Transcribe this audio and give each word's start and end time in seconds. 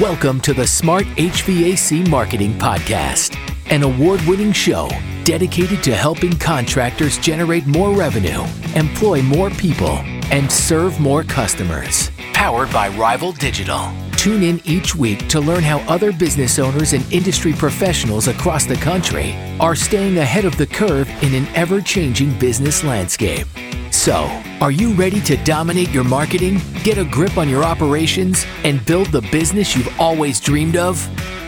Welcome 0.00 0.40
to 0.42 0.54
the 0.54 0.66
Smart 0.66 1.04
HVAC 1.18 2.08
Marketing 2.08 2.54
Podcast, 2.54 3.36
an 3.70 3.82
award 3.82 4.22
winning 4.22 4.50
show 4.50 4.88
dedicated 5.24 5.82
to 5.82 5.94
helping 5.94 6.38
contractors 6.38 7.18
generate 7.18 7.66
more 7.66 7.92
revenue, 7.94 8.42
employ 8.76 9.20
more 9.20 9.50
people, 9.50 9.98
and 10.32 10.50
serve 10.50 10.98
more 11.00 11.22
customers. 11.22 12.10
Powered 12.32 12.72
by 12.72 12.88
Rival 12.88 13.32
Digital. 13.32 13.92
Tune 14.20 14.42
in 14.42 14.60
each 14.66 14.94
week 14.94 15.28
to 15.28 15.40
learn 15.40 15.62
how 15.62 15.78
other 15.88 16.12
business 16.12 16.58
owners 16.58 16.92
and 16.92 17.10
industry 17.10 17.54
professionals 17.54 18.28
across 18.28 18.66
the 18.66 18.74
country 18.74 19.32
are 19.58 19.74
staying 19.74 20.18
ahead 20.18 20.44
of 20.44 20.58
the 20.58 20.66
curve 20.66 21.08
in 21.22 21.34
an 21.34 21.48
ever 21.54 21.80
changing 21.80 22.38
business 22.38 22.84
landscape. 22.84 23.46
So, 23.90 24.24
are 24.60 24.72
you 24.72 24.92
ready 24.92 25.22
to 25.22 25.42
dominate 25.44 25.88
your 25.88 26.04
marketing, 26.04 26.60
get 26.82 26.98
a 26.98 27.04
grip 27.06 27.38
on 27.38 27.48
your 27.48 27.64
operations, 27.64 28.44
and 28.62 28.84
build 28.84 29.06
the 29.06 29.22
business 29.32 29.74
you've 29.74 29.98
always 29.98 30.38
dreamed 30.38 30.76
of? 30.76 31.00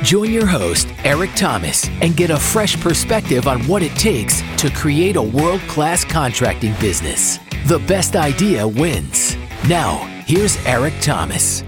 Join 0.03 0.31
your 0.33 0.47
host, 0.47 0.89
Eric 1.05 1.33
Thomas, 1.37 1.87
and 2.01 2.17
get 2.17 2.31
a 2.31 2.39
fresh 2.39 2.81
perspective 2.81 3.49
on 3.49 3.61
what 3.67 3.83
it 3.83 3.95
takes 3.97 4.41
to 4.57 4.71
create 4.71 5.17
a 5.17 5.23
world 5.23 5.61
class 5.69 6.07
contracting 6.07 6.73
business. 6.81 7.37
The 7.67 7.81
best 7.87 8.17
idea 8.17 8.67
wins. 8.67 9.37
Now, 9.69 10.07
here's 10.25 10.57
Eric 10.65 10.95
Thomas. 11.03 11.65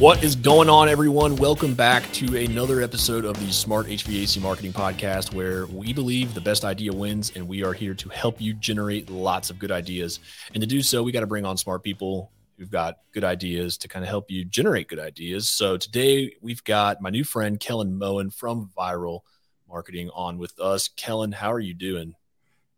What 0.00 0.24
is 0.24 0.34
going 0.34 0.70
on, 0.70 0.88
everyone? 0.88 1.36
Welcome 1.36 1.74
back 1.74 2.10
to 2.14 2.34
another 2.38 2.80
episode 2.80 3.26
of 3.26 3.38
the 3.38 3.52
Smart 3.52 3.86
HVAC 3.86 4.40
Marketing 4.40 4.72
Podcast, 4.72 5.34
where 5.34 5.66
we 5.66 5.92
believe 5.92 6.32
the 6.32 6.40
best 6.40 6.64
idea 6.64 6.90
wins, 6.90 7.32
and 7.36 7.46
we 7.46 7.62
are 7.64 7.74
here 7.74 7.92
to 7.92 8.08
help 8.08 8.40
you 8.40 8.54
generate 8.54 9.10
lots 9.10 9.50
of 9.50 9.58
good 9.58 9.70
ideas. 9.70 10.20
And 10.54 10.62
to 10.62 10.66
do 10.66 10.80
so, 10.80 11.02
we 11.02 11.12
got 11.12 11.20
to 11.20 11.26
bring 11.26 11.44
on 11.44 11.58
smart 11.58 11.82
people 11.82 12.32
who've 12.56 12.70
got 12.70 13.00
good 13.12 13.24
ideas 13.24 13.76
to 13.76 13.88
kind 13.88 14.02
of 14.02 14.08
help 14.08 14.30
you 14.30 14.42
generate 14.46 14.88
good 14.88 14.98
ideas. 14.98 15.50
So 15.50 15.76
today, 15.76 16.34
we've 16.40 16.64
got 16.64 17.02
my 17.02 17.10
new 17.10 17.22
friend 17.22 17.60
Kellen 17.60 17.98
Moen 17.98 18.30
from 18.30 18.70
Vyral 18.74 19.20
Marketing 19.68 20.08
on 20.14 20.38
with 20.38 20.58
us. 20.58 20.88
Kellen, 20.88 21.32
how 21.32 21.52
are 21.52 21.60
you 21.60 21.74
doing? 21.74 22.14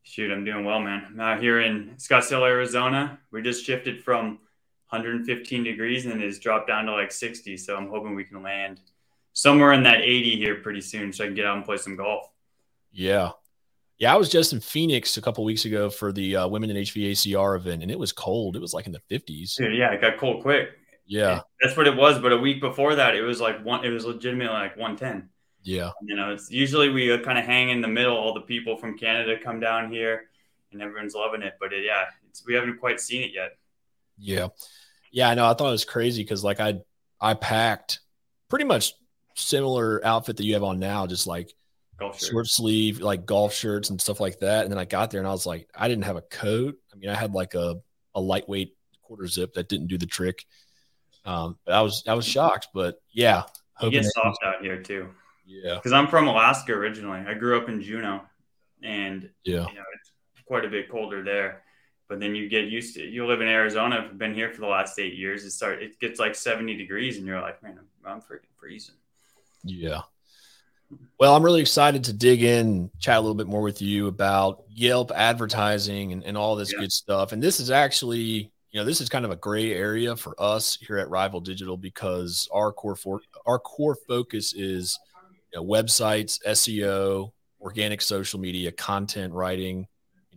Shoot, 0.03 0.33
I'm 0.33 0.45
doing 0.45 0.65
well, 0.65 0.81
man. 0.81 1.05
I'm 1.07 1.21
out 1.21 1.41
here 1.41 1.61
in 1.61 1.95
Scottsdale, 1.99 2.49
Arizona. 2.49 3.21
We 3.31 3.43
just 3.43 3.65
shifted 3.65 4.03
from 4.03 4.41
115 4.93 5.65
degrees 5.65 6.07
and 6.07 6.23
it's 6.23 6.39
dropped 6.39 6.69
down 6.69 6.85
to 6.87 6.93
like 6.93 7.11
60. 7.11 7.57
So 7.57 7.77
I'm 7.77 7.89
hoping 7.89 8.15
we 8.15 8.25
can 8.25 8.43
land 8.43 8.81
somewhere 9.33 9.73
in 9.73 9.83
that 9.85 10.03
80 10.03 10.37
here 10.37 10.57
pretty 10.57 10.83
soon 10.83 11.13
so 11.13 11.25
I 11.25 11.29
can 11.29 11.35
get 11.35 11.47
out 11.47 11.57
and 11.57 11.65
play 11.65 11.79
some 11.79 11.97
golf. 11.97 12.29
Yeah. 12.93 13.31
Yeah, 13.99 14.13
I 14.13 14.17
was 14.17 14.29
just 14.29 14.53
in 14.53 14.61
Phoenix 14.61 15.17
a 15.17 15.23
couple 15.23 15.45
weeks 15.45 15.65
ago 15.65 15.89
for 15.89 16.13
the 16.13 16.37
uh, 16.37 16.49
Women 16.49 16.71
in 16.71 16.77
HVACR 16.77 17.57
event, 17.57 17.83
and 17.83 17.91
it 17.91 17.99
was 17.99 18.11
cold. 18.11 18.57
It 18.57 18.59
was 18.61 18.75
like 18.75 18.87
in 18.87 18.93
the 18.93 19.03
50s. 19.11 19.55
Dude, 19.57 19.77
yeah, 19.77 19.93
it 19.93 20.01
got 20.01 20.19
cold 20.19 20.43
quick. 20.43 20.71
Yeah, 21.07 21.43
that's 21.61 21.77
what 21.77 21.87
it 21.87 21.97
was. 21.97 22.19
But 22.19 22.33
a 22.33 22.37
week 22.37 22.61
before 22.61 22.97
that, 22.97 23.15
it 23.15 23.23
was 23.23 23.41
like 23.41 23.65
one. 23.65 23.85
It 23.85 23.91
was 23.91 24.05
legitimately 24.05 24.53
like 24.53 24.77
110. 24.77 25.29
Yeah, 25.63 25.91
you 26.03 26.17
know, 26.17 26.33
it's 26.33 26.51
usually 26.51 26.89
we 26.89 27.17
kind 27.19 27.39
of 27.39 27.45
hang 27.45 27.71
in 27.71 27.81
the 27.81 27.87
middle. 27.87 28.17
All 28.17 28.35
the 28.35 28.41
people 28.41 28.77
from 28.77 28.99
Canada 28.99 29.37
come 29.39 29.61
down 29.61 29.93
here, 29.93 30.31
and 30.73 30.83
everyone's 30.83 31.15
loving 31.15 31.43
it. 31.43 31.55
But 31.61 31.73
it, 31.73 31.81
uh, 31.81 31.83
yeah, 31.83 32.05
we 32.45 32.55
haven't 32.55 32.79
quite 32.81 33.01
seen 33.01 33.23
it 33.23 33.31
yet. 33.33 33.57
Yeah. 34.19 34.49
Yeah, 35.13 35.29
I 35.29 35.35
know. 35.35 35.49
I 35.49 35.55
thought 35.55 35.69
it 35.69 35.73
was 35.73 35.85
crazy 35.85 36.23
because 36.23 36.43
like 36.43 36.59
I 36.59 36.81
I 37.21 37.35
packed 37.35 38.01
pretty 38.49 38.65
much 38.65 38.95
similar 39.37 40.05
outfit 40.05 40.39
that 40.39 40.45
you 40.45 40.55
have 40.55 40.65
on 40.65 40.79
now, 40.79 41.07
just 41.07 41.27
like 41.27 41.55
short 42.19 42.49
sleeve, 42.49 43.01
like 43.01 43.27
golf 43.27 43.53
shirts 43.55 43.91
and 43.91 44.01
stuff 44.01 44.19
like 44.19 44.41
that. 44.41 44.65
And 44.65 44.73
then 44.73 44.79
I 44.79 44.85
got 44.85 45.11
there 45.11 45.21
and 45.21 45.29
I 45.29 45.33
was 45.33 45.47
like, 45.47 45.69
I 45.75 45.87
didn't 45.87 46.05
have 46.05 46.17
a 46.17 46.23
coat. 46.23 46.77
I 46.93 46.97
mean, 46.97 47.11
I 47.11 47.15
had 47.15 47.33
like 47.33 47.55
a 47.55 47.77
a 48.15 48.21
lightweight 48.21 48.75
quarter 49.03 49.27
zip 49.27 49.55
that 49.55 49.69
didn't 49.69 49.87
do 49.87 49.99
the 49.99 50.07
trick. 50.07 50.45
Um, 51.25 51.59
but 51.65 51.75
I 51.75 51.83
was 51.83 52.03
I 52.09 52.15
was 52.15 52.27
shocked, 52.27 52.69
but 52.75 53.01
yeah, 53.13 53.45
you 53.83 53.91
get 53.91 54.05
soft 54.07 54.43
out 54.43 54.63
here 54.63 54.83
too. 54.83 55.11
Yeah, 55.47 55.75
because 55.75 55.93
I'm 55.93 56.09
from 56.09 56.27
Alaska 56.27 56.73
originally. 56.73 57.21
I 57.21 57.35
grew 57.35 57.59
up 57.59 57.69
in 57.69 57.83
Juneau, 57.83 58.23
and 58.83 59.29
yeah, 59.45 59.67
you 59.69 59.75
know, 59.75 59.85
it's 59.95 60.43
quite 60.47 60.65
a 60.65 60.69
bit 60.69 60.91
colder 60.91 61.23
there 61.23 61.62
but 62.13 62.21
then 62.21 62.35
you 62.35 62.47
get 62.47 62.67
used 62.67 62.95
to 62.95 63.09
you 63.09 63.25
live 63.25 63.41
in 63.41 63.49
Arizona. 63.49 64.07
I've 64.07 64.19
been 64.19 64.35
here 64.35 64.53
for 64.53 64.61
the 64.61 64.67
last 64.67 64.99
eight 64.99 65.15
years. 65.15 65.47
It 65.47 65.53
start 65.53 65.83
it 65.83 65.99
gets 65.99 66.21
like 66.21 66.35
70 66.35 66.77
degrees, 66.77 67.17
and 67.17 67.27
you're 67.27 67.41
like, 67.41 67.63
man, 67.63 67.79
I'm, 68.05 68.13
I'm 68.13 68.21
freaking 68.21 68.53
freezing. 68.61 68.97
Yeah. 69.65 70.03
Well, 71.19 71.35
I'm 71.35 71.43
really 71.43 71.63
excited 71.63 72.05
to 72.05 72.13
dig 72.13 72.43
in, 72.43 72.91
chat 72.99 73.17
a 73.17 73.21
little 73.23 73.35
bit 73.35 73.47
more 73.47 73.63
with 73.63 73.81
you 73.81 74.09
about 74.09 74.65
Yelp 74.69 75.11
advertising 75.11 76.13
and, 76.13 76.23
and 76.23 76.37
all 76.37 76.55
this 76.55 76.71
yeah. 76.71 76.81
good 76.81 76.93
stuff. 76.93 77.33
And 77.33 77.43
this 77.43 77.61
is 77.61 77.71
actually, 77.71 78.53
you 78.73 78.79
know, 78.79 78.85
this 78.85 79.01
is 79.01 79.09
kind 79.09 79.25
of 79.25 79.31
a 79.31 79.37
gray 79.37 79.73
area 79.73 80.15
for 80.15 80.35
us 80.39 80.77
here 80.87 80.99
at 80.99 81.09
Rival 81.09 81.41
Digital 81.41 81.79
because 81.79 82.47
our 82.53 82.73
core 82.73 82.95
for 82.95 83.23
our 83.47 83.59
core 83.59 83.97
focus 84.07 84.53
is 84.53 84.99
you 85.51 85.61
know, 85.61 85.65
websites, 85.65 86.39
SEO, 86.47 87.33
organic 87.59 88.03
social 88.03 88.39
media, 88.39 88.71
content 88.71 89.33
writing, 89.33 89.87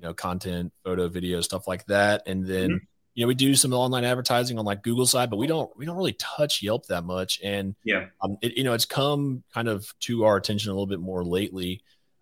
know, 0.05 0.13
content, 0.13 0.73
photo, 0.83 1.07
video, 1.07 1.41
stuff 1.41 1.67
like 1.67 1.85
that. 1.87 2.23
And 2.25 2.45
then, 2.45 2.69
mm-hmm. 2.69 2.85
you 3.13 3.23
know, 3.23 3.27
we 3.27 3.35
do 3.35 3.55
some 3.55 3.73
online 3.73 4.05
advertising 4.05 4.57
on 4.57 4.65
like 4.65 4.83
Google 4.83 5.05
side, 5.05 5.29
but 5.29 5.37
we 5.37 5.47
don't 5.47 5.69
we 5.77 5.85
don't 5.85 5.97
really 5.97 6.13
touch 6.13 6.61
Yelp 6.61 6.85
that 6.87 7.03
much. 7.03 7.39
And 7.43 7.75
yeah, 7.83 8.05
um, 8.21 8.37
it, 8.41 8.57
you 8.57 8.63
know, 8.63 8.73
it's 8.73 8.85
come 8.85 9.43
kind 9.53 9.67
of 9.67 9.93
to 10.01 10.25
our 10.25 10.37
attention 10.37 10.71
a 10.71 10.73
little 10.73 10.87
bit 10.87 10.99
more 10.99 11.23
lately. 11.23 11.81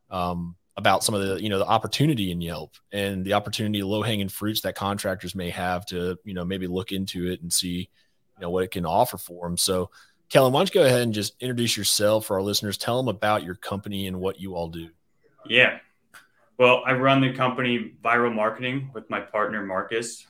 Um, 0.09 0.55
about 0.75 1.03
some 1.03 1.13
of 1.13 1.21
the 1.21 1.41
you 1.41 1.49
know 1.49 1.59
the 1.59 1.67
opportunity 1.67 2.31
in 2.31 2.41
Yelp 2.41 2.75
and 2.91 3.23
the 3.23 3.33
opportunity 3.33 3.83
low 3.83 4.01
hanging 4.01 4.29
fruits 4.29 4.61
that 4.61 4.75
contractors 4.75 5.35
may 5.35 5.49
have 5.49 5.85
to 5.85 6.17
you 6.23 6.33
know 6.33 6.43
maybe 6.43 6.67
look 6.67 6.91
into 6.91 7.31
it 7.31 7.41
and 7.41 7.53
see 7.53 7.89
you 8.37 8.41
know 8.41 8.49
what 8.49 8.63
it 8.63 8.71
can 8.71 8.85
offer 8.85 9.17
for 9.17 9.47
them. 9.47 9.57
So, 9.57 9.91
Kellen, 10.29 10.51
why 10.51 10.59
don't 10.59 10.73
you 10.73 10.81
go 10.81 10.85
ahead 10.85 11.01
and 11.01 11.13
just 11.13 11.35
introduce 11.39 11.77
yourself 11.77 12.25
for 12.25 12.35
our 12.35 12.41
listeners? 12.41 12.77
Tell 12.77 12.97
them 12.97 13.07
about 13.07 13.43
your 13.43 13.55
company 13.55 14.07
and 14.07 14.19
what 14.19 14.39
you 14.39 14.55
all 14.55 14.69
do. 14.69 14.89
Yeah, 15.45 15.77
well, 16.63 16.81
I 16.85 16.93
run 16.93 17.19
the 17.19 17.33
company 17.33 17.91
Vyral 18.01 18.33
Marketing 18.33 18.89
with 18.93 19.09
my 19.09 19.19
partner 19.19 19.65
Marcus. 19.65 20.25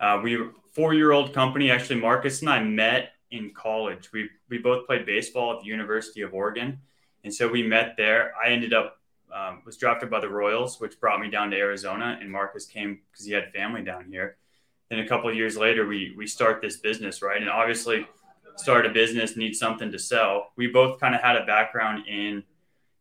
Uh, 0.00 0.18
we 0.22 0.42
four-year-old 0.72 1.34
company. 1.34 1.70
Actually, 1.70 2.00
Marcus 2.00 2.40
and 2.40 2.48
I 2.48 2.62
met 2.62 3.10
in 3.30 3.52
college. 3.52 4.10
We 4.10 4.30
we 4.48 4.56
both 4.56 4.86
played 4.86 5.04
baseball 5.04 5.52
at 5.52 5.60
the 5.60 5.66
University 5.66 6.22
of 6.22 6.32
Oregon, 6.32 6.78
and 7.22 7.34
so 7.34 7.46
we 7.48 7.62
met 7.62 7.96
there. 7.98 8.32
I 8.42 8.48
ended 8.48 8.72
up 8.72 8.96
um, 9.30 9.60
was 9.66 9.76
drafted 9.76 10.08
by 10.08 10.20
the 10.20 10.28
Royals, 10.30 10.80
which 10.80 10.98
brought 10.98 11.20
me 11.20 11.28
down 11.28 11.50
to 11.50 11.58
Arizona, 11.58 12.16
and 12.18 12.32
Marcus 12.32 12.64
came 12.64 13.00
because 13.12 13.26
he 13.26 13.34
had 13.34 13.52
family 13.52 13.82
down 13.84 14.06
here. 14.06 14.38
Then 14.88 15.00
a 15.00 15.06
couple 15.06 15.30
years 15.34 15.54
later, 15.54 15.86
we 15.86 16.14
we 16.16 16.26
start 16.26 16.62
this 16.62 16.78
business, 16.78 17.20
right? 17.20 17.42
And 17.42 17.50
obviously, 17.50 18.06
start 18.56 18.86
a 18.86 18.88
business 18.88 19.36
needs 19.36 19.58
something 19.58 19.92
to 19.92 19.98
sell. 19.98 20.52
We 20.56 20.66
both 20.68 20.98
kind 20.98 21.14
of 21.14 21.20
had 21.20 21.36
a 21.36 21.44
background 21.44 22.08
in 22.08 22.42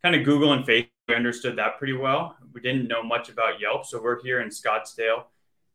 kind 0.01 0.15
of 0.15 0.25
Google 0.25 0.51
and 0.51 0.65
Facebook 0.65 0.89
we 1.07 1.15
understood 1.15 1.57
that 1.57 1.77
pretty 1.77 1.93
well. 1.93 2.37
We 2.53 2.61
didn't 2.61 2.87
know 2.87 3.03
much 3.03 3.29
about 3.29 3.59
Yelp, 3.59 3.85
so 3.85 4.01
we're 4.01 4.21
here 4.21 4.41
in 4.41 4.49
Scottsdale. 4.49 5.25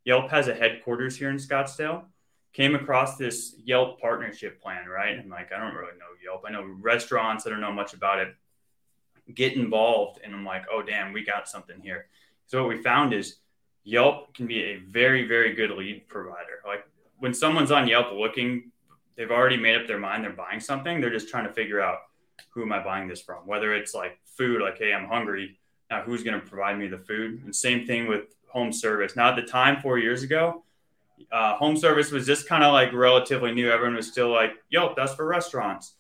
Yelp 0.05 0.31
has 0.31 0.49
a 0.49 0.55
headquarters 0.55 1.17
here 1.17 1.29
in 1.29 1.37
Scottsdale. 1.37 2.05
Came 2.55 2.75
across 2.75 3.17
this 3.17 3.55
Yelp 3.63 4.01
partnership 4.01 4.61
plan, 4.63 4.89
right? 4.89 5.19
I'm 5.19 5.29
like, 5.29 5.53
I 5.53 5.59
don't 5.59 5.75
really 5.75 5.99
know 5.99 6.07
Yelp. 6.23 6.45
I 6.47 6.51
know 6.51 6.65
restaurants. 6.81 7.47
I 7.47 7.51
don't 7.51 7.61
know 7.61 7.73
much 7.73 7.93
about 7.93 8.21
it. 8.21 8.35
Get 9.35 9.55
involved, 9.55 10.21
and 10.25 10.35
I'm 10.35 10.47
like, 10.47 10.65
oh 10.73 10.83
damn, 10.83 11.13
we 11.13 11.23
got 11.25 11.49
something 11.49 11.79
here. 11.83 12.07
So 12.47 12.63
what 12.63 12.75
we 12.75 12.83
found 12.83 13.13
is 13.13 13.37
Yelp 13.85 14.35
can 14.35 14.47
be 14.47 14.63
a 14.65 14.77
very, 14.77 15.29
very 15.29 15.53
good 15.53 15.73
lead 15.73 16.09
provider. 16.09 16.63
Like 16.67 16.85
when 17.19 17.35
someone's 17.35 17.71
on 17.71 17.87
Yelp 17.87 18.13
looking, 18.13 18.73
they've 19.17 19.31
already 19.31 19.59
made 19.59 19.77
up 19.77 19.87
their 19.87 19.99
mind 19.99 20.25
they're 20.25 20.33
buying 20.33 20.61
something. 20.61 21.01
They're 21.03 21.11
just 21.11 21.29
trying 21.29 21.47
to 21.47 21.53
figure 21.53 21.83
out 21.83 21.99
who 22.51 22.63
am 22.63 22.73
I 22.73 22.83
buying 22.83 23.09
this 23.09 23.21
from? 23.21 23.47
Whether 23.47 23.75
it's 23.75 23.95
like 23.95 24.19
food, 24.39 24.63
like, 24.63 24.79
hey, 24.79 24.95
I'm 24.95 25.07
hungry. 25.07 25.59
Now, 25.91 26.03
who's 26.03 26.23
going 26.23 26.41
to 26.41 26.47
provide 26.47 26.79
me 26.79 26.87
the 26.87 26.99
food? 26.99 27.43
And 27.45 27.55
same 27.55 27.87
thing 27.87 28.07
with 28.07 28.35
home 28.49 28.73
service. 28.73 29.17
Now, 29.17 29.31
at 29.31 29.37
the 29.37 29.43
time, 29.43 29.81
four 29.83 29.99
years 29.99 30.23
ago, 30.23 30.65
uh, 31.33 31.57
home 31.57 31.77
service 31.77 32.11
was 32.11 32.27
just 32.27 32.49
kind 32.49 32.63
of 32.63 32.73
like 32.73 32.93
relatively 32.93 33.53
new. 33.53 33.71
Everyone 33.71 33.97
was 33.97 34.07
still 34.07 34.31
like, 34.31 34.53
yo, 34.71 34.95
that's 34.97 35.15
for 35.15 35.27
restaurants. 35.27 35.95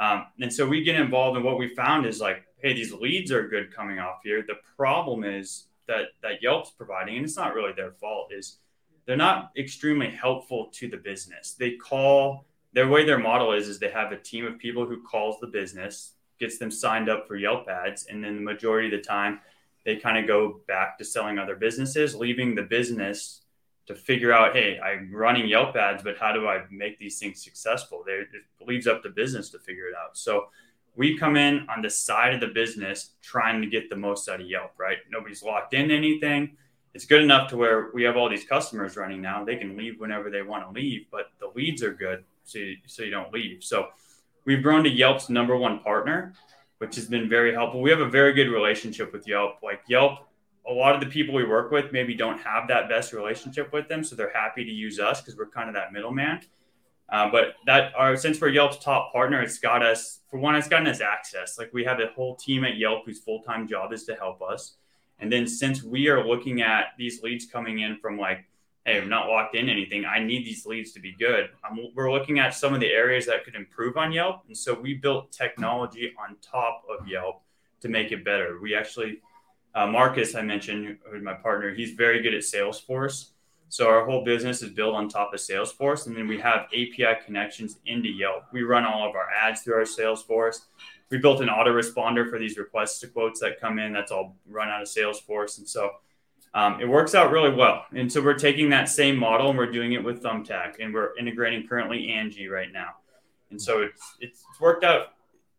Um, 0.00 0.26
and 0.40 0.52
so 0.52 0.66
we 0.66 0.82
get 0.82 0.96
involved, 0.96 1.36
and 1.36 1.44
what 1.44 1.58
we 1.58 1.74
found 1.74 2.06
is 2.06 2.20
like, 2.20 2.44
hey, 2.62 2.72
these 2.72 2.92
leads 2.92 3.30
are 3.30 3.46
good 3.46 3.74
coming 3.74 3.98
off 3.98 4.20
here. 4.24 4.42
The 4.46 4.56
problem 4.76 5.22
is 5.22 5.66
that 5.86 6.06
that 6.22 6.42
Yelp's 6.42 6.70
providing, 6.70 7.16
and 7.16 7.24
it's 7.24 7.36
not 7.36 7.54
really 7.54 7.72
their 7.72 7.92
fault, 7.92 8.32
is 8.32 8.58
they're 9.06 9.16
not 9.16 9.50
extremely 9.56 10.10
helpful 10.10 10.70
to 10.74 10.88
the 10.88 10.96
business. 10.96 11.54
They 11.58 11.72
call 11.72 12.46
their 12.72 12.88
way 12.88 13.04
their 13.04 13.18
model 13.18 13.52
is 13.52 13.68
is 13.68 13.78
they 13.78 13.90
have 13.90 14.12
a 14.12 14.16
team 14.16 14.46
of 14.46 14.58
people 14.58 14.86
who 14.86 15.02
calls 15.02 15.38
the 15.40 15.46
business 15.46 16.14
gets 16.38 16.58
them 16.58 16.70
signed 16.70 17.08
up 17.08 17.26
for 17.26 17.36
yelp 17.36 17.68
ads 17.68 18.06
and 18.06 18.22
then 18.22 18.36
the 18.36 18.42
majority 18.42 18.94
of 18.94 19.02
the 19.02 19.06
time 19.06 19.40
they 19.84 19.96
kind 19.96 20.16
of 20.16 20.26
go 20.26 20.60
back 20.66 20.96
to 20.98 21.04
selling 21.04 21.38
other 21.38 21.56
businesses 21.56 22.14
leaving 22.14 22.54
the 22.54 22.62
business 22.62 23.42
to 23.86 23.94
figure 23.94 24.32
out 24.32 24.54
hey 24.54 24.78
i'm 24.80 25.12
running 25.12 25.46
yelp 25.46 25.74
ads 25.76 26.02
but 26.02 26.16
how 26.18 26.32
do 26.32 26.48
i 26.48 26.62
make 26.70 26.98
these 26.98 27.18
things 27.18 27.42
successful 27.42 28.02
they, 28.06 28.12
it 28.12 28.66
leaves 28.66 28.86
up 28.86 29.02
to 29.02 29.08
business 29.08 29.50
to 29.50 29.58
figure 29.58 29.86
it 29.86 29.94
out 29.94 30.16
so 30.16 30.46
we 30.94 31.16
come 31.16 31.36
in 31.36 31.66
on 31.74 31.80
the 31.80 31.88
side 31.88 32.34
of 32.34 32.40
the 32.40 32.48
business 32.48 33.12
trying 33.22 33.62
to 33.62 33.66
get 33.66 33.88
the 33.88 33.96
most 33.96 34.28
out 34.28 34.40
of 34.40 34.46
yelp 34.46 34.72
right 34.78 34.98
nobody's 35.10 35.42
locked 35.42 35.74
in 35.74 35.90
anything 35.90 36.56
it's 36.94 37.06
good 37.06 37.22
enough 37.22 37.48
to 37.50 37.56
where 37.56 37.90
we 37.94 38.02
have 38.02 38.16
all 38.16 38.28
these 38.28 38.44
customers 38.44 38.96
running 38.96 39.22
now. 39.22 39.44
They 39.44 39.56
can 39.56 39.76
leave 39.76 39.98
whenever 39.98 40.30
they 40.30 40.42
want 40.42 40.66
to 40.66 40.78
leave, 40.78 41.06
but 41.10 41.32
the 41.40 41.50
leads 41.54 41.82
are 41.82 41.92
good, 41.92 42.24
so 42.44 42.58
you, 42.58 42.76
so 42.86 43.02
you 43.02 43.10
don't 43.10 43.32
leave. 43.32 43.64
So 43.64 43.88
we've 44.44 44.62
grown 44.62 44.84
to 44.84 44.90
Yelp's 44.90 45.28
number 45.28 45.56
one 45.56 45.80
partner, 45.80 46.34
which 46.78 46.96
has 46.96 47.06
been 47.06 47.28
very 47.28 47.52
helpful. 47.52 47.80
We 47.80 47.90
have 47.90 48.00
a 48.00 48.08
very 48.08 48.32
good 48.32 48.48
relationship 48.48 49.12
with 49.12 49.26
Yelp. 49.26 49.62
Like 49.62 49.80
Yelp, 49.88 50.28
a 50.68 50.72
lot 50.72 50.94
of 50.94 51.00
the 51.00 51.06
people 51.06 51.34
we 51.34 51.44
work 51.44 51.70
with 51.70 51.92
maybe 51.92 52.14
don't 52.14 52.38
have 52.40 52.68
that 52.68 52.88
best 52.88 53.12
relationship 53.12 53.72
with 53.72 53.88
them, 53.88 54.04
so 54.04 54.14
they're 54.14 54.32
happy 54.32 54.64
to 54.64 54.70
use 54.70 55.00
us 55.00 55.20
because 55.20 55.36
we're 55.36 55.48
kind 55.48 55.68
of 55.68 55.74
that 55.74 55.92
middleman. 55.92 56.40
Uh, 57.08 57.30
but 57.30 57.56
that 57.66 57.92
our 57.94 58.16
since 58.16 58.40
we're 58.40 58.48
Yelp's 58.48 58.78
top 58.78 59.12
partner, 59.12 59.42
it's 59.42 59.58
got 59.58 59.82
us 59.82 60.20
for 60.30 60.38
one, 60.38 60.54
it's 60.54 60.68
gotten 60.68 60.86
us 60.86 61.00
access. 61.00 61.58
Like 61.58 61.70
we 61.74 61.84
have 61.84 62.00
a 62.00 62.06
whole 62.14 62.36
team 62.36 62.64
at 62.64 62.78
Yelp 62.78 63.04
whose 63.04 63.20
full 63.20 63.42
time 63.42 63.68
job 63.68 63.92
is 63.92 64.04
to 64.04 64.14
help 64.14 64.40
us. 64.40 64.76
And 65.18 65.30
then 65.30 65.46
since 65.46 65.82
we 65.82 66.08
are 66.08 66.26
looking 66.26 66.62
at 66.62 66.86
these 66.96 67.22
leads 67.22 67.46
coming 67.46 67.80
in 67.80 67.98
from 67.98 68.18
like, 68.18 68.44
hey, 68.84 69.00
I'm 69.00 69.08
not 69.08 69.28
locked 69.28 69.54
in 69.54 69.68
anything, 69.68 70.04
I 70.04 70.22
need 70.22 70.44
these 70.44 70.66
leads 70.66 70.92
to 70.92 71.00
be 71.00 71.12
good. 71.12 71.50
Um, 71.68 71.78
we're 71.94 72.12
looking 72.12 72.38
at 72.38 72.54
some 72.54 72.74
of 72.74 72.80
the 72.80 72.90
areas 72.90 73.26
that 73.26 73.44
could 73.44 73.54
improve 73.54 73.96
on 73.96 74.12
Yelp. 74.12 74.42
And 74.48 74.56
so 74.56 74.74
we 74.74 74.94
built 74.94 75.30
technology 75.30 76.12
on 76.18 76.36
top 76.42 76.82
of 76.90 77.06
Yelp 77.06 77.42
to 77.80 77.88
make 77.88 78.12
it 78.12 78.24
better. 78.24 78.58
We 78.60 78.74
actually, 78.74 79.20
uh, 79.74 79.86
Marcus, 79.86 80.34
I 80.34 80.42
mentioned, 80.42 80.98
who's 81.04 81.22
my 81.22 81.34
partner, 81.34 81.72
he's 81.72 81.92
very 81.92 82.22
good 82.22 82.34
at 82.34 82.42
Salesforce. 82.42 83.30
So 83.68 83.88
our 83.88 84.04
whole 84.04 84.24
business 84.24 84.62
is 84.62 84.70
built 84.70 84.94
on 84.94 85.08
top 85.08 85.32
of 85.32 85.40
Salesforce, 85.40 86.06
and 86.06 86.14
then 86.14 86.28
we 86.28 86.38
have 86.40 86.66
API 86.66 87.24
connections 87.24 87.78
into 87.86 88.10
Yelp. 88.10 88.44
We 88.52 88.64
run 88.64 88.84
all 88.84 89.08
of 89.08 89.14
our 89.14 89.30
ads 89.30 89.62
through 89.62 89.76
our 89.76 89.82
Salesforce 89.82 90.60
we 91.12 91.18
built 91.18 91.42
an 91.42 91.48
autoresponder 91.48 92.28
for 92.28 92.38
these 92.38 92.56
requests 92.56 92.98
to 93.00 93.06
quotes 93.06 93.38
that 93.40 93.60
come 93.60 93.78
in. 93.78 93.92
That's 93.92 94.10
all 94.10 94.34
run 94.48 94.70
out 94.70 94.80
of 94.80 94.88
Salesforce, 94.88 95.58
and 95.58 95.68
so 95.68 95.90
um, 96.54 96.80
it 96.80 96.88
works 96.88 97.14
out 97.14 97.30
really 97.30 97.54
well. 97.54 97.86
And 97.94 98.10
so 98.12 98.22
we're 98.22 98.34
taking 98.34 98.70
that 98.70 98.88
same 98.88 99.16
model 99.16 99.48
and 99.50 99.58
we're 99.58 99.70
doing 99.70 99.92
it 99.92 100.02
with 100.04 100.22
Thumbtack, 100.22 100.80
and 100.80 100.92
we're 100.92 101.16
integrating 101.18 101.66
currently 101.66 102.10
Angie 102.10 102.48
right 102.48 102.72
now. 102.72 102.96
And 103.50 103.60
so 103.60 103.82
it's 103.82 104.16
it's 104.20 104.44
worked 104.60 104.84
out. 104.84 105.08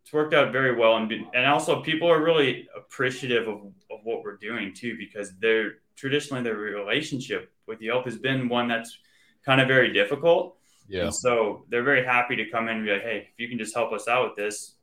It's 0.03 0.11
worked 0.11 0.33
out 0.33 0.51
very 0.51 0.75
well, 0.75 0.97
and 0.97 1.11
and 1.33 1.45
also 1.45 1.81
people 1.81 2.11
are 2.11 2.21
really 2.21 2.67
appreciative 2.75 3.47
of, 3.47 3.57
of 3.91 3.99
what 4.03 4.23
we're 4.23 4.37
doing 4.37 4.73
too, 4.73 4.97
because 4.97 5.31
they're 5.39 5.75
traditionally 5.95 6.43
their 6.43 6.55
relationship 6.55 7.51
with 7.67 7.81
Yelp 7.81 8.05
has 8.05 8.17
been 8.17 8.49
one 8.49 8.67
that's 8.67 8.97
kind 9.45 9.61
of 9.61 9.67
very 9.67 9.93
difficult. 9.93 10.57
Yeah. 10.89 11.03
And 11.03 11.15
so 11.15 11.65
they're 11.69 11.83
very 11.83 12.03
happy 12.03 12.35
to 12.35 12.49
come 12.49 12.67
in 12.67 12.77
and 12.77 12.85
be 12.85 12.91
like, 12.91 13.03
hey, 13.03 13.29
if 13.31 13.39
you 13.39 13.47
can 13.47 13.57
just 13.57 13.73
help 13.73 13.93
us 13.93 14.07
out 14.07 14.27
with 14.27 14.35
this, 14.35 14.75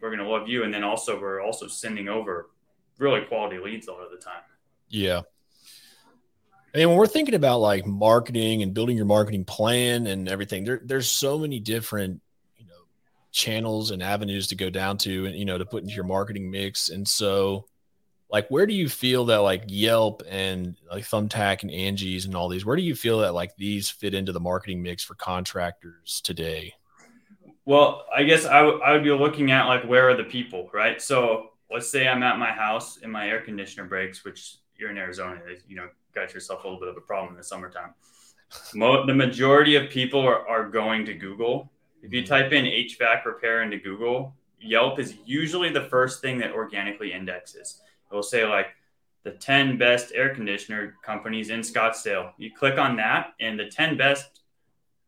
we're 0.00 0.10
going 0.14 0.20
to 0.20 0.28
love 0.28 0.48
you. 0.48 0.64
And 0.64 0.72
then 0.72 0.84
also, 0.84 1.18
we're 1.18 1.40
also 1.40 1.66
sending 1.66 2.08
over 2.08 2.50
really 2.98 3.22
quality 3.22 3.58
leads 3.58 3.88
a 3.88 3.92
lot 3.92 4.04
of 4.04 4.10
the 4.10 4.18
time. 4.18 4.42
Yeah. 4.88 5.22
And 6.72 6.88
when 6.88 6.98
we're 6.98 7.06
thinking 7.06 7.34
about 7.34 7.60
like 7.60 7.86
marketing 7.86 8.62
and 8.62 8.72
building 8.72 8.96
your 8.96 9.06
marketing 9.06 9.44
plan 9.44 10.06
and 10.06 10.28
everything, 10.28 10.64
there, 10.64 10.80
there's 10.84 11.10
so 11.10 11.36
many 11.38 11.58
different, 11.58 12.20
you 12.56 12.66
know, 12.66 12.82
channels 13.32 13.90
and 13.90 14.02
avenues 14.02 14.46
to 14.48 14.54
go 14.54 14.70
down 14.70 14.98
to 14.98 15.26
and, 15.26 15.34
you 15.34 15.44
know, 15.44 15.58
to 15.58 15.66
put 15.66 15.82
into 15.82 15.94
your 15.94 16.04
marketing 16.04 16.50
mix. 16.50 16.88
And 16.88 17.06
so, 17.06 17.66
like, 18.30 18.48
where 18.48 18.66
do 18.66 18.74
you 18.74 18.88
feel 18.88 19.24
that 19.26 19.38
like 19.38 19.64
Yelp 19.66 20.22
and 20.28 20.76
like 20.88 21.02
Thumbtack 21.02 21.62
and 21.62 21.70
Angie's 21.72 22.26
and 22.26 22.36
all 22.36 22.48
these, 22.48 22.64
where 22.64 22.76
do 22.76 22.82
you 22.82 22.94
feel 22.94 23.18
that 23.20 23.34
like 23.34 23.56
these 23.56 23.90
fit 23.90 24.14
into 24.14 24.30
the 24.30 24.38
marketing 24.38 24.80
mix 24.80 25.02
for 25.02 25.16
contractors 25.16 26.20
today? 26.22 26.74
Well, 27.64 28.04
I 28.14 28.22
guess 28.22 28.46
I, 28.46 28.60
w- 28.60 28.80
I 28.80 28.92
would 28.92 29.02
be 29.02 29.10
looking 29.10 29.50
at 29.50 29.66
like 29.66 29.84
where 29.84 30.08
are 30.08 30.16
the 30.16 30.24
people, 30.24 30.70
right? 30.72 31.02
So 31.02 31.50
let's 31.68 31.90
say 31.90 32.06
I'm 32.06 32.22
at 32.22 32.38
my 32.38 32.52
house 32.52 32.98
and 33.02 33.10
my 33.10 33.28
air 33.28 33.40
conditioner 33.40 33.86
breaks, 33.86 34.24
which 34.24 34.56
you're 34.80 34.90
in 34.90 34.98
Arizona, 34.98 35.40
you 35.68 35.76
know, 35.76 35.88
got 36.14 36.34
yourself 36.34 36.64
a 36.64 36.66
little 36.66 36.80
bit 36.80 36.88
of 36.88 36.96
a 36.96 37.00
problem 37.00 37.32
in 37.32 37.36
the 37.36 37.44
summertime. 37.44 37.94
Mo- 38.74 39.06
the 39.06 39.14
majority 39.14 39.76
of 39.76 39.90
people 39.90 40.20
are, 40.20 40.46
are 40.48 40.68
going 40.68 41.04
to 41.04 41.14
Google. 41.14 41.70
If 42.02 42.12
you 42.12 42.22
mm-hmm. 42.22 42.32
type 42.32 42.52
in 42.52 42.64
HVAC 42.64 43.24
repair 43.24 43.62
into 43.62 43.78
Google, 43.78 44.34
Yelp 44.60 44.98
is 44.98 45.14
usually 45.24 45.70
the 45.70 45.82
first 45.82 46.20
thing 46.20 46.38
that 46.38 46.52
organically 46.52 47.12
indexes. 47.12 47.80
It 48.10 48.14
will 48.14 48.22
say 48.22 48.44
like 48.44 48.68
the 49.22 49.32
10 49.32 49.78
best 49.78 50.12
air 50.14 50.34
conditioner 50.34 50.96
companies 51.02 51.50
in 51.50 51.60
Scottsdale. 51.60 52.32
You 52.38 52.50
click 52.52 52.78
on 52.78 52.96
that, 52.96 53.34
and 53.40 53.58
the 53.58 53.66
10 53.66 53.96
best 53.96 54.40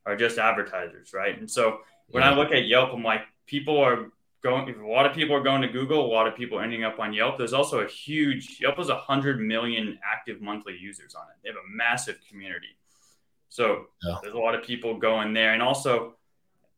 are 0.06 0.16
just 0.16 0.38
advertisers, 0.38 1.12
right? 1.12 1.38
And 1.38 1.50
so 1.50 1.80
when 2.08 2.22
yeah. 2.22 2.30
I 2.30 2.34
look 2.34 2.52
at 2.52 2.66
Yelp, 2.66 2.90
I'm 2.92 3.02
like, 3.02 3.22
people 3.46 3.78
are 3.78 4.10
going. 4.42 4.74
A 4.74 4.86
lot 4.86 5.06
of 5.06 5.14
people 5.14 5.34
are 5.36 5.42
going 5.42 5.62
to 5.62 5.68
Google. 5.68 6.04
A 6.04 6.12
lot 6.12 6.26
of 6.26 6.34
people 6.34 6.60
ending 6.60 6.84
up 6.84 6.98
on 6.98 7.12
Yelp. 7.12 7.38
There's 7.38 7.52
also 7.52 7.80
a 7.80 7.88
huge 7.88 8.58
Yelp 8.60 8.76
has 8.76 8.88
hundred 8.88 9.40
million 9.40 9.98
active 10.04 10.40
monthly 10.40 10.76
users 10.76 11.14
on 11.14 11.22
it. 11.22 11.36
They 11.42 11.48
have 11.48 11.56
a 11.56 11.76
massive 11.76 12.18
community. 12.28 12.76
So 13.48 13.86
yeah. 14.02 14.16
there's 14.22 14.34
a 14.34 14.38
lot 14.38 14.54
of 14.54 14.62
people 14.62 14.98
going 14.98 15.34
there, 15.34 15.52
and 15.52 15.62
also 15.62 16.14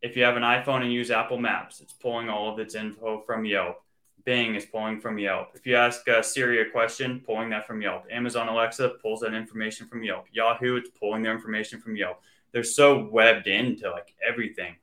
if 0.05 0.16
you 0.19 0.22
have 0.22 0.37
an 0.37 0.43
iPhone 0.43 0.82
and 0.82 0.93
use 0.93 1.11
Apple 1.11 1.38
Maps, 1.38 1.81
it's 1.81 1.94
pulling 1.94 2.28
all 2.28 2.52
of 2.52 2.58
its 2.58 2.75
info 2.75 3.22
from 3.22 3.46
Yelp. 3.46 3.81
Bing 4.25 4.55
is 4.55 4.67
pulling 4.67 5.00
from 5.00 5.19
Yelp. 5.19 5.49
If 5.55 5.67
you 5.67 5.76
ask 5.76 6.06
uh, 6.08 6.20
Siri 6.22 6.60
a 6.60 6.70
question, 6.70 7.22
pulling 7.25 7.49
that 7.50 7.67
from 7.67 7.81
Yelp. 7.81 8.05
Amazon 8.10 8.49
Alexa 8.49 8.96
pulls 9.00 9.20
that 9.20 9.32
information 9.32 9.87
from 9.87 10.02
Yelp. 10.02 10.26
Yahoo, 10.31 10.76
it's 10.76 10.90
pulling 10.90 11.22
their 11.22 11.32
information 11.32 11.81
from 11.81 11.96
Yelp. 11.96 12.20
They're 12.52 12.64
so 12.64 13.08
webbed 13.10 13.46
into 13.46 13.90
like 13.90 14.14
everything. 14.26 14.76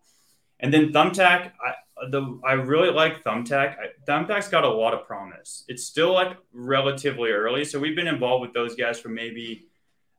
And 0.59 0.73
then 0.73 0.91
Thumbtack, 0.91 1.51
I, 1.63 1.73
the 2.09 2.39
I 2.43 2.53
really 2.53 2.91
like 2.91 3.23
Thumbtack. 3.23 3.75
Thumbtack's 4.07 4.47
got 4.47 4.63
a 4.63 4.69
lot 4.69 4.93
of 4.93 5.05
promise. 5.05 5.63
It's 5.67 5.85
still 5.85 6.13
like 6.13 6.37
relatively 6.53 7.31
early, 7.31 7.65
so 7.65 7.79
we've 7.79 7.95
been 7.95 8.07
involved 8.07 8.41
with 8.41 8.53
those 8.53 8.75
guys 8.75 8.99
for 8.99 9.09
maybe 9.09 9.67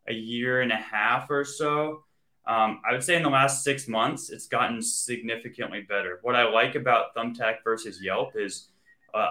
a 0.09 0.13
year 0.13 0.63
and 0.63 0.73
a 0.73 0.77
half 0.77 1.31
or 1.31 1.45
so. 1.45 2.05
Um, 2.47 2.81
I 2.89 2.93
would 2.93 3.05
say 3.05 3.17
in 3.17 3.23
the 3.23 3.31
last 3.31 3.63
six 3.63 3.87
months, 3.87 4.31
it's 4.31 4.47
gotten 4.47 4.83
significantly 4.83 5.83
better. 5.83 6.19
What 6.23 6.35
I 6.35 6.45
like 6.45 6.75
about 6.75 7.15
Thumbtack 7.15 7.59
versus 7.63 8.03
Yelp 8.03 8.33
is 8.35 8.69
uh, 9.15 9.31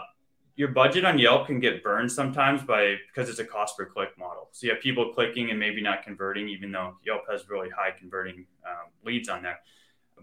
your 0.55 0.69
budget 0.69 1.03
on 1.03 1.17
Yelp 1.19 1.47
can 1.47 1.59
get 1.59 1.83
burned 1.83 2.11
sometimes 2.11 2.63
by 2.63 2.95
because 3.07 3.29
it's 3.29 3.39
a 3.39 3.45
cost 3.45 3.77
per 3.77 3.85
click 3.85 4.17
model. 4.17 4.47
So 4.51 4.67
you 4.67 4.73
have 4.73 4.81
people 4.81 5.13
clicking 5.13 5.49
and 5.49 5.59
maybe 5.59 5.81
not 5.81 6.03
converting, 6.03 6.47
even 6.47 6.71
though 6.71 6.95
Yelp 7.05 7.23
has 7.29 7.49
really 7.49 7.69
high 7.69 7.91
converting 7.91 8.45
um, 8.65 8.91
leads 9.03 9.27
on 9.27 9.43
there 9.43 9.59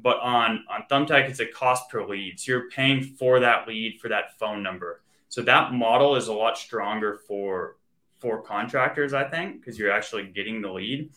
but 0.03 0.19
on 0.21 0.65
on 0.71 0.85
Thumbtack, 0.91 1.29
it's 1.29 1.41
a 1.41 1.47
cost 1.47 1.91
per 1.91 2.05
lead. 2.05 2.41
So 2.41 2.53
you're 2.53 2.71
paying 2.71 3.03
for 3.03 3.41
that 3.41 3.67
lead 3.67 4.01
for 4.01 4.09
that 4.09 4.39
phone 4.39 4.63
number. 4.63 5.03
So 5.29 5.43
that 5.43 5.73
model 5.73 6.17
is 6.17 6.29
a 6.29 6.33
lot 6.33 6.57
stronger 6.57 7.19
for 7.27 7.77
for 8.19 8.43
contractors, 8.43 9.15
I 9.15 9.25
think, 9.25 9.61
because 9.61 9.79
you're 9.79 9.93
actually 9.93 10.25
getting 10.25 10.61
the 10.61 10.73
lead. 10.73 11.11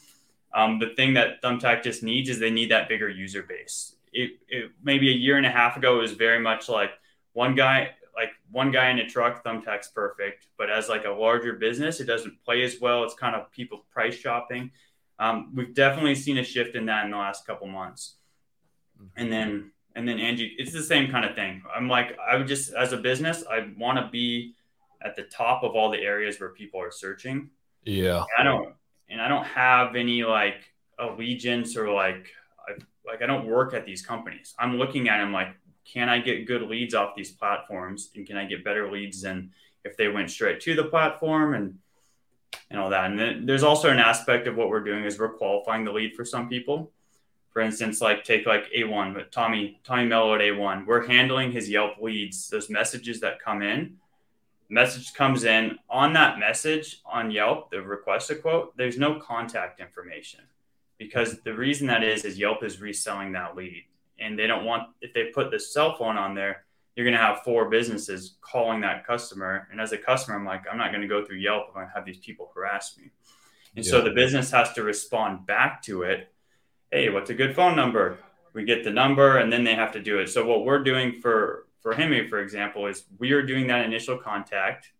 Um, 0.54 0.80
the 0.80 0.89
thing 0.89 1.13
that 1.16 1.42
Thumbtack 1.42 1.83
just 1.83 2.04
needs 2.04 2.30
is 2.30 2.39
they 2.39 2.51
need 2.51 2.72
that 2.72 2.89
bigger 2.89 3.10
user 3.10 3.44
base. 3.44 3.95
It, 4.14 4.40
it 4.50 4.71
maybe 4.83 5.09
a 5.09 5.16
year 5.16 5.38
and 5.38 5.45
a 5.45 5.52
half 5.52 5.78
ago 5.78 6.00
it 6.00 6.02
was 6.02 6.11
very 6.11 6.40
much 6.40 6.68
like 6.68 6.92
one 7.31 7.56
guy 7.56 7.92
like 8.14 8.31
one 8.52 8.71
guy 8.71 8.90
in 8.90 9.00
a 9.00 9.07
truck 9.07 9.42
thumbtack's 9.44 9.88
perfect 9.88 10.47
but 10.57 10.69
as 10.69 10.90
like 10.90 11.06
a 11.06 11.09
larger 11.09 11.54
business 11.54 12.02
it 12.02 12.06
doesn't 12.06 12.44
play 12.44 12.61
as 12.61 12.78
well 12.81 13.06
it's 13.06 13.14
kind 13.14 13.35
of 13.35 13.50
people 13.52 13.85
price 13.90 14.16
shopping 14.16 14.69
um, 15.19 15.54
we've 15.56 15.73
definitely 15.73 16.16
seen 16.16 16.40
a 16.40 16.44
shift 16.44 16.76
in 16.76 16.85
that 16.88 17.06
in 17.06 17.11
the 17.11 17.18
last 17.18 17.47
couple 17.47 17.68
months 17.68 18.16
and 19.15 19.31
then 19.31 19.71
and 19.95 20.07
then 20.07 20.19
Angie, 20.19 20.55
it's 20.57 20.71
the 20.71 20.83
same 20.83 21.11
kind 21.11 21.25
of 21.25 21.35
thing. 21.35 21.61
I'm 21.73 21.89
like, 21.89 22.17
I 22.19 22.37
would 22.37 22.47
just 22.47 22.73
as 22.73 22.93
a 22.93 22.97
business, 22.97 23.43
I 23.49 23.67
want 23.77 23.97
to 23.97 24.09
be 24.11 24.53
at 25.03 25.15
the 25.15 25.23
top 25.23 25.63
of 25.63 25.75
all 25.75 25.89
the 25.89 25.99
areas 25.99 26.39
where 26.39 26.49
people 26.49 26.81
are 26.81 26.91
searching. 26.91 27.49
Yeah, 27.83 28.23
and 28.37 28.39
I 28.39 28.43
don't, 28.43 28.73
and 29.09 29.21
I 29.21 29.27
don't 29.27 29.45
have 29.45 29.95
any 29.95 30.23
like 30.23 30.71
allegiance 30.99 31.75
or 31.75 31.91
like, 31.91 32.27
I, 32.67 32.73
like 33.05 33.21
I 33.21 33.25
don't 33.25 33.47
work 33.47 33.73
at 33.73 33.85
these 33.85 34.05
companies. 34.05 34.53
I'm 34.59 34.77
looking 34.77 35.09
at 35.09 35.17
them 35.17 35.33
like, 35.33 35.49
can 35.91 36.09
I 36.09 36.19
get 36.19 36.45
good 36.45 36.61
leads 36.61 36.93
off 36.93 37.15
these 37.15 37.31
platforms, 37.31 38.11
and 38.15 38.25
can 38.25 38.37
I 38.37 38.45
get 38.45 38.63
better 38.63 38.91
leads 38.91 39.21
than 39.21 39.51
if 39.83 39.97
they 39.97 40.07
went 40.07 40.29
straight 40.29 40.59
to 40.61 40.75
the 40.75 40.85
platform 40.85 41.55
and 41.55 41.77
and 42.69 42.79
all 42.79 42.89
that. 42.89 43.09
And 43.09 43.19
then 43.19 43.45
there's 43.45 43.63
also 43.63 43.89
an 43.89 43.99
aspect 43.99 44.47
of 44.47 44.55
what 44.55 44.69
we're 44.69 44.83
doing 44.83 45.03
is 45.03 45.19
we're 45.19 45.33
qualifying 45.33 45.83
the 45.83 45.91
lead 45.91 46.15
for 46.15 46.23
some 46.23 46.47
people 46.47 46.91
for 47.51 47.61
instance, 47.61 48.01
like 48.01 48.23
take 48.23 48.45
like 48.45 48.71
A1, 48.71 49.13
but 49.13 49.31
Tommy, 49.31 49.79
Tommy 49.83 50.05
Mello 50.05 50.33
at 50.35 50.41
A1, 50.41 50.85
we're 50.85 51.05
handling 51.05 51.51
his 51.51 51.69
Yelp 51.69 52.01
leads, 52.01 52.49
those 52.49 52.69
messages 52.69 53.19
that 53.19 53.41
come 53.41 53.61
in. 53.61 53.97
Message 54.69 55.13
comes 55.13 55.43
in 55.43 55.77
on 55.89 56.13
that 56.13 56.39
message 56.39 57.01
on 57.05 57.29
Yelp, 57.29 57.69
the 57.71 57.81
request 57.81 58.29
a 58.29 58.35
quote, 58.35 58.75
there's 58.77 58.97
no 58.97 59.19
contact 59.19 59.81
information 59.81 60.39
because 60.97 61.41
the 61.41 61.53
reason 61.53 61.87
that 61.87 62.03
is, 62.03 62.23
is 62.23 62.39
Yelp 62.39 62.63
is 62.63 62.79
reselling 62.79 63.33
that 63.33 63.55
lead 63.55 63.83
and 64.17 64.39
they 64.39 64.47
don't 64.47 64.63
want, 64.63 64.83
if 65.01 65.13
they 65.13 65.25
put 65.25 65.51
the 65.51 65.59
cell 65.59 65.97
phone 65.97 66.15
on 66.15 66.33
there, 66.35 66.63
you're 66.95 67.05
going 67.05 67.17
to 67.17 67.23
have 67.23 67.41
four 67.43 67.69
businesses 67.69 68.35
calling 68.41 68.81
that 68.81 69.05
customer. 69.05 69.67
And 69.71 69.81
as 69.81 69.91
a 69.91 69.97
customer, 69.97 70.37
I'm 70.37 70.45
like, 70.45 70.63
I'm 70.71 70.77
not 70.77 70.91
going 70.91 71.01
to 71.01 71.07
go 71.07 71.25
through 71.25 71.37
Yelp. 71.37 71.67
If 71.69 71.75
to 71.75 71.89
have 71.93 72.05
these 72.05 72.17
people 72.17 72.51
harass 72.53 72.97
me. 72.97 73.11
And 73.75 73.85
yeah. 73.85 73.91
so 73.91 74.01
the 74.01 74.11
business 74.11 74.51
has 74.51 74.73
to 74.73 74.83
respond 74.83 75.45
back 75.45 75.81
to 75.83 76.03
it 76.03 76.31
hey, 76.92 77.10
what's 77.10 77.30
a 77.30 77.33
good 77.33 77.56
phone 77.56 77.76
number? 77.76 78.18
We 78.54 78.66
get 78.66 78.83
the 78.83 78.92
number 78.92 79.38
and 79.38 79.52
then 79.52 79.64
they 79.64 79.76
have 79.76 79.94
to 79.94 80.02
do 80.02 80.19
it. 80.19 80.28
So 80.28 80.45
what 80.45 80.66
we're 80.66 80.83
doing 80.83 81.21
for 81.21 81.68
for 81.81 81.94
Hemi, 81.94 82.28
for 82.28 82.40
example, 82.40 82.86
is 82.86 83.06
we 83.18 83.31
are 83.31 83.42
doing 83.42 83.66
that 83.68 83.83
initial 83.83 84.18
contact 84.18 84.92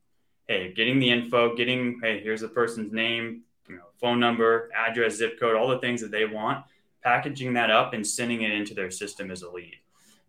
hey, 0.52 0.74
getting 0.74 1.00
the 1.00 1.10
info, 1.10 1.56
getting, 1.56 1.98
hey, 2.04 2.22
here's 2.22 2.42
the 2.42 2.48
person's 2.50 2.92
name, 2.92 3.42
you 3.70 3.78
know, 3.78 3.86
phone 4.02 4.20
number, 4.20 4.70
address, 4.76 5.16
zip 5.16 5.40
code, 5.40 5.56
all 5.56 5.70
the 5.70 5.80
things 5.80 6.02
that 6.02 6.12
they 6.12 6.26
want, 6.26 6.66
packaging 7.02 7.54
that 7.54 7.72
up 7.72 7.94
and 7.94 8.06
sending 8.06 8.42
it 8.42 8.52
into 8.52 8.74
their 8.74 8.92
system 8.92 9.32
as 9.32 9.44
a 9.44 9.50
lead. 9.50 9.78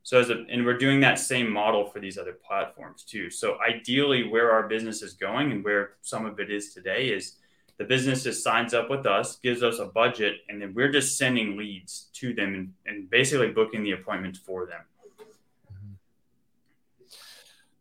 So 0.05 0.21
as 0.21 0.31
a, 0.31 0.45
and 0.49 0.65
we're 0.65 0.79
doing 0.79 1.01
that 1.01 1.19
same 1.19 1.51
model 1.51 1.87
for 1.87 1.99
these 1.99 2.19
other 2.19 2.35
platforms 2.35 3.03
too. 3.03 3.31
So 3.31 3.59
ideally 3.61 4.29
where 4.29 4.53
our 4.53 4.69
business 4.69 5.03
is 5.03 5.15
going 5.15 5.51
and 5.51 5.65
where 5.65 5.95
some 6.03 6.25
of 6.25 6.39
it 6.39 6.53
is 6.53 6.73
today 6.73 7.09
is 7.09 7.35
the 7.79 7.85
business 7.85 8.23
just 8.23 8.45
signs 8.45 8.75
up 8.75 8.91
with 8.91 9.07
us, 9.07 9.37
gives 9.37 9.63
us 9.63 9.79
a 9.79 9.87
budget, 9.87 10.37
and 10.49 10.61
then 10.61 10.75
we're 10.75 10.93
just 10.93 11.19
sending 11.19 11.57
leads 11.57 12.09
to 12.15 12.35
them 12.35 12.55
and, 12.55 12.73
and 12.87 13.11
basically 13.11 13.49
booking 13.49 13.83
the 13.83 13.93
appointments 13.93 14.39
for 14.39 14.67
them. 14.67 14.81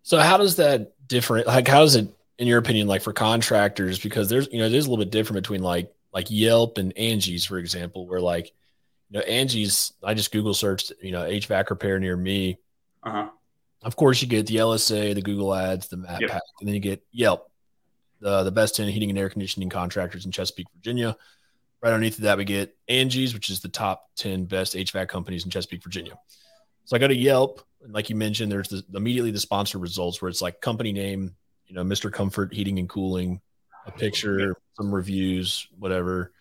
So 0.03 0.17
how 0.17 0.37
does 0.37 0.57
that 0.57 0.93
different 1.07 1.47
like 1.47 1.67
how 1.67 1.79
does 1.79 1.95
it 1.95 2.07
in 2.37 2.47
your 2.47 2.57
opinion 2.57 2.87
like 2.87 3.01
for 3.01 3.13
contractors 3.13 3.99
because 3.99 4.29
there's 4.29 4.47
you 4.51 4.59
know 4.59 4.69
there's 4.69 4.85
a 4.85 4.89
little 4.89 5.03
bit 5.03 5.11
different 5.11 5.43
between 5.43 5.61
like 5.61 5.93
like 6.13 6.27
Yelp 6.29 6.77
and 6.77 6.97
Angie's 6.97 7.45
for 7.45 7.57
example 7.57 8.07
where 8.07 8.19
like 8.19 8.51
you 9.09 9.19
know 9.19 9.25
Angie's 9.25 9.93
I 10.03 10.13
just 10.13 10.31
Google 10.31 10.53
searched 10.53 10.91
you 11.01 11.11
know 11.11 11.21
HVAC 11.21 11.69
repair 11.69 11.99
near 11.99 12.17
me. 12.17 12.57
Uh-huh. 13.03 13.29
Of 13.83 13.95
course 13.95 14.21
you 14.21 14.27
get 14.27 14.47
the 14.47 14.57
LSA, 14.57 15.15
the 15.15 15.21
Google 15.21 15.53
ads, 15.53 15.87
the 15.87 15.97
map 15.97 16.21
yep. 16.21 16.29
pack, 16.29 16.41
and 16.59 16.67
then 16.67 16.75
you 16.75 16.81
get 16.81 17.03
Yelp, 17.11 17.50
the 18.21 18.43
the 18.43 18.51
best 18.51 18.75
10 18.75 18.87
heating 18.87 19.09
and 19.09 19.19
air 19.19 19.29
conditioning 19.29 19.69
contractors 19.69 20.25
in 20.25 20.31
Chesapeake, 20.31 20.67
Virginia. 20.75 21.17
Right 21.81 21.91
underneath 21.93 22.17
that 22.17 22.37
we 22.37 22.45
get 22.45 22.77
Angie's, 22.87 23.33
which 23.33 23.49
is 23.49 23.59
the 23.59 23.67
top 23.67 24.11
10 24.17 24.45
best 24.45 24.75
HVAC 24.75 25.07
companies 25.07 25.43
in 25.43 25.51
Chesapeake, 25.51 25.83
Virginia. 25.83 26.17
So 26.85 26.95
I 26.95 26.99
go 26.99 27.07
to 27.07 27.15
Yelp, 27.15 27.61
and 27.83 27.91
like 27.91 28.09
you 28.09 28.15
mentioned, 28.15 28.51
there's 28.51 28.69
the, 28.69 28.83
immediately 28.93 29.31
the 29.31 29.39
sponsor 29.39 29.79
results 29.79 30.21
where 30.21 30.29
it's 30.29 30.43
like 30.43 30.61
company 30.61 30.91
name, 30.91 31.35
you 31.65 31.73
know, 31.73 31.83
Mr. 31.83 32.11
Comfort 32.11 32.53
Heating 32.53 32.77
and 32.77 32.87
Cooling, 32.87 33.41
a 33.87 33.91
picture, 33.91 34.55
some 34.77 34.93
reviews, 34.93 35.67
whatever. 35.79 36.31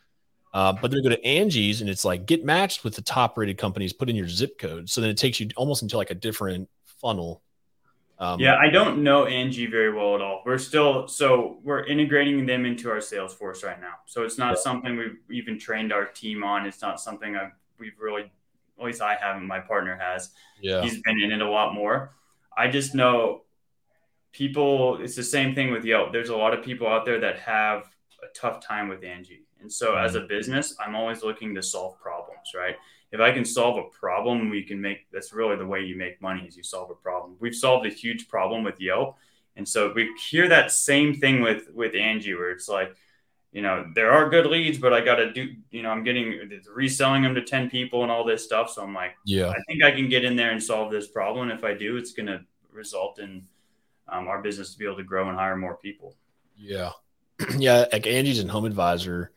Uh, 0.53 0.73
but 0.73 0.91
then 0.91 1.03
go 1.03 1.09
to 1.09 1.25
Angie's 1.25 1.81
and 1.81 1.89
it's 1.89 2.05
like 2.05 2.27
get 2.27 2.45
matched 2.45 2.85
with 2.85 2.95
the 2.97 3.03
top 3.03 3.39
rated 3.39 3.57
companies, 3.57 3.93
put 3.93 4.11
in 4.11 4.17
your 4.17 4.29
zip 4.29 4.59
code. 4.59 4.91
So 4.91 5.01
then 5.01 5.11
it 5.11 5.17
takes 5.17 5.41
you 5.41 5.49
almost 5.57 5.83
into 5.83 5.97
like 5.97 6.11
a 6.11 6.15
different 6.15 6.69
funnel. 7.01 7.43
Um, 8.21 8.39
yeah, 8.39 8.57
I 8.57 8.69
don't 8.69 9.03
know 9.03 9.25
Angie 9.25 9.67
very 9.67 9.93
well 9.93 10.15
at 10.15 10.21
all. 10.21 10.43
We're 10.45 10.59
still 10.59 11.09
so 11.09 11.59
we're 11.65 11.85
integrating 11.85 12.45
them 12.45 12.67
into 12.67 12.91
our 12.91 12.99
Salesforce 12.99 13.65
right 13.65 13.81
now. 13.81 13.95
So 14.07 14.23
it's 14.25 14.37
not 14.37 14.57
yeah. 14.57 14.62
something 14.62 14.97
we've 14.97 15.19
even 15.31 15.59
trained 15.59 15.93
our 15.93 16.05
team 16.05 16.45
on. 16.45 16.67
It's 16.67 16.83
not 16.83 17.00
something 17.00 17.35
I've, 17.35 17.53
we've 17.79 17.99
really 17.99 18.31
at 18.81 18.87
least 18.87 19.03
I 19.03 19.17
haven't, 19.21 19.47
my 19.47 19.61
partner 19.61 19.97
has. 19.97 20.31
Yeah. 20.61 20.83
He's 20.83 21.00
been 21.03 21.21
in 21.21 21.33
it 21.33 21.43
a 21.43 21.49
lot 21.49 21.75
more. 21.75 22.15
I 22.57 22.69
just 22.69 22.95
know 22.95 23.43
people, 24.33 25.00
it's 25.03 25.15
the 25.15 25.23
same 25.23 25.55
thing 25.55 25.71
with 25.71 25.85
Yelp. 25.85 26.12
There's 26.12 26.31
a 26.31 26.37
lot 26.37 26.55
of 26.55 26.65
people 26.65 26.87
out 26.87 27.05
there 27.05 27.21
that 27.21 27.39
have 27.41 27.91
a 28.23 28.33
tough 28.35 28.65
time 28.65 28.89
with 28.89 29.05
Angie. 29.05 29.45
And 29.61 29.71
so 29.71 29.97
as 29.97 30.15
a 30.15 30.21
mm-hmm. 30.21 30.29
business, 30.29 30.75
I'm 30.81 30.95
always 30.95 31.23
looking 31.23 31.55
to 31.55 31.62
solve 31.62 32.00
problems, 32.00 32.53
right? 32.57 32.77
If 33.12 33.21
I 33.21 33.33
can 33.33 33.45
solve 33.45 33.76
a 33.76 33.88
problem, 33.90 34.50
we 34.50 34.62
can 34.62 34.81
make 34.81 35.11
that's 35.12 35.33
really 35.33 35.57
the 35.57 35.67
way 35.67 35.83
you 35.83 35.97
make 35.97 36.23
money 36.23 36.45
is 36.47 36.57
you 36.57 36.62
solve 36.62 36.90
a 36.90 36.95
problem. 36.95 37.37
We've 37.40 37.55
solved 37.55 37.87
a 37.87 37.90
huge 37.90 38.29
problem 38.29 38.62
with 38.62 38.81
Yelp. 38.81 39.17
And 39.57 39.69
so 39.69 39.93
we 39.93 40.09
hear 40.31 40.49
that 40.49 40.71
same 40.71 41.14
thing 41.14 41.43
with 41.43 41.71
with 41.75 41.95
Angie 41.95 42.35
where 42.35 42.50
it's 42.50 42.69
like, 42.69 42.95
you 43.52 43.62
know, 43.62 43.90
there 43.95 44.12
are 44.12 44.31
good 44.31 44.47
leads, 44.47 44.79
but 44.79 44.93
I 44.93 45.00
got 45.00 45.17
to 45.17 45.33
do, 45.33 45.55
you 45.73 45.83
know, 45.83 45.90
I'm 45.90 46.05
getting 46.05 46.62
reselling 46.73 47.23
them 47.23 47.35
to 47.35 47.43
10 47.43 47.69
people 47.69 48.02
and 48.02 48.12
all 48.12 48.25
this 48.25 48.45
stuff. 48.45 48.71
So 48.71 48.83
I'm 48.83 48.95
like, 48.95 49.17
yeah, 49.25 49.49
I 49.49 49.59
think 49.67 49.83
I 49.83 49.90
can 49.90 50.09
get 50.09 50.25
in 50.25 50.37
there 50.37 50.52
and 50.52 50.62
solve 50.62 50.93
this 50.93 51.09
problem. 51.09 51.50
If 51.50 51.64
I 51.64 51.75
do, 51.75 51.97
it's 51.97 52.12
going 52.12 52.26
to 52.26 52.43
result 52.73 53.19
in 53.19 53.45
um, 54.09 54.29
our 54.29 54.40
business 54.40 54.73
to 54.73 54.79
be 54.79 54.85
able 54.85 54.97
to 54.97 55.02
grow 55.02 55.29
and 55.29 55.37
hire 55.37 55.57
more 55.57 55.76
people. 55.76 56.14
Yeah. 56.57 56.90
yeah. 57.57 57.87
Like 57.93 58.07
Angie's 58.07 58.38
and 58.38 58.50
Home 58.50 58.64
Advisor. 58.64 59.33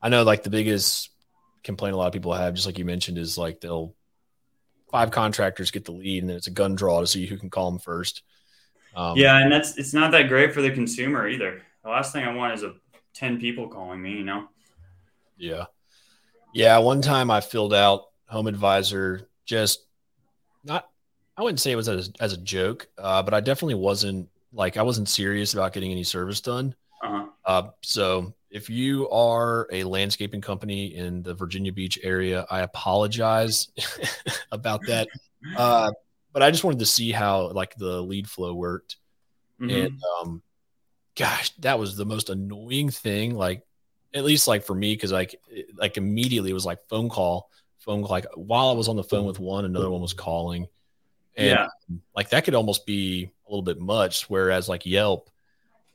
I 0.00 0.08
know 0.08 0.22
like 0.22 0.42
the 0.42 0.50
biggest 0.50 1.10
complaint 1.64 1.94
a 1.94 1.96
lot 1.96 2.06
of 2.06 2.12
people 2.12 2.32
have, 2.32 2.54
just 2.54 2.66
like 2.66 2.78
you 2.78 2.84
mentioned, 2.84 3.18
is 3.18 3.36
like 3.36 3.60
they'll 3.60 3.94
five 4.90 5.10
contractors 5.10 5.72
get 5.72 5.84
the 5.84 5.92
lead 5.92 6.22
and 6.22 6.30
then 6.30 6.36
it's 6.36 6.46
a 6.46 6.52
gun 6.52 6.76
draw 6.76 7.00
to 7.00 7.06
see 7.06 7.26
who 7.26 7.36
can 7.36 7.50
call 7.50 7.68
them 7.68 7.80
first. 7.80 8.22
Um, 8.94 9.16
yeah. 9.16 9.38
And 9.38 9.50
that's, 9.50 9.76
it's 9.76 9.92
not 9.92 10.12
that 10.12 10.28
great 10.28 10.54
for 10.54 10.62
the 10.62 10.70
consumer 10.70 11.26
either. 11.26 11.62
The 11.82 11.90
last 11.90 12.12
thing 12.12 12.24
I 12.24 12.32
want 12.32 12.54
is 12.54 12.62
a 12.62 12.74
10 13.14 13.40
people 13.40 13.66
calling 13.66 14.00
me, 14.00 14.12
you 14.12 14.22
know? 14.22 14.48
Yeah. 15.36 15.64
Yeah. 16.52 16.78
One 16.78 17.02
time 17.02 17.28
I 17.28 17.40
filled 17.40 17.74
out 17.74 18.04
Home 18.26 18.46
Advisor 18.46 19.28
just 19.44 19.84
not, 20.62 20.88
I 21.36 21.42
wouldn't 21.42 21.58
say 21.58 21.72
it 21.72 21.76
was 21.76 21.88
as, 21.88 22.12
as 22.20 22.32
a 22.32 22.38
joke, 22.38 22.86
uh, 22.96 23.20
but 23.22 23.34
I 23.34 23.40
definitely 23.40 23.74
wasn't 23.74 24.28
like, 24.52 24.76
I 24.76 24.82
wasn't 24.82 25.08
serious 25.08 25.54
about 25.54 25.72
getting 25.72 25.90
any 25.90 26.04
service 26.04 26.40
done. 26.40 26.72
Uh-huh. 27.02 27.26
Uh, 27.44 27.70
so 27.82 28.32
if 28.54 28.70
you 28.70 29.10
are 29.10 29.66
a 29.72 29.82
landscaping 29.82 30.40
company 30.40 30.94
in 30.94 31.24
the 31.24 31.34
Virginia 31.34 31.72
Beach 31.72 31.98
area, 32.04 32.46
I 32.48 32.60
apologize 32.60 33.66
about 34.52 34.80
that. 34.86 35.08
Uh, 35.56 35.90
but 36.32 36.44
I 36.44 36.52
just 36.52 36.62
wanted 36.62 36.78
to 36.78 36.86
see 36.86 37.10
how 37.10 37.48
like 37.48 37.74
the 37.74 38.00
lead 38.00 38.30
flow 38.30 38.54
worked. 38.54 38.96
Mm-hmm. 39.60 39.70
And 39.70 40.00
um, 40.20 40.42
gosh, 41.16 41.50
that 41.58 41.80
was 41.80 41.96
the 41.96 42.06
most 42.06 42.30
annoying 42.30 42.90
thing. 42.90 43.34
Like, 43.34 43.62
at 44.14 44.22
least 44.22 44.46
like 44.46 44.62
for 44.62 44.74
me, 44.74 44.94
because 44.94 45.10
like 45.10 45.34
like 45.74 45.96
immediately 45.96 46.50
it 46.50 46.54
was 46.54 46.64
like 46.64 46.78
phone 46.88 47.08
call, 47.08 47.50
phone 47.78 48.02
call. 48.02 48.10
Like 48.10 48.26
while 48.36 48.68
I 48.68 48.74
was 48.74 48.86
on 48.86 48.94
the 48.94 49.02
phone 49.02 49.26
with 49.26 49.40
one, 49.40 49.64
another 49.64 49.90
one 49.90 50.00
was 50.00 50.14
calling, 50.14 50.68
and 51.36 51.48
yeah. 51.48 51.66
like 52.14 52.28
that 52.28 52.44
could 52.44 52.54
almost 52.54 52.86
be 52.86 53.32
a 53.48 53.50
little 53.50 53.64
bit 53.64 53.80
much. 53.80 54.30
Whereas 54.30 54.68
like 54.68 54.86
Yelp, 54.86 55.28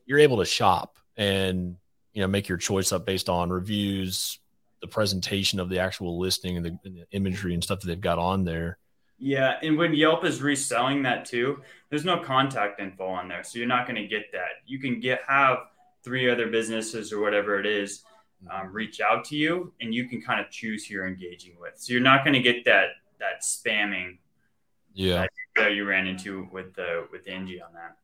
you're 0.05 0.19
able 0.19 0.39
to 0.39 0.45
shop 0.45 0.99
and 1.15 1.77
you 2.19 2.25
know 2.25 2.27
make 2.27 2.49
your 2.49 2.57
choice 2.57 2.91
up 2.91 3.05
based 3.05 3.29
on 3.29 3.49
reviews, 3.49 4.39
the 4.81 4.87
presentation 4.87 5.57
of 5.57 5.69
the 5.69 5.79
actual 5.79 6.19
listing 6.19 6.57
and 6.57 6.65
the, 6.65 6.77
and 6.83 6.97
the 6.97 7.05
imagery 7.13 7.53
and 7.53 7.63
stuff 7.63 7.79
that 7.79 7.87
they've 7.87 8.01
got 8.01 8.19
on 8.19 8.43
there. 8.43 8.77
Yeah, 9.17 9.53
and 9.63 9.77
when 9.77 9.93
Yelp 9.93 10.25
is 10.25 10.41
reselling 10.41 11.03
that 11.03 11.23
too, 11.23 11.61
there's 11.89 12.03
no 12.03 12.19
contact 12.19 12.81
info 12.81 13.07
on 13.07 13.29
there, 13.29 13.45
so 13.45 13.57
you're 13.57 13.69
not 13.69 13.87
going 13.87 13.95
to 13.95 14.05
get 14.05 14.33
that. 14.33 14.49
You 14.65 14.79
can 14.79 14.99
get 14.99 15.21
have 15.29 15.59
three 16.03 16.29
other 16.29 16.47
businesses 16.47 17.13
or 17.13 17.21
whatever 17.21 17.57
it 17.57 17.65
is 17.65 18.03
um, 18.51 18.73
reach 18.73 18.99
out 18.99 19.23
to 19.25 19.37
you, 19.37 19.71
and 19.79 19.95
you 19.95 20.09
can 20.09 20.21
kind 20.21 20.41
of 20.41 20.51
choose 20.51 20.85
who 20.85 20.95
you're 20.95 21.07
engaging 21.07 21.55
with. 21.57 21.75
So 21.77 21.93
you're 21.93 22.01
not 22.01 22.25
going 22.25 22.33
to 22.33 22.41
get 22.41 22.65
that 22.65 22.87
that 23.19 23.43
spamming. 23.43 24.17
Yeah, 24.93 25.25
that, 25.55 25.71
you 25.71 25.85
ran 25.85 26.05
into 26.05 26.49
with 26.51 26.73
the 26.73 27.07
with 27.13 27.29
Angie 27.29 27.61
on 27.61 27.71
that. 27.75 27.95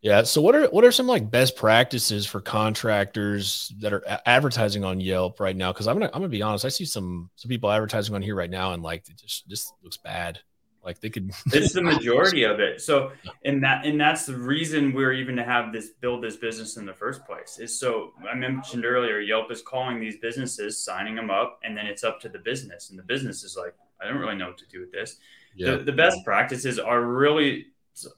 Yeah. 0.00 0.22
So 0.22 0.40
what 0.40 0.54
are 0.54 0.66
what 0.66 0.84
are 0.84 0.92
some 0.92 1.06
like 1.06 1.30
best 1.30 1.56
practices 1.56 2.24
for 2.26 2.40
contractors 2.40 3.72
that 3.80 3.92
are 3.92 4.20
advertising 4.26 4.84
on 4.84 5.00
Yelp 5.00 5.40
right 5.40 5.56
now? 5.56 5.72
Because 5.72 5.88
I'm 5.88 5.96
gonna 5.96 6.10
I'm 6.14 6.20
gonna 6.20 6.28
be 6.28 6.42
honest, 6.42 6.64
I 6.64 6.68
see 6.68 6.84
some 6.84 7.30
some 7.36 7.48
people 7.48 7.70
advertising 7.70 8.14
on 8.14 8.22
here 8.22 8.34
right 8.34 8.50
now, 8.50 8.72
and 8.72 8.82
like 8.82 9.08
it 9.08 9.16
just 9.16 9.48
this 9.48 9.72
looks 9.82 9.96
bad. 9.96 10.38
Like 10.84 11.00
they 11.00 11.10
could. 11.10 11.32
it's 11.46 11.72
the 11.72 11.82
majority 11.82 12.44
of 12.44 12.60
it. 12.60 12.80
So, 12.80 13.12
and 13.44 13.62
that 13.64 13.84
and 13.84 14.00
that's 14.00 14.26
the 14.26 14.36
reason 14.36 14.92
we're 14.92 15.12
even 15.12 15.34
to 15.36 15.44
have 15.44 15.72
this 15.72 15.90
build 16.00 16.22
this 16.22 16.36
business 16.36 16.76
in 16.76 16.86
the 16.86 16.94
first 16.94 17.26
place. 17.26 17.58
Is 17.58 17.78
so 17.78 18.12
I 18.30 18.34
mentioned 18.34 18.84
earlier, 18.84 19.18
Yelp 19.18 19.50
is 19.50 19.62
calling 19.62 20.00
these 20.00 20.16
businesses, 20.18 20.82
signing 20.82 21.16
them 21.16 21.30
up, 21.30 21.58
and 21.64 21.76
then 21.76 21.86
it's 21.86 22.04
up 22.04 22.20
to 22.20 22.28
the 22.28 22.38
business, 22.38 22.90
and 22.90 22.98
the 22.98 23.02
business 23.02 23.42
is 23.42 23.56
like, 23.56 23.74
I 24.00 24.06
don't 24.06 24.18
really 24.18 24.36
know 24.36 24.46
what 24.46 24.58
to 24.58 24.66
do 24.66 24.80
with 24.80 24.92
this. 24.92 25.16
Yeah. 25.56 25.72
The, 25.72 25.78
the 25.78 25.92
best 25.92 26.24
practices 26.24 26.78
are 26.78 27.02
really 27.02 27.66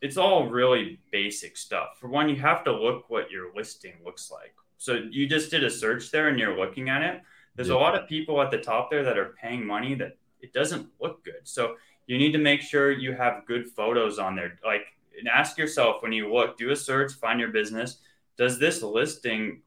it's 0.02 0.16
all 0.16 0.48
really 0.48 1.00
basic 1.10 1.56
stuff. 1.56 1.98
For 1.98 2.08
one, 2.08 2.28
you 2.28 2.36
have 2.36 2.64
to 2.64 2.72
look 2.72 3.08
what 3.08 3.30
your 3.30 3.54
listing 3.54 3.94
looks 4.04 4.30
like. 4.30 4.54
So 4.78 4.94
you 5.10 5.28
just 5.28 5.50
did 5.50 5.64
a 5.64 5.70
search 5.70 6.10
there 6.10 6.28
and 6.28 6.38
you're 6.38 6.56
looking 6.56 6.88
at 6.88 7.02
it. 7.02 7.22
There's 7.54 7.68
yeah. 7.68 7.74
a 7.74 7.76
lot 7.76 7.94
of 7.94 8.08
people 8.08 8.40
at 8.40 8.50
the 8.50 8.58
top 8.58 8.90
there 8.90 9.04
that 9.04 9.18
are 9.18 9.34
paying 9.40 9.66
money 9.66 9.94
that 9.96 10.16
it 10.40 10.52
doesn't 10.52 10.88
look 11.00 11.24
good. 11.24 11.42
So 11.44 11.76
you 12.06 12.18
need 12.18 12.32
to 12.32 12.38
make 12.38 12.62
sure 12.62 12.90
you 12.90 13.12
have 13.12 13.46
good 13.46 13.68
photos 13.68 14.18
on 14.18 14.34
there. 14.34 14.58
Like, 14.64 14.86
and 15.18 15.28
ask 15.28 15.58
yourself 15.58 16.02
when 16.02 16.12
you 16.12 16.32
look, 16.32 16.56
do 16.56 16.70
a 16.70 16.76
search, 16.76 17.12
find 17.12 17.38
your 17.38 17.50
business. 17.50 17.98
Does 18.38 18.58
this 18.58 18.82
listing 18.82 19.60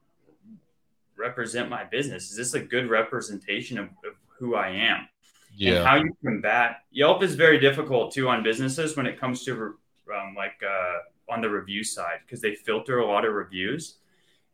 represent 1.16 1.70
my 1.70 1.84
business? 1.84 2.30
Is 2.30 2.36
this 2.36 2.54
a 2.54 2.60
good 2.60 2.90
representation 2.90 3.78
of, 3.78 3.86
of 3.86 4.14
who 4.38 4.56
I 4.56 4.70
am? 4.70 5.08
Yeah. 5.56 5.76
And 5.76 5.86
how 5.86 5.94
you 5.96 6.16
combat 6.24 6.78
Yelp 6.90 7.22
is 7.22 7.36
very 7.36 7.60
difficult 7.60 8.12
too 8.12 8.28
on 8.28 8.42
businesses 8.42 8.96
when 8.96 9.06
it 9.06 9.20
comes 9.20 9.44
to 9.44 9.76
um, 10.12 10.34
like 10.34 10.60
uh, 10.62 11.32
on 11.32 11.40
the 11.40 11.48
review 11.48 11.84
side 11.84 12.18
because 12.24 12.40
they 12.40 12.54
filter 12.54 12.98
a 12.98 13.06
lot 13.06 13.24
of 13.24 13.34
reviews. 13.34 13.96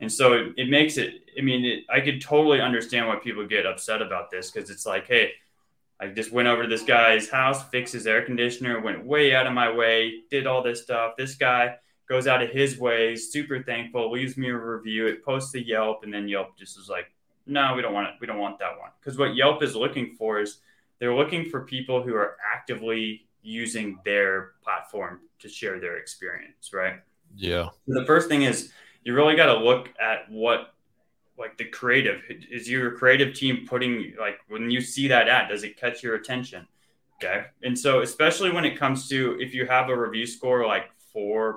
And 0.01 0.11
so 0.11 0.33
it, 0.33 0.55
it 0.57 0.71
makes 0.71 0.97
it, 0.97 1.15
I 1.39 1.43
mean, 1.43 1.65
it, 1.65 1.85
I 1.91 2.01
could 2.01 2.21
totally 2.21 2.61
understand 2.61 3.07
why 3.07 3.17
people 3.17 3.47
get 3.47 3.67
upset 3.67 4.01
about 4.01 4.31
this 4.31 4.51
because 4.51 4.71
it's 4.71 4.87
like, 4.87 5.07
hey, 5.07 5.33
I 6.01 6.07
just 6.07 6.33
went 6.33 6.49
over 6.49 6.63
to 6.63 6.69
this 6.69 6.83
guy's 6.83 7.29
house, 7.29 7.69
fixed 7.69 7.93
his 7.93 8.07
air 8.07 8.25
conditioner, 8.25 8.81
went 8.81 9.05
way 9.05 9.35
out 9.35 9.47
of 9.47 9.53
my 9.53 9.71
way, 9.71 10.23
did 10.31 10.47
all 10.47 10.63
this 10.63 10.83
stuff. 10.83 11.13
This 11.19 11.35
guy 11.35 11.77
goes 12.09 12.27
out 12.27 12.43
of 12.43 12.51
his 12.51 12.79
way, 12.79 13.15
super 13.15 13.63
thankful, 13.63 14.11
leaves 14.11 14.39
me 14.39 14.49
a 14.49 14.57
review, 14.57 15.07
it 15.07 15.23
posts 15.23 15.53
to 15.53 15.63
Yelp, 15.63 16.03
and 16.03 16.13
then 16.13 16.27
Yelp 16.27 16.59
just 16.59 16.79
is 16.79 16.89
like, 16.89 17.13
no, 17.47 17.75
we 17.75 17.83
don't 17.83 17.93
want 17.93 18.09
it. 18.09 18.15
We 18.21 18.27
don't 18.27 18.39
want 18.39 18.59
that 18.61 18.79
one. 18.79 18.91
Because 18.99 19.19
what 19.19 19.35
Yelp 19.35 19.63
is 19.63 19.77
looking 19.77 20.15
for 20.17 20.41
is 20.41 20.61
they're 20.99 21.15
looking 21.15 21.51
for 21.51 21.65
people 21.65 22.03
who 22.03 22.15
are 22.15 22.37
actively 22.55 23.27
using 23.43 23.99
their 24.05 24.53
platform 24.63 25.21
to 25.39 25.49
share 25.49 25.81
their 25.81 25.97
experience, 25.97 26.73
right? 26.73 27.01
Yeah. 27.37 27.69
The 27.87 28.05
first 28.05 28.29
thing 28.29 28.43
is 28.43 28.73
you 29.05 29.15
really 29.15 29.37
got 29.37 29.47
to 29.47 29.59
look 29.59 29.89
at 30.01 30.31
what 30.31 30.75
like 31.41 31.57
the 31.57 31.65
creative 31.65 32.21
is 32.51 32.69
your 32.69 32.93
creative 32.93 33.35
team 33.35 33.67
putting 33.67 34.15
like 34.21 34.39
when 34.49 34.71
you 34.71 34.81
see 34.81 35.09
that 35.09 35.27
ad 35.27 35.49
does 35.49 35.65
it 35.65 35.77
catch 35.77 36.03
your 36.03 36.15
attention 36.15 36.67
okay 37.17 37.47
and 37.63 37.77
so 37.77 38.03
especially 38.03 38.53
when 38.53 38.65
it 38.65 38.79
comes 38.79 39.09
to 39.09 39.39
if 39.41 39.55
you 39.55 39.67
have 39.67 39.89
a 39.89 39.97
review 39.97 40.27
score 40.27 40.67
like 40.67 40.91
4.0 41.17 41.57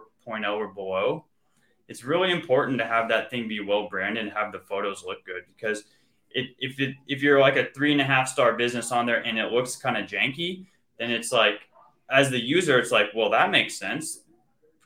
or 0.56 0.68
below 0.70 1.26
it's 1.90 2.06
really 2.06 2.32
important 2.32 2.78
to 2.78 2.86
have 2.86 3.10
that 3.10 3.30
thing 3.30 3.48
be 3.48 3.60
well 3.60 3.90
branded 3.90 4.24
and 4.24 4.34
have 4.34 4.54
the 4.54 4.60
photos 4.60 5.04
look 5.06 5.24
good 5.26 5.44
because 5.54 5.84
it, 6.32 6.48
if 6.58 6.80
it, 6.80 6.96
if 7.08 7.22
you're 7.22 7.40
like 7.40 7.58
a 7.58 7.68
three 7.76 7.92
and 7.92 8.02
a 8.02 8.06
half 8.06 8.28
star 8.28 8.54
business 8.54 8.92
on 8.92 9.06
there 9.06 9.24
and 9.24 9.38
it 9.38 9.52
looks 9.52 9.76
kind 9.76 9.98
of 9.98 10.10
janky 10.10 10.66
then 10.98 11.12
it's 11.12 11.32
like 11.32 11.60
as 12.10 12.30
the 12.30 12.40
user 12.40 12.80
it's 12.80 12.92
like 12.92 13.08
well 13.16 13.30
that 13.30 13.52
makes 13.52 13.78
sense 13.78 14.22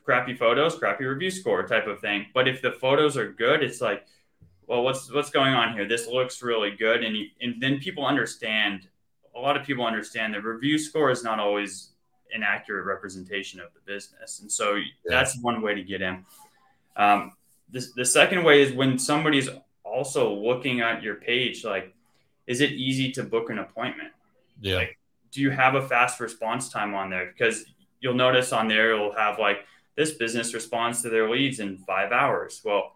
crappy 0.04 0.34
photos 0.34 0.78
crappy 0.78 1.04
review 1.04 1.30
score 1.30 1.66
type 1.66 1.86
of 1.86 2.00
thing 2.00 2.26
but 2.32 2.48
if 2.48 2.62
the 2.62 2.72
photos 2.72 3.16
are 3.16 3.32
good 3.32 3.62
it's 3.62 3.80
like 3.80 4.06
well, 4.68 4.82
what's 4.82 5.10
what's 5.12 5.30
going 5.30 5.54
on 5.54 5.72
here? 5.72 5.88
This 5.88 6.06
looks 6.06 6.42
really 6.42 6.70
good, 6.70 7.02
and 7.02 7.16
you, 7.16 7.26
and 7.40 7.60
then 7.60 7.78
people 7.78 8.06
understand. 8.06 8.86
A 9.34 9.40
lot 9.40 9.56
of 9.56 9.64
people 9.64 9.86
understand 9.86 10.34
the 10.34 10.42
review 10.42 10.78
score 10.78 11.10
is 11.10 11.24
not 11.24 11.38
always 11.38 11.90
an 12.34 12.42
accurate 12.42 12.84
representation 12.84 13.60
of 13.60 13.68
the 13.72 13.80
business, 13.90 14.40
and 14.40 14.52
so 14.52 14.74
yeah. 14.74 14.84
that's 15.08 15.40
one 15.40 15.62
way 15.62 15.74
to 15.74 15.82
get 15.82 16.02
in. 16.02 16.24
Um, 16.96 17.32
the, 17.70 17.86
the 17.96 18.04
second 18.04 18.44
way 18.44 18.60
is 18.60 18.72
when 18.72 18.98
somebody's 18.98 19.48
also 19.84 20.34
looking 20.34 20.80
at 20.80 21.02
your 21.02 21.14
page, 21.14 21.64
like, 21.64 21.94
is 22.46 22.60
it 22.60 22.72
easy 22.72 23.10
to 23.12 23.22
book 23.22 23.48
an 23.50 23.58
appointment? 23.60 24.10
Yeah. 24.60 24.76
Like, 24.76 24.98
do 25.30 25.40
you 25.40 25.50
have 25.50 25.74
a 25.74 25.86
fast 25.86 26.20
response 26.20 26.68
time 26.68 26.94
on 26.94 27.10
there? 27.10 27.26
Because 27.26 27.64
you'll 28.00 28.14
notice 28.14 28.52
on 28.52 28.68
there 28.68 28.92
it'll 28.92 29.14
have 29.14 29.38
like 29.38 29.58
this 29.96 30.12
business 30.12 30.54
responds 30.54 31.02
to 31.02 31.10
their 31.10 31.28
leads 31.28 31.60
in 31.60 31.76
five 31.78 32.12
hours. 32.12 32.62
Well, 32.64 32.94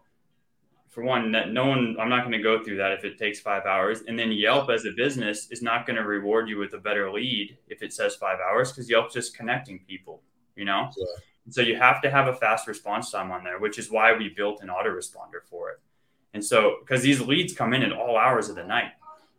for 0.89 1.03
one, 1.03 1.31
no 1.31 1.65
one, 1.65 1.97
I'm 1.99 2.07
not 2.07 2.21
going 2.21 2.33
to 2.33 2.41
go 2.41 2.63
through 2.63 2.77
that 2.77 2.91
if 2.91 3.03
it 3.03 3.17
takes 3.17 3.39
five 3.39 3.65
hours. 3.65 4.03
And 4.07 4.17
then 4.17 4.31
Yelp 4.31 4.69
as 4.69 4.85
a 4.85 4.91
business 4.91 5.49
is 5.49 5.63
not 5.63 5.87
going 5.87 5.97
to 5.97 6.03
reward 6.03 6.47
you 6.47 6.59
with 6.59 6.73
a 6.75 6.77
better 6.77 7.11
lead 7.11 7.57
if 7.67 7.81
it 7.81 7.91
says 7.93 8.15
five 8.15 8.37
hours 8.39 8.71
because 8.71 8.87
Yelp's 8.89 9.15
just 9.15 9.35
connecting 9.35 9.79
people, 9.87 10.21
you 10.55 10.65
know? 10.65 10.91
Yeah. 10.95 11.05
So 11.49 11.61
you 11.61 11.75
have 11.77 12.01
to 12.03 12.11
have 12.11 12.27
a 12.27 12.35
fast 12.35 12.67
response 12.67 13.11
time 13.11 13.31
on 13.31 13.43
there, 13.43 13.59
which 13.59 13.79
is 13.79 13.91
why 13.91 14.15
we 14.15 14.29
built 14.29 14.61
an 14.61 14.69
autoresponder 14.69 15.43
for 15.49 15.71
it. 15.71 15.79
And 16.33 16.43
so, 16.45 16.77
because 16.79 17.01
these 17.01 17.21
leads 17.21 17.53
come 17.53 17.73
in 17.73 17.83
at 17.83 17.91
all 17.91 18.17
hours 18.17 18.49
of 18.49 18.55
the 18.55 18.63
night, 18.63 18.91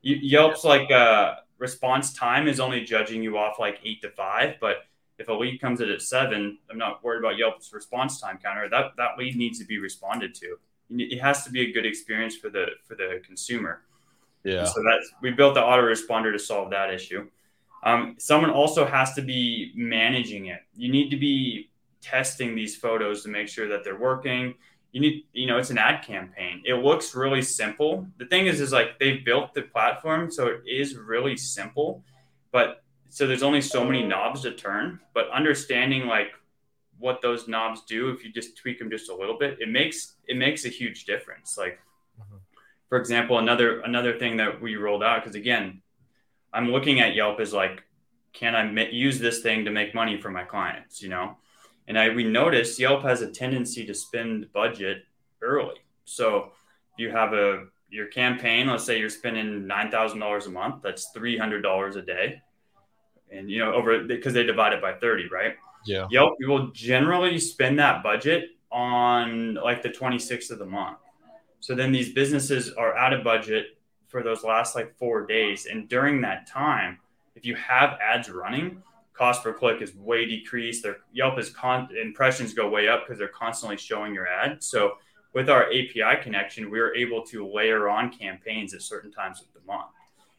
Yelp's 0.02 0.64
like 0.64 0.90
uh, 0.90 1.36
response 1.58 2.12
time 2.12 2.48
is 2.48 2.60
only 2.60 2.84
judging 2.84 3.22
you 3.22 3.38
off 3.38 3.58
like 3.58 3.78
eight 3.84 4.02
to 4.02 4.10
five, 4.10 4.56
but 4.60 4.86
if 5.18 5.28
a 5.28 5.32
lead 5.32 5.60
comes 5.60 5.80
in 5.80 5.90
at 5.90 6.02
seven, 6.02 6.58
I'm 6.70 6.78
not 6.78 7.04
worried 7.04 7.20
about 7.20 7.38
Yelp's 7.38 7.72
response 7.72 8.20
time 8.20 8.38
counter. 8.42 8.68
That 8.68 8.92
that 8.96 9.18
lead 9.18 9.36
needs 9.36 9.58
to 9.60 9.64
be 9.64 9.78
responded 9.78 10.34
to 10.36 10.58
it 10.90 11.20
has 11.20 11.44
to 11.44 11.50
be 11.50 11.62
a 11.62 11.72
good 11.72 11.86
experience 11.86 12.36
for 12.36 12.50
the 12.50 12.66
for 12.86 12.94
the 12.94 13.20
consumer. 13.24 13.82
Yeah. 14.44 14.60
And 14.60 14.68
so 14.68 14.82
that's 14.82 15.10
we 15.22 15.30
built 15.30 15.54
the 15.54 15.60
autoresponder 15.60 16.32
to 16.32 16.38
solve 16.38 16.70
that 16.70 16.92
issue. 16.92 17.28
Um, 17.82 18.16
someone 18.18 18.50
also 18.50 18.86
has 18.86 19.14
to 19.14 19.22
be 19.22 19.72
managing 19.74 20.46
it. 20.46 20.60
You 20.74 20.90
need 20.90 21.10
to 21.10 21.16
be 21.16 21.70
testing 22.00 22.54
these 22.54 22.76
photos 22.76 23.22
to 23.22 23.28
make 23.28 23.48
sure 23.48 23.68
that 23.68 23.84
they're 23.84 23.98
working. 23.98 24.54
You 24.94 25.00
need, 25.00 25.24
you 25.32 25.46
know, 25.46 25.58
it's 25.58 25.70
an 25.70 25.78
ad 25.78 26.04
campaign. 26.04 26.62
It 26.64 26.74
looks 26.74 27.14
really 27.14 27.42
simple. 27.42 28.06
The 28.18 28.26
thing 28.26 28.46
is, 28.46 28.60
is 28.60 28.72
like 28.72 28.98
they 28.98 29.18
built 29.18 29.52
the 29.52 29.62
platform, 29.62 30.30
so 30.30 30.46
it 30.46 30.62
is 30.66 30.96
really 30.96 31.36
simple. 31.36 32.02
But 32.52 32.82
so 33.08 33.26
there's 33.26 33.42
only 33.42 33.60
so 33.60 33.84
many 33.84 34.06
knobs 34.06 34.42
to 34.42 34.52
turn. 34.52 35.00
But 35.12 35.28
understanding 35.30 36.06
like 36.06 36.32
what 36.98 37.20
those 37.22 37.48
knobs 37.48 37.82
do 37.82 38.10
if 38.10 38.24
you 38.24 38.32
just 38.32 38.56
tweak 38.56 38.78
them 38.78 38.90
just 38.90 39.10
a 39.10 39.14
little 39.14 39.36
bit 39.38 39.58
it 39.60 39.68
makes 39.68 40.14
it 40.26 40.36
makes 40.36 40.64
a 40.64 40.68
huge 40.68 41.04
difference 41.04 41.58
like 41.58 41.78
mm-hmm. 42.20 42.36
for 42.88 42.98
example 42.98 43.38
another 43.38 43.80
another 43.80 44.18
thing 44.18 44.36
that 44.36 44.60
we 44.60 44.76
rolled 44.76 45.02
out 45.02 45.22
because 45.22 45.36
again 45.36 45.80
i'm 46.52 46.70
looking 46.70 47.00
at 47.00 47.14
yelp 47.14 47.40
as 47.40 47.52
like 47.52 47.82
can 48.32 48.54
i 48.54 48.64
ma- 48.64 48.82
use 48.90 49.18
this 49.18 49.40
thing 49.40 49.64
to 49.64 49.70
make 49.70 49.94
money 49.94 50.20
for 50.20 50.30
my 50.30 50.44
clients 50.44 51.02
you 51.02 51.08
know 51.08 51.36
and 51.88 51.98
i 51.98 52.08
we 52.08 52.24
noticed 52.24 52.78
yelp 52.78 53.02
has 53.02 53.22
a 53.22 53.30
tendency 53.30 53.84
to 53.84 53.94
spend 53.94 54.52
budget 54.52 55.04
early 55.42 55.76
so 56.04 56.52
you 56.98 57.10
have 57.10 57.32
a 57.32 57.66
your 57.90 58.06
campaign 58.06 58.66
let's 58.66 58.84
say 58.84 58.98
you're 58.98 59.08
spending 59.08 59.64
$9000 59.64 60.46
a 60.46 60.50
month 60.50 60.82
that's 60.82 61.10
$300 61.16 61.96
a 61.96 62.02
day 62.02 62.42
and 63.30 63.50
you 63.50 63.58
know 63.58 63.72
over 63.72 64.04
because 64.04 64.32
they 64.32 64.44
divide 64.44 64.72
it 64.72 64.82
by 64.82 64.92
30 64.94 65.28
right 65.28 65.54
yeah. 65.84 66.06
Yelp 66.10 66.36
will 66.40 66.68
generally 66.68 67.38
spend 67.38 67.78
that 67.78 68.02
budget 68.02 68.50
on 68.70 69.54
like 69.54 69.82
the 69.82 69.88
26th 69.88 70.50
of 70.50 70.58
the 70.58 70.66
month. 70.66 70.98
So 71.60 71.74
then 71.74 71.92
these 71.92 72.12
businesses 72.12 72.72
are 72.72 72.96
out 72.96 73.12
of 73.12 73.24
budget 73.24 73.78
for 74.08 74.22
those 74.22 74.44
last 74.44 74.74
like 74.74 74.96
four 74.96 75.26
days. 75.26 75.66
And 75.66 75.88
during 75.88 76.20
that 76.22 76.46
time, 76.46 76.98
if 77.36 77.44
you 77.44 77.54
have 77.56 77.98
ads 78.02 78.28
running, 78.28 78.82
cost 79.14 79.42
per 79.42 79.52
click 79.52 79.80
is 79.80 79.94
way 79.94 80.26
decreased. 80.26 80.82
Their 80.82 80.98
Yelp 81.12 81.38
is 81.38 81.50
con 81.50 81.88
impressions 82.00 82.52
go 82.52 82.68
way 82.68 82.88
up 82.88 83.04
because 83.04 83.18
they're 83.18 83.28
constantly 83.28 83.76
showing 83.76 84.12
your 84.12 84.26
ad. 84.26 84.62
So 84.62 84.94
with 85.32 85.48
our 85.48 85.64
API 85.66 86.22
connection, 86.22 86.70
we're 86.70 86.94
able 86.94 87.22
to 87.26 87.46
layer 87.46 87.88
on 87.88 88.12
campaigns 88.12 88.74
at 88.74 88.82
certain 88.82 89.10
times 89.10 89.40
of 89.40 89.46
the 89.52 89.66
month. 89.66 89.90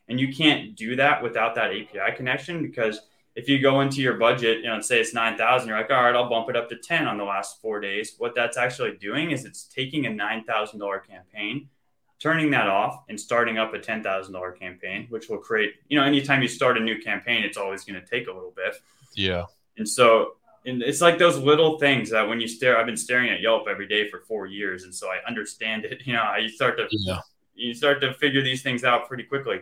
And 0.08 0.20
you 0.20 0.34
can't 0.34 0.76
do 0.76 0.96
that 0.98 1.24
without 1.24 1.56
that 1.56 1.72
API 1.72 2.16
connection 2.16 2.62
because 2.62 3.02
if 3.36 3.50
you 3.50 3.60
go 3.60 3.82
into 3.82 4.02
your 4.02 4.14
budget, 4.14 4.60
you 4.60 4.68
know, 4.68 4.80
say 4.80 5.00
it's 5.02 5.14
9,000, 5.14 5.68
you're 5.68 5.78
like, 5.78 5.92
all 5.92 6.04
right, 6.04 6.16
I'll 6.16 6.30
bump 6.30 6.50
it 6.50 6.56
up 6.56 6.70
to 6.70 6.78
10 6.78 7.06
on 7.08 7.18
the 7.18 7.24
last 7.24 7.62
four 7.62 7.82
days. 7.82 8.16
What 8.18 8.34
that's 8.34 8.56
actually 8.56 8.96
doing 8.98 9.32
is 9.32 9.44
it's 9.44 9.64
taking 9.66 10.06
a 10.06 10.10
$9,000 10.10 11.08
campaign, 11.08 11.70
turning 12.20 12.52
that 12.52 12.68
off 12.68 13.04
and 13.10 13.20
starting 13.20 13.58
up 13.58 13.74
a 13.74 13.80
$10,000 13.80 14.60
campaign, 14.60 15.08
which 15.10 15.30
will 15.30 15.38
create, 15.38 15.76
you 15.90 15.98
know, 15.98 16.06
anytime 16.06 16.42
you 16.42 16.48
start 16.48 16.78
a 16.78 16.80
new 16.80 17.00
campaign, 17.02 17.44
it's 17.44 17.58
always 17.58 17.84
going 17.84 18.00
to 18.00 18.06
take 18.06 18.28
a 18.28 18.32
little 18.32 18.54
bit. 18.56 18.76
Yeah. 19.16 19.46
And 19.78 19.88
so, 19.88 20.36
and 20.66 20.82
it's 20.82 21.02
like 21.02 21.18
those 21.18 21.38
little 21.38 21.78
things 21.78 22.10
that 22.12 22.28
when 22.28 22.40
you 22.40 22.48
stare, 22.48 22.78
I've 22.78 22.86
been 22.86 22.98
staring 22.98 23.30
at 23.30 23.42
Yelp 23.42 23.68
every 23.70 23.88
day 23.88 24.10
for 24.10 24.22
four 24.22 24.48
years. 24.48 24.84
And 24.84 24.96
so 24.96 25.10
I 25.10 25.18
understand 25.28 25.86
it, 25.86 26.02
you 26.06 26.14
know, 26.14 26.36
you 26.36 26.50
start 26.50 26.78
to, 26.78 26.88
yeah. 26.90 27.20
you 27.54 27.74
start 27.74 28.02
to 28.02 28.14
figure 28.16 28.42
these 28.42 28.62
things 28.62 28.84
out 28.84 29.08
pretty 29.08 29.24
quickly 29.24 29.62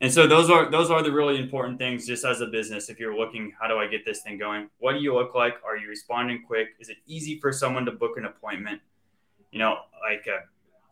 and 0.00 0.12
so 0.12 0.26
those 0.26 0.50
are 0.50 0.70
those 0.70 0.90
are 0.90 1.02
the 1.02 1.10
really 1.10 1.38
important 1.38 1.78
things 1.78 2.06
just 2.06 2.24
as 2.24 2.40
a 2.40 2.46
business 2.46 2.88
if 2.88 2.98
you're 2.98 3.16
looking 3.16 3.52
how 3.58 3.66
do 3.66 3.78
i 3.78 3.86
get 3.86 4.04
this 4.04 4.22
thing 4.22 4.38
going 4.38 4.68
what 4.78 4.92
do 4.92 4.98
you 4.98 5.14
look 5.14 5.34
like 5.34 5.54
are 5.64 5.76
you 5.76 5.88
responding 5.88 6.42
quick 6.46 6.68
is 6.78 6.88
it 6.88 6.96
easy 7.06 7.38
for 7.40 7.52
someone 7.52 7.84
to 7.84 7.92
book 7.92 8.16
an 8.16 8.26
appointment 8.26 8.80
you 9.50 9.58
know 9.58 9.78
like 10.02 10.26
uh, 10.28 10.40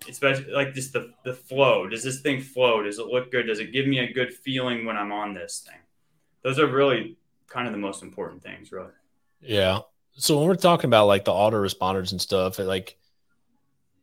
especially 0.08 0.52
like 0.52 0.74
just 0.74 0.92
the, 0.92 1.12
the 1.24 1.32
flow 1.32 1.88
does 1.88 2.02
this 2.02 2.20
thing 2.20 2.40
flow 2.40 2.82
does 2.82 2.98
it 2.98 3.06
look 3.06 3.30
good 3.30 3.46
does 3.46 3.60
it 3.60 3.72
give 3.72 3.86
me 3.86 3.98
a 3.98 4.12
good 4.12 4.32
feeling 4.32 4.84
when 4.84 4.96
i'm 4.96 5.12
on 5.12 5.34
this 5.34 5.66
thing 5.66 5.80
those 6.42 6.58
are 6.58 6.66
really 6.66 7.16
kind 7.48 7.66
of 7.66 7.72
the 7.72 7.78
most 7.78 8.02
important 8.02 8.42
things 8.42 8.70
really 8.70 8.92
yeah 9.40 9.80
so 10.12 10.38
when 10.38 10.46
we're 10.46 10.54
talking 10.54 10.88
about 10.88 11.06
like 11.06 11.24
the 11.24 11.32
autoresponders 11.32 12.12
and 12.12 12.20
stuff 12.20 12.58
like 12.58 12.96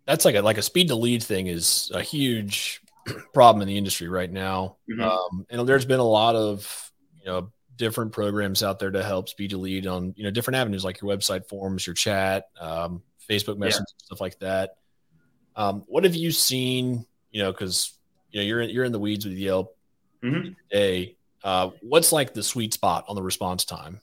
that's 0.06 0.25
like 0.25 0.36
a 0.36 0.41
like 0.41 0.58
a 0.58 0.62
speed 0.62 0.88
to 0.89 0.95
lead 0.95 1.23
thing 1.23 1.47
is 1.47 1.91
a 1.93 2.01
huge 2.01 2.82
problem 3.34 3.62
in 3.62 3.67
the 3.67 3.77
industry 3.77 4.08
right 4.08 4.32
now. 4.32 4.77
Mm-hmm. 4.89 5.01
Um, 5.01 5.45
and 5.49 5.67
there's 5.67 5.86
been 5.86 5.99
a 5.99 6.04
lot 6.04 6.36
of 6.36 6.91
you 7.19 7.25
know 7.25 7.51
different 7.77 8.12
programs 8.12 8.62
out 8.62 8.80
there 8.80 8.91
to 8.91 9.04
help 9.04 9.30
speed 9.30 9.51
to 9.51 9.58
lead 9.58 9.88
on 9.88 10.13
you 10.17 10.23
know 10.23 10.32
different 10.32 10.58
avenues 10.58 10.84
like 10.84 11.01
your 11.01 11.15
website 11.15 11.47
forms, 11.47 11.86
your 11.86 11.93
chat, 11.93 12.49
um, 12.60 13.01
Facebook 13.30 13.58
Messenger, 13.58 13.86
yeah. 13.88 14.06
stuff 14.06 14.21
like 14.21 14.39
that. 14.39 14.77
Um, 15.55 15.83
what 15.87 16.03
have 16.03 16.15
you 16.15 16.31
seen? 16.31 17.05
You 17.31 17.43
know, 17.43 17.51
because 17.51 17.93
you 18.31 18.39
know 18.39 18.45
you're 18.45 18.61
in, 18.61 18.69
you're 18.69 18.83
in 18.83 18.91
the 18.91 18.99
weeds 18.99 19.25
with 19.25 19.35
Yelp 19.35 19.75
mm-hmm. 20.23 20.53
today. 20.69 21.15
Uh, 21.43 21.71
what's 21.81 22.11
like 22.11 22.33
the 22.33 22.43
sweet 22.43 22.73
spot 22.73 23.05
on 23.07 23.15
the 23.15 23.23
response 23.23 23.65
time? 23.65 23.99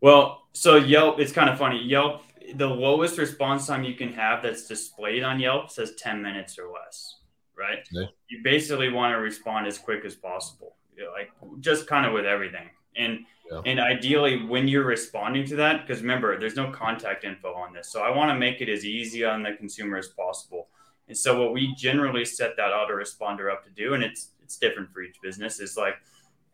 Well, 0.00 0.42
so 0.52 0.76
Yelp, 0.76 1.20
it's 1.20 1.32
kind 1.32 1.50
of 1.50 1.58
funny. 1.58 1.82
Yelp, 1.82 2.22
the 2.54 2.66
lowest 2.66 3.18
response 3.18 3.66
time 3.66 3.84
you 3.84 3.94
can 3.94 4.12
have 4.12 4.42
that's 4.42 4.66
displayed 4.66 5.22
on 5.22 5.38
Yelp 5.38 5.70
says 5.70 5.94
10 5.96 6.22
minutes 6.22 6.58
or 6.58 6.72
less 6.72 7.16
right? 7.62 7.86
Yeah. 7.90 8.06
You 8.28 8.40
basically 8.42 8.90
want 8.90 9.12
to 9.12 9.18
respond 9.18 9.66
as 9.66 9.78
quick 9.78 10.04
as 10.04 10.14
possible, 10.14 10.76
like 11.14 11.30
just 11.60 11.86
kind 11.86 12.06
of 12.06 12.12
with 12.12 12.26
everything. 12.26 12.68
And 12.96 13.20
and 13.64 13.80
ideally, 13.80 14.44
when 14.44 14.68
you're 14.68 14.84
responding 14.84 15.44
to 15.46 15.56
that, 15.56 15.86
because 15.86 16.00
remember, 16.00 16.38
there's 16.38 16.56
no 16.56 16.70
contact 16.70 17.24
info 17.24 17.52
on 17.52 17.72
this, 17.72 17.88
so 17.88 18.02
I 18.02 18.10
want 18.16 18.30
to 18.30 18.38
make 18.38 18.60
it 18.60 18.68
as 18.68 18.84
easy 18.84 19.24
on 19.24 19.42
the 19.42 19.52
consumer 19.52 19.98
as 19.98 20.08
possible. 20.08 20.68
And 21.08 21.16
so, 21.18 21.38
what 21.40 21.52
we 21.52 21.74
generally 21.74 22.24
set 22.24 22.56
that 22.56 22.70
autoresponder 22.70 23.52
up 23.52 23.64
to 23.64 23.70
do, 23.70 23.94
and 23.94 24.02
it's 24.02 24.30
it's 24.42 24.56
different 24.56 24.92
for 24.92 25.02
each 25.02 25.16
business, 25.22 25.60
is 25.60 25.76
like, 25.76 25.96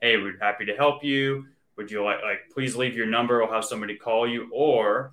hey, 0.00 0.16
we're 0.16 0.38
happy 0.38 0.64
to 0.64 0.74
help 0.74 1.04
you. 1.04 1.46
Would 1.76 1.90
you 1.90 2.02
like 2.02 2.22
like 2.22 2.50
please 2.52 2.74
leave 2.74 2.96
your 2.96 3.06
number? 3.06 3.38
We'll 3.38 3.52
have 3.52 3.64
somebody 3.64 3.94
call 3.94 4.26
you, 4.26 4.48
or 4.52 5.12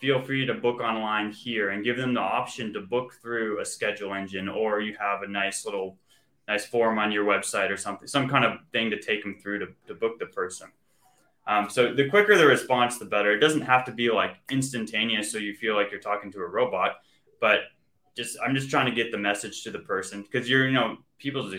feel 0.00 0.22
free 0.22 0.46
to 0.46 0.54
book 0.54 0.80
online 0.80 1.30
here 1.30 1.70
and 1.70 1.84
give 1.84 1.96
them 1.96 2.14
the 2.14 2.20
option 2.20 2.72
to 2.72 2.80
book 2.80 3.12
through 3.20 3.60
a 3.60 3.64
schedule 3.64 4.14
engine 4.14 4.48
or 4.48 4.80
you 4.80 4.96
have 4.98 5.22
a 5.22 5.28
nice 5.28 5.66
little 5.66 5.96
nice 6.48 6.64
form 6.64 6.98
on 6.98 7.12
your 7.12 7.24
website 7.24 7.70
or 7.70 7.76
something 7.76 8.08
some 8.08 8.26
kind 8.28 8.44
of 8.44 8.58
thing 8.72 8.90
to 8.90 8.98
take 8.98 9.22
them 9.22 9.36
through 9.40 9.58
to, 9.58 9.66
to 9.86 9.94
book 9.94 10.18
the 10.18 10.26
person 10.26 10.68
Um, 11.46 11.68
so 11.68 11.94
the 11.94 12.08
quicker 12.08 12.36
the 12.36 12.46
response, 12.46 12.98
the 12.98 13.04
better. 13.06 13.32
It 13.32 13.40
doesn't 13.40 13.62
have 13.62 13.84
to 13.86 13.92
be 13.92 14.10
like 14.10 14.36
instantaneous, 14.50 15.32
so 15.32 15.38
you 15.38 15.54
feel 15.54 15.74
like 15.74 15.90
you're 15.90 16.00
talking 16.00 16.30
to 16.32 16.38
a 16.38 16.46
robot, 16.46 16.96
but 17.40 17.60
just 18.16 18.38
I'm 18.44 18.54
just 18.54 18.70
trying 18.70 18.86
to 18.86 18.92
get 18.92 19.10
the 19.10 19.18
message 19.18 19.62
to 19.64 19.70
the 19.70 19.78
person 19.78 20.22
because 20.22 20.48
you're 20.48 20.66
you 20.66 20.72
know 20.72 20.98
people's 21.18 21.54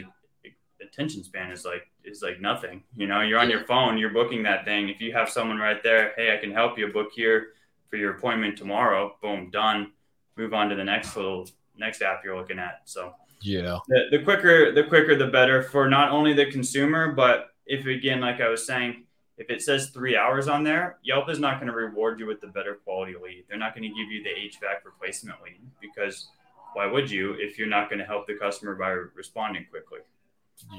attention 0.82 1.24
span 1.24 1.52
is 1.52 1.65
like 1.65 1.88
is 2.04 2.22
like 2.22 2.41
nothing. 2.41 2.84
You 2.96 3.08
know, 3.08 3.22
you're 3.22 3.39
on 3.39 3.50
your 3.50 3.65
phone, 3.65 3.98
you're 3.98 4.10
booking 4.10 4.44
that 4.44 4.65
thing. 4.65 4.89
If 4.89 5.02
you 5.02 5.13
have 5.13 5.30
someone 5.30 5.58
right 5.58 5.82
there, 5.84 6.13
hey, 6.15 6.34
I 6.36 6.38
can 6.38 6.52
help 6.52 6.78
you 6.78 6.88
book 6.88 7.10
here 7.13 7.50
for 7.89 7.98
your 7.98 8.15
appointment 8.15 8.58
tomorrow. 8.58 9.15
Boom, 9.22 9.50
done. 9.52 9.91
Move 10.38 10.54
on 10.54 10.70
to 10.70 10.76
the 10.76 10.84
next 10.84 11.15
little 11.15 11.48
next 11.78 12.02
app 12.02 12.22
you're 12.24 12.38
looking 12.38 12.60
at. 12.60 12.82
So 12.86 13.13
yeah, 13.41 13.78
the, 13.88 14.17
the 14.17 14.24
quicker 14.24 14.74
the 14.74 14.84
quicker 14.84 15.15
the 15.15 15.28
better 15.28 15.63
for 15.63 15.89
not 15.89 16.12
only 16.12 16.34
the 16.34 16.52
consumer, 16.52 17.12
but 17.13 17.50
if 17.65 17.86
again, 17.86 18.22
like 18.22 18.41
I 18.41 18.50
was 18.50 18.65
saying, 18.65 19.06
if 19.41 19.49
it 19.49 19.62
says 19.62 19.89
three 19.89 20.15
hours 20.15 20.47
on 20.47 20.63
there, 20.63 20.97
Yelp 21.01 21.27
is 21.27 21.39
not 21.39 21.60
going 21.60 21.67
to 21.67 21.75
reward 21.75 22.19
you 22.19 22.27
with 22.27 22.39
the 22.41 22.47
better 22.47 22.75
quality 22.75 23.13
lead. 23.21 23.45
They're 23.49 23.58
not 23.58 23.73
going 23.75 23.89
to 23.89 23.89
give 23.89 24.12
you 24.12 24.23
the 24.23 24.30
HVAC 24.30 24.86
replacement 24.86 25.41
lead 25.43 25.60
because 25.82 26.30
why 26.73 26.86
would 26.86 27.10
you 27.10 27.34
if 27.39 27.58
you're 27.58 27.67
not 27.67 27.89
going 27.89 27.97
to 27.97 28.06
help 28.06 28.27
the 28.27 28.36
customer 28.36 28.75
by 28.75 28.89
responding 28.89 29.65
quickly? 29.71 29.99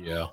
Yeah. 0.01 0.29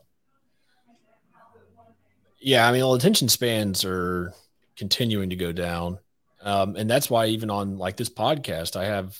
Yeah, 2.39 2.67
I 2.67 2.71
mean, 2.71 2.81
well, 2.81 2.93
attention 2.93 3.29
spans 3.29 3.83
are 3.83 4.31
continuing 4.77 5.31
to 5.31 5.35
go 5.35 5.51
down. 5.51 5.97
Um, 6.41 6.75
and 6.75 6.89
that's 6.89 7.09
why 7.09 7.25
even 7.27 7.49
on 7.49 7.79
like 7.79 7.97
this 7.97 8.09
podcast, 8.09 8.75
I 8.75 8.85
have 8.85 9.17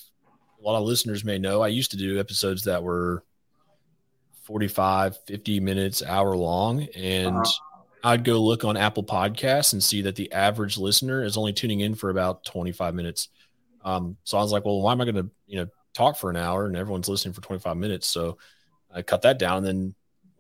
a 0.62 0.66
lot 0.66 0.80
of 0.80 0.86
listeners 0.86 1.26
may 1.26 1.40
know 1.40 1.62
I 1.62 1.70
used 1.70 1.92
to 1.92 1.98
do 1.98 2.20
episodes 2.20 2.64
that 2.66 2.84
were 2.84 3.24
45, 4.44 5.18
50 5.26 5.60
minutes, 5.60 6.04
hour 6.04 6.38
long. 6.38 6.84
And 6.96 7.36
uh-huh. 7.36 7.52
I'd 8.04 8.24
go 8.24 8.42
look 8.42 8.64
on 8.64 8.78
Apple 8.78 9.04
Podcasts 9.04 9.74
and 9.74 9.84
see 9.84 10.02
that 10.04 10.16
the 10.16 10.32
average 10.32 10.78
listener 10.78 11.24
is 11.24 11.38
only 11.38 11.54
tuning 11.54 11.82
in 11.82 11.96
for 11.96 12.10
about 12.10 12.46
25 12.46 12.96
minutes. 12.96 13.30
Um, 13.84 14.18
so 14.24 14.38
I 14.38 14.42
was 14.42 14.52
like, 14.52 14.66
well, 14.66 14.82
why 14.82 14.92
am 14.92 15.02
I 15.02 15.06
going 15.06 15.16
to, 15.16 15.30
you 15.48 15.58
know, 15.58 15.68
talk 15.94 16.18
for 16.18 16.30
an 16.30 16.38
hour 16.38 16.66
and 16.66 16.78
everyone's 16.78 17.10
listening 17.10 17.34
for 17.34 17.42
25 17.42 17.78
minutes? 17.78 18.08
So 18.08 18.38
I 18.94 19.02
cut 19.02 19.24
that 19.24 19.40
down. 19.40 19.58
And 19.58 19.66
then 19.66 19.96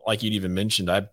like 0.06 0.24
you'd 0.24 0.34
even 0.34 0.54
mentioned, 0.54 0.89
I 0.89 1.08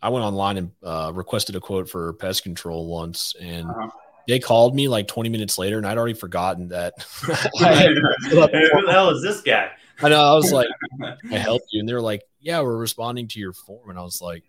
I 0.00 0.10
went 0.10 0.24
online 0.24 0.56
and 0.58 0.70
uh, 0.82 1.12
requested 1.14 1.56
a 1.56 1.60
quote 1.60 1.88
for 1.88 2.12
pest 2.14 2.42
control 2.42 2.86
once, 2.86 3.34
and 3.40 3.68
uh-huh. 3.68 3.88
they 4.28 4.38
called 4.38 4.74
me 4.74 4.88
like 4.88 5.08
20 5.08 5.28
minutes 5.28 5.58
later, 5.58 5.76
and 5.76 5.86
I'd 5.86 5.98
already 5.98 6.14
forgotten 6.14 6.68
that. 6.68 6.94
Who 7.22 7.26
the 7.66 8.88
hell 8.90 9.10
is 9.10 9.22
this 9.22 9.40
guy? 9.40 9.70
I 10.00 10.08
know. 10.08 10.20
I 10.20 10.34
was 10.34 10.52
like, 10.52 10.68
I 11.32 11.38
helped 11.38 11.66
you, 11.72 11.80
and 11.80 11.88
they 11.88 11.94
were 11.94 12.00
like, 12.00 12.22
"Yeah, 12.40 12.60
we're 12.60 12.76
responding 12.76 13.26
to 13.28 13.40
your 13.40 13.52
form," 13.52 13.90
and 13.90 13.98
I 13.98 14.02
was 14.02 14.22
like, 14.22 14.44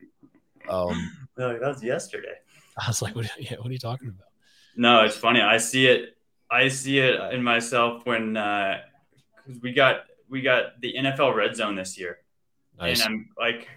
um, 0.70 1.18
like, 1.38 1.60
"That 1.60 1.68
was 1.68 1.84
yesterday." 1.84 2.36
I 2.78 2.88
was 2.88 3.02
like, 3.02 3.16
"What? 3.16 3.30
Yeah, 3.40 3.58
what 3.58 3.68
are 3.70 3.74
you 3.74 3.80
talking 3.80 4.10
about?" 4.10 4.28
No, 4.76 5.04
it's 5.04 5.18
funny. 5.18 5.42
I 5.42 5.58
see 5.58 5.88
it. 5.88 6.18
I 6.52 6.68
see 6.68 7.00
it 7.00 7.20
in 7.34 7.44
myself 7.44 8.06
when 8.06 8.38
uh, 8.38 8.80
because 9.46 9.62
we 9.62 9.74
got 9.74 10.02
we 10.30 10.42
got 10.42 10.80
the 10.82 10.94
NFL 10.98 11.36
Red 11.36 11.56
Zone 11.56 11.76
this 11.76 11.98
year, 11.98 12.20
Nice. 12.80 13.04
And 13.04 13.14
I'm 13.14 13.30
like, 13.38 13.68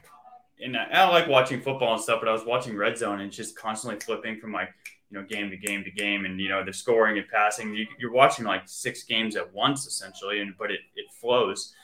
and 0.63 0.77
I 0.77 1.05
don't 1.05 1.13
like 1.13 1.29
watching 1.29 1.61
football 1.61 1.95
and 1.95 2.03
stuff, 2.03 2.21
but 2.21 2.29
I 2.29 2.33
was 2.33 2.45
watching 2.45 2.77
Red 2.77 2.97
Zone 2.97 3.21
and 3.21 3.33
just 3.33 3.57
constantly 3.57 3.99
flipping 3.99 4.39
from 4.39 4.53
like, 4.53 4.69
you 5.11 5.19
know, 5.19 5.27
game 5.27 5.51
to 5.51 5.57
game 5.57 5.83
to 5.85 5.91
game, 5.91 6.25
and 6.25 6.41
you 6.41 6.49
know, 6.49 6.63
they're 6.63 6.73
scoring 6.73 7.19
and 7.19 7.27
passing. 7.29 7.75
You, 7.75 8.09
are 8.09 8.13
watching 8.13 8.45
like 8.45 8.63
six 8.67 9.03
games 9.03 9.37
at 9.37 9.53
once 9.53 9.87
essentially, 9.87 10.41
and 10.41 10.55
but 10.57 10.71
it 10.71 10.81
it 10.95 11.07
flows. 11.13 11.75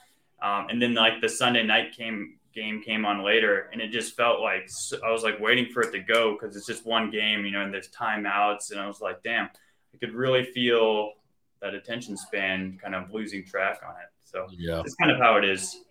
Um, 0.41 0.69
and 0.71 0.81
then 0.81 0.95
like 0.95 1.21
the 1.21 1.29
Sunday 1.29 1.65
night 1.65 1.93
came 1.97 2.38
game 2.59 2.83
came 2.83 3.05
on 3.05 3.25
later, 3.25 3.69
and 3.73 3.81
it 3.81 3.89
just 3.89 4.17
felt 4.17 4.41
like 4.41 4.69
I 5.05 5.11
was 5.11 5.23
like 5.23 5.39
waiting 5.41 5.67
for 5.73 5.83
it 5.83 5.93
to 5.93 6.01
go 6.01 6.33
because 6.33 6.57
it's 6.57 6.67
just 6.67 6.85
one 6.85 7.11
game, 7.11 7.45
you 7.45 7.53
know, 7.53 7.63
and 7.63 7.73
there's 7.73 7.89
timeouts, 7.89 8.71
and 8.71 8.81
I 8.81 8.87
was 8.87 9.01
like, 9.01 9.23
damn, 9.23 9.47
I 9.95 9.99
could 9.99 10.13
really 10.13 10.45
feel 10.45 11.13
that 11.61 11.75
attention 11.75 12.17
span 12.17 12.79
kind 12.83 12.95
of 12.95 13.13
losing 13.13 13.45
track 13.45 13.81
on 13.87 13.95
it. 13.95 14.11
So 14.25 14.47
yeah, 14.51 14.81
it's 14.81 14.95
kind 14.95 15.11
of 15.11 15.19
how 15.19 15.37
it 15.37 15.45
is. 15.45 15.83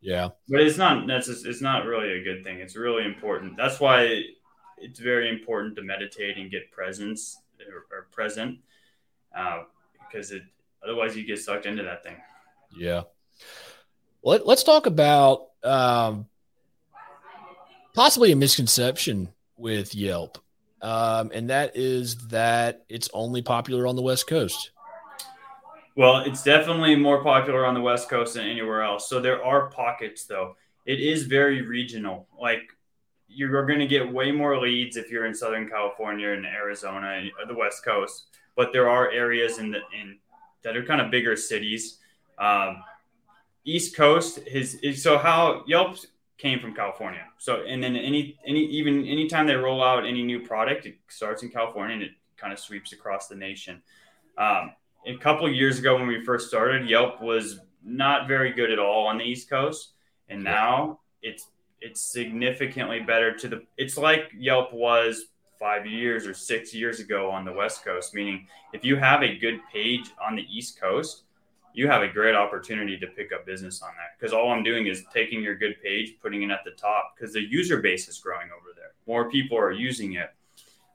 Yeah, 0.00 0.28
but 0.48 0.60
it's 0.60 0.78
not 0.78 1.06
that's 1.06 1.28
it's 1.28 1.60
not 1.60 1.86
really 1.86 2.20
a 2.20 2.22
good 2.22 2.44
thing. 2.44 2.58
It's 2.58 2.76
really 2.76 3.04
important. 3.04 3.56
That's 3.56 3.80
why 3.80 4.22
it's 4.78 5.00
very 5.00 5.28
important 5.28 5.76
to 5.76 5.82
meditate 5.82 6.36
and 6.36 6.50
get 6.50 6.70
presence 6.70 7.38
or, 7.68 7.96
or 7.96 8.02
present, 8.12 8.58
uh, 9.36 9.62
because 9.98 10.30
it 10.30 10.42
otherwise 10.82 11.16
you 11.16 11.24
get 11.24 11.38
sucked 11.38 11.66
into 11.66 11.82
that 11.82 12.04
thing. 12.04 12.16
Yeah. 12.76 13.02
Let, 14.24 14.46
let's 14.46 14.62
talk 14.62 14.86
about 14.86 15.48
um, 15.62 16.26
possibly 17.94 18.32
a 18.32 18.36
misconception 18.36 19.28
with 19.58 19.94
Yelp, 19.94 20.38
um, 20.80 21.30
and 21.34 21.50
that 21.50 21.76
is 21.76 22.28
that 22.28 22.84
it's 22.88 23.10
only 23.12 23.42
popular 23.42 23.86
on 23.86 23.96
the 23.96 24.02
West 24.02 24.26
Coast. 24.26 24.70
Well, 25.94 26.20
it's 26.20 26.42
definitely 26.42 26.96
more 26.96 27.22
popular 27.22 27.66
on 27.66 27.74
the 27.74 27.82
West 27.82 28.08
Coast 28.08 28.34
than 28.34 28.46
anywhere 28.46 28.82
else. 28.82 29.08
So 29.08 29.20
there 29.20 29.44
are 29.44 29.68
pockets, 29.68 30.24
though. 30.24 30.56
It 30.86 31.00
is 31.00 31.24
very 31.24 31.60
regional. 31.60 32.26
Like 32.40 32.62
you're 33.28 33.66
going 33.66 33.78
to 33.78 33.86
get 33.86 34.10
way 34.10 34.32
more 34.32 34.58
leads 34.58 34.96
if 34.96 35.10
you're 35.10 35.26
in 35.26 35.34
Southern 35.34 35.68
California 35.68 36.30
and 36.30 36.46
Arizona, 36.46 37.28
or 37.38 37.46
the 37.46 37.54
West 37.54 37.84
Coast. 37.84 38.28
But 38.56 38.72
there 38.72 38.88
are 38.88 39.10
areas 39.10 39.58
in 39.58 39.70
the 39.70 39.80
in 40.00 40.18
that 40.62 40.78
are 40.78 40.84
kind 40.84 41.02
of 41.02 41.10
bigger 41.10 41.36
cities. 41.36 41.98
Um, 42.38 42.82
East 43.64 43.96
Coast 43.96 44.38
is, 44.46 44.74
is 44.76 45.02
so 45.02 45.18
how 45.18 45.64
Yelp 45.66 45.96
came 46.38 46.60
from 46.60 46.74
California. 46.74 47.22
So 47.38 47.62
and 47.62 47.82
then 47.82 47.96
any 47.96 48.38
any 48.46 48.64
even 48.66 49.06
anytime 49.06 49.46
they 49.46 49.54
roll 49.54 49.82
out 49.82 50.04
any 50.04 50.22
new 50.22 50.40
product, 50.40 50.86
it 50.86 50.96
starts 51.08 51.42
in 51.42 51.48
California 51.50 51.94
and 51.94 52.02
it 52.02 52.10
kind 52.36 52.52
of 52.52 52.58
sweeps 52.58 52.92
across 52.92 53.28
the 53.28 53.36
nation. 53.36 53.82
Um, 54.36 54.72
a 55.06 55.16
couple 55.16 55.50
years 55.50 55.78
ago 55.78 55.96
when 55.96 56.06
we 56.06 56.24
first 56.24 56.48
started, 56.48 56.88
Yelp 56.88 57.20
was 57.22 57.60
not 57.84 58.26
very 58.26 58.52
good 58.52 58.70
at 58.70 58.78
all 58.78 59.06
on 59.06 59.18
the 59.18 59.24
East 59.24 59.48
Coast, 59.48 59.92
and 60.28 60.42
now 60.42 61.00
it's 61.22 61.48
it's 61.80 62.00
significantly 62.00 63.00
better 63.00 63.36
to 63.36 63.48
the. 63.48 63.62
It's 63.76 63.96
like 63.96 64.32
Yelp 64.36 64.72
was 64.72 65.26
five 65.58 65.86
years 65.86 66.26
or 66.26 66.34
six 66.34 66.74
years 66.74 66.98
ago 67.00 67.30
on 67.30 67.44
the 67.44 67.52
West 67.52 67.84
Coast. 67.84 68.14
Meaning, 68.14 68.46
if 68.72 68.84
you 68.84 68.96
have 68.96 69.22
a 69.22 69.36
good 69.36 69.60
page 69.72 70.10
on 70.22 70.34
the 70.36 70.46
East 70.50 70.80
Coast, 70.80 71.23
you 71.74 71.88
have 71.88 72.02
a 72.02 72.08
great 72.08 72.34
opportunity 72.34 72.96
to 72.98 73.06
pick 73.08 73.32
up 73.32 73.44
business 73.44 73.82
on 73.82 73.90
that. 73.96 74.18
Because 74.18 74.32
all 74.32 74.50
I'm 74.50 74.62
doing 74.62 74.86
is 74.86 75.04
taking 75.12 75.42
your 75.42 75.56
good 75.56 75.74
page, 75.82 76.14
putting 76.22 76.42
it 76.42 76.50
at 76.50 76.60
the 76.64 76.70
top, 76.70 77.14
because 77.14 77.34
the 77.34 77.42
user 77.42 77.82
base 77.82 78.08
is 78.08 78.18
growing 78.18 78.48
over 78.56 78.70
there. 78.74 78.92
More 79.06 79.28
people 79.28 79.58
are 79.58 79.72
using 79.72 80.14
it 80.14 80.30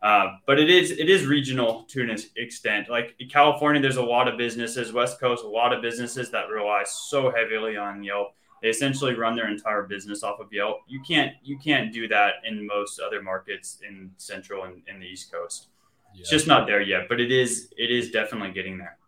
uh, 0.01 0.37
but 0.45 0.59
it 0.59 0.69
is 0.69 0.91
it 0.91 1.09
is 1.09 1.25
regional 1.25 1.83
to 1.89 2.01
an 2.01 2.15
extent. 2.37 2.89
Like 2.89 3.15
in 3.19 3.27
California, 3.27 3.81
there's 3.81 3.97
a 3.97 4.03
lot 4.03 4.27
of 4.27 4.37
businesses. 4.37 4.93
West 4.93 5.19
Coast, 5.19 5.43
a 5.43 5.47
lot 5.47 5.73
of 5.73 5.81
businesses 5.81 6.31
that 6.31 6.49
rely 6.49 6.83
so 6.85 7.31
heavily 7.31 7.75
on 7.75 8.03
Yelp. 8.03 8.33
They 8.61 8.69
essentially 8.69 9.13
run 9.13 9.35
their 9.35 9.49
entire 9.49 9.83
business 9.83 10.23
off 10.23 10.39
of 10.39 10.51
Yelp. 10.53 10.79
You 10.87 11.01
can't 11.01 11.33
you 11.43 11.57
can't 11.57 11.93
do 11.93 12.07
that 12.07 12.35
in 12.45 12.65
most 12.65 13.01
other 13.01 13.21
markets 13.21 13.79
in 13.87 14.11
Central 14.15 14.63
and 14.63 14.81
in 14.87 15.01
the 15.01 15.05
East 15.05 15.31
Coast. 15.31 15.67
Yeah. 16.13 16.21
It's 16.21 16.29
just 16.29 16.47
not 16.47 16.65
there 16.65 16.81
yet, 16.81 17.09
but 17.09 17.19
it 17.19 17.31
is 17.31 17.73
it 17.77 17.91
is 17.91 18.09
definitely 18.09 18.51
getting 18.53 18.77
there. 18.77 18.98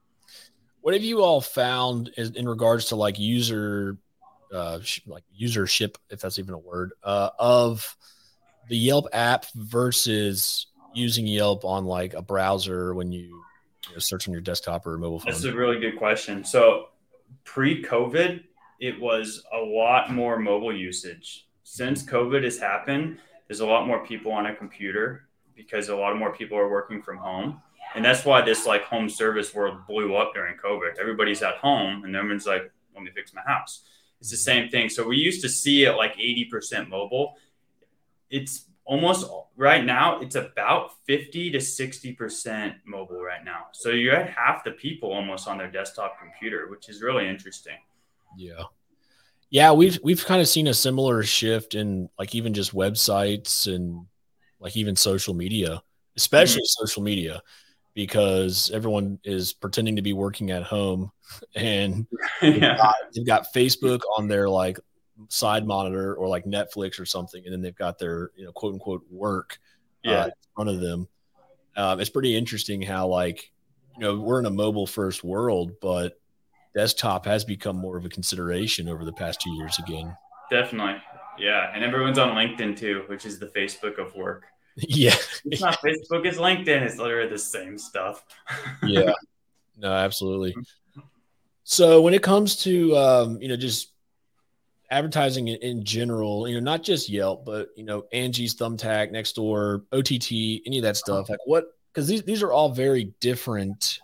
What 0.82 0.94
have 0.94 1.04
you 1.04 1.22
all 1.22 1.42
found 1.42 2.10
in 2.10 2.48
regards 2.48 2.86
to 2.86 2.96
like 2.96 3.20
user 3.20 3.98
uh, 4.54 4.80
like 5.08 5.24
usership, 5.40 5.96
if 6.10 6.20
that's 6.20 6.40
even 6.40 6.54
a 6.54 6.58
word, 6.58 6.92
uh, 7.04 7.30
of 7.40 7.96
the 8.68 8.78
Yelp 8.78 9.08
app 9.14 9.46
versus 9.54 10.68
using 10.94 11.26
Yelp 11.26 11.64
on 11.64 11.86
like 11.86 12.14
a 12.14 12.22
browser 12.22 12.94
when 12.94 13.12
you, 13.12 13.44
you 13.88 13.94
know, 13.94 14.00
search 14.00 14.28
on 14.28 14.34
your 14.34 14.42
desktop 14.42 14.86
or 14.86 14.98
mobile 14.98 15.20
phone? 15.20 15.32
That's 15.32 15.46
a 15.46 15.54
really 15.54 15.80
good 15.80 15.98
question. 15.98 16.44
So 16.44 16.88
pre-COVID, 17.44 18.44
it 18.80 19.00
was 19.00 19.44
a 19.54 19.58
lot 19.58 20.12
more 20.12 20.38
mobile 20.38 20.76
usage. 20.76 21.48
Since 21.64 22.04
COVID 22.04 22.44
has 22.44 22.58
happened, 22.58 23.20
there's 23.48 23.62
a 23.62 23.66
lot 23.66 23.88
more 23.88 24.06
people 24.06 24.32
on 24.32 24.48
a 24.48 24.56
computer 24.56 25.28
because 25.56 25.90
a 25.90 25.96
lot 25.96 26.18
more 26.18 26.34
people 26.34 26.58
are 26.58 26.70
working 26.70 27.02
from 27.02 27.18
home. 27.18 27.62
And 27.96 28.04
that's 28.04 28.26
why 28.26 28.42
this 28.42 28.66
like 28.66 28.84
home 28.84 29.10
service 29.10 29.54
world 29.54 29.86
blew 29.88 30.16
up 30.16 30.34
during 30.34 30.58
COVID. 30.58 30.98
Everybody's 31.00 31.42
at 31.42 31.56
home 31.56 32.04
and 32.04 32.16
everyone's 32.16 32.48
like, 32.48 32.72
let 32.94 33.04
me 33.04 33.12
fix 33.14 33.34
my 33.34 33.42
house. 33.46 33.84
It's 34.20 34.30
the 34.30 34.38
same 34.38 34.70
thing. 34.70 34.90
So 34.90 35.08
we 35.08 35.18
used 35.18 35.42
to 35.42 35.50
see 35.50 35.84
it 35.84 35.94
like 35.94 36.16
80% 36.16 36.90
mobile. 36.90 37.36
It's 38.30 38.66
almost 38.86 39.26
right 39.56 39.86
now 39.86 40.20
it's 40.20 40.36
about 40.36 40.92
50 41.06 41.52
to 41.52 41.58
60% 41.60 42.76
mobile 42.86 43.22
right 43.22 43.44
now 43.46 43.68
so 43.72 43.90
you're 43.90 44.16
at 44.16 44.30
half 44.30 44.64
the 44.64 44.72
people 44.72 45.12
almost 45.14 45.48
on 45.48 45.58
their 45.58 45.70
desktop 45.70 46.20
computer 46.20 46.68
which 46.70 46.90
is 46.90 47.02
really 47.02 47.28
interesting 47.28 47.78
yeah 48.36 48.64
yeah 49.50 49.72
we've 49.72 50.00
we've 50.04 50.26
kind 50.26 50.42
of 50.42 50.48
seen 50.48 50.68
a 50.68 50.74
similar 50.74 51.24
shift 51.24 51.76
in 51.76 52.10
like 52.18 52.34
even 52.34 52.54
just 52.54 52.74
websites 52.74 53.74
and 53.74 54.06
like 54.60 54.76
even 54.76 54.96
social 54.96 55.34
media 55.34 55.82
especially 56.18 56.62
mm-hmm. 56.62 56.86
social 56.86 57.04
media 57.04 57.42
because 57.94 58.72
everyone 58.74 59.20
is 59.24 59.54
pretending 59.54 59.96
to 59.96 60.02
be 60.02 60.14
working 60.14 60.52
at 60.52 60.64
home 60.64 61.12
and 61.56 62.08
yeah. 62.42 62.50
they've, 62.52 62.62
got, 62.62 62.96
they've 63.14 63.26
got 63.28 63.54
facebook 63.54 64.02
on 64.18 64.28
their 64.28 64.50
like 64.50 64.78
side 65.30 65.66
monitor 65.66 66.16
or 66.16 66.28
like 66.28 66.46
Netflix 66.46 67.00
or 67.00 67.06
something, 67.06 67.44
and 67.44 67.54
then 67.54 67.62
they've 67.62 67.76
got 67.76 68.00
their 68.00 68.32
you 68.36 68.46
know 68.46 68.52
quote 68.52 68.74
unquote 68.74 69.06
work 69.10 69.60
yeah. 70.04 70.22
Uh, 70.22 70.26
in 70.26 70.32
front 70.56 70.70
of 70.70 70.80
them. 70.80 71.08
Um, 71.78 72.00
it's 72.00 72.10
pretty 72.10 72.36
interesting 72.36 72.82
how 72.82 73.08
like 73.08 73.52
you 73.98 74.02
know 74.02 74.20
we're 74.20 74.40
in 74.40 74.46
a 74.46 74.52
mobile 74.52 74.88
first 74.88 75.24
world, 75.24 75.74
but 75.82 76.20
desktop 76.76 77.26
has 77.26 77.46
become 77.46 77.76
more 77.76 77.98
of 77.98 78.06
a 78.06 78.10
consideration 78.10 78.90
over 78.90 79.06
the 79.06 79.14
past 79.14 79.42
two 79.42 79.52
years 79.52 79.78
again. 79.80 80.16
Definitely, 80.50 81.02
yeah, 81.38 81.72
and 81.74 81.84
everyone's 81.84 82.18
on 82.18 82.36
LinkedIn 82.36 82.78
too, 82.78 83.04
which 83.08 83.26
is 83.26 83.40
the 83.40 83.48
Facebook 83.48 84.00
of 84.00 84.16
work. 84.16 84.46
Yeah, 84.88 85.16
it's 85.46 85.62
not 85.62 85.80
Facebook; 85.82 86.26
it's 86.26 86.38
LinkedIn. 86.38 86.82
It's 86.82 86.98
literally 86.98 87.30
the 87.30 87.38
same 87.38 87.78
stuff. 87.78 88.24
yeah, 88.84 89.14
no, 89.78 89.92
absolutely. 89.92 90.56
So 91.64 92.02
when 92.02 92.14
it 92.14 92.24
comes 92.24 92.58
to 92.64 92.96
um, 92.98 93.42
you 93.42 93.48
know 93.48 93.56
just 93.56 93.92
advertising 94.92 95.48
in, 95.48 95.56
in, 95.62 95.84
general, 95.86 96.48
you 96.48 96.54
know, 96.54 96.60
not 96.60 96.84
just 96.84 97.10
Yelp, 97.10 97.46
but 97.46 97.70
you 97.78 97.86
know, 97.86 98.04
Angie's, 98.12 98.56
Thumbtack, 98.56 99.12
Nextdoor, 99.12 99.84
OTT, 99.94 100.64
any 100.68 100.78
of 100.78 100.84
that 100.84 100.98
stuff. 100.98 101.30
Like 101.30 101.40
what? 101.46 101.66
Because 101.94 102.08
these 102.08 102.24
these 102.24 102.44
are 102.44 102.52
all 102.52 102.70
very 102.70 103.14
different. 103.20 104.00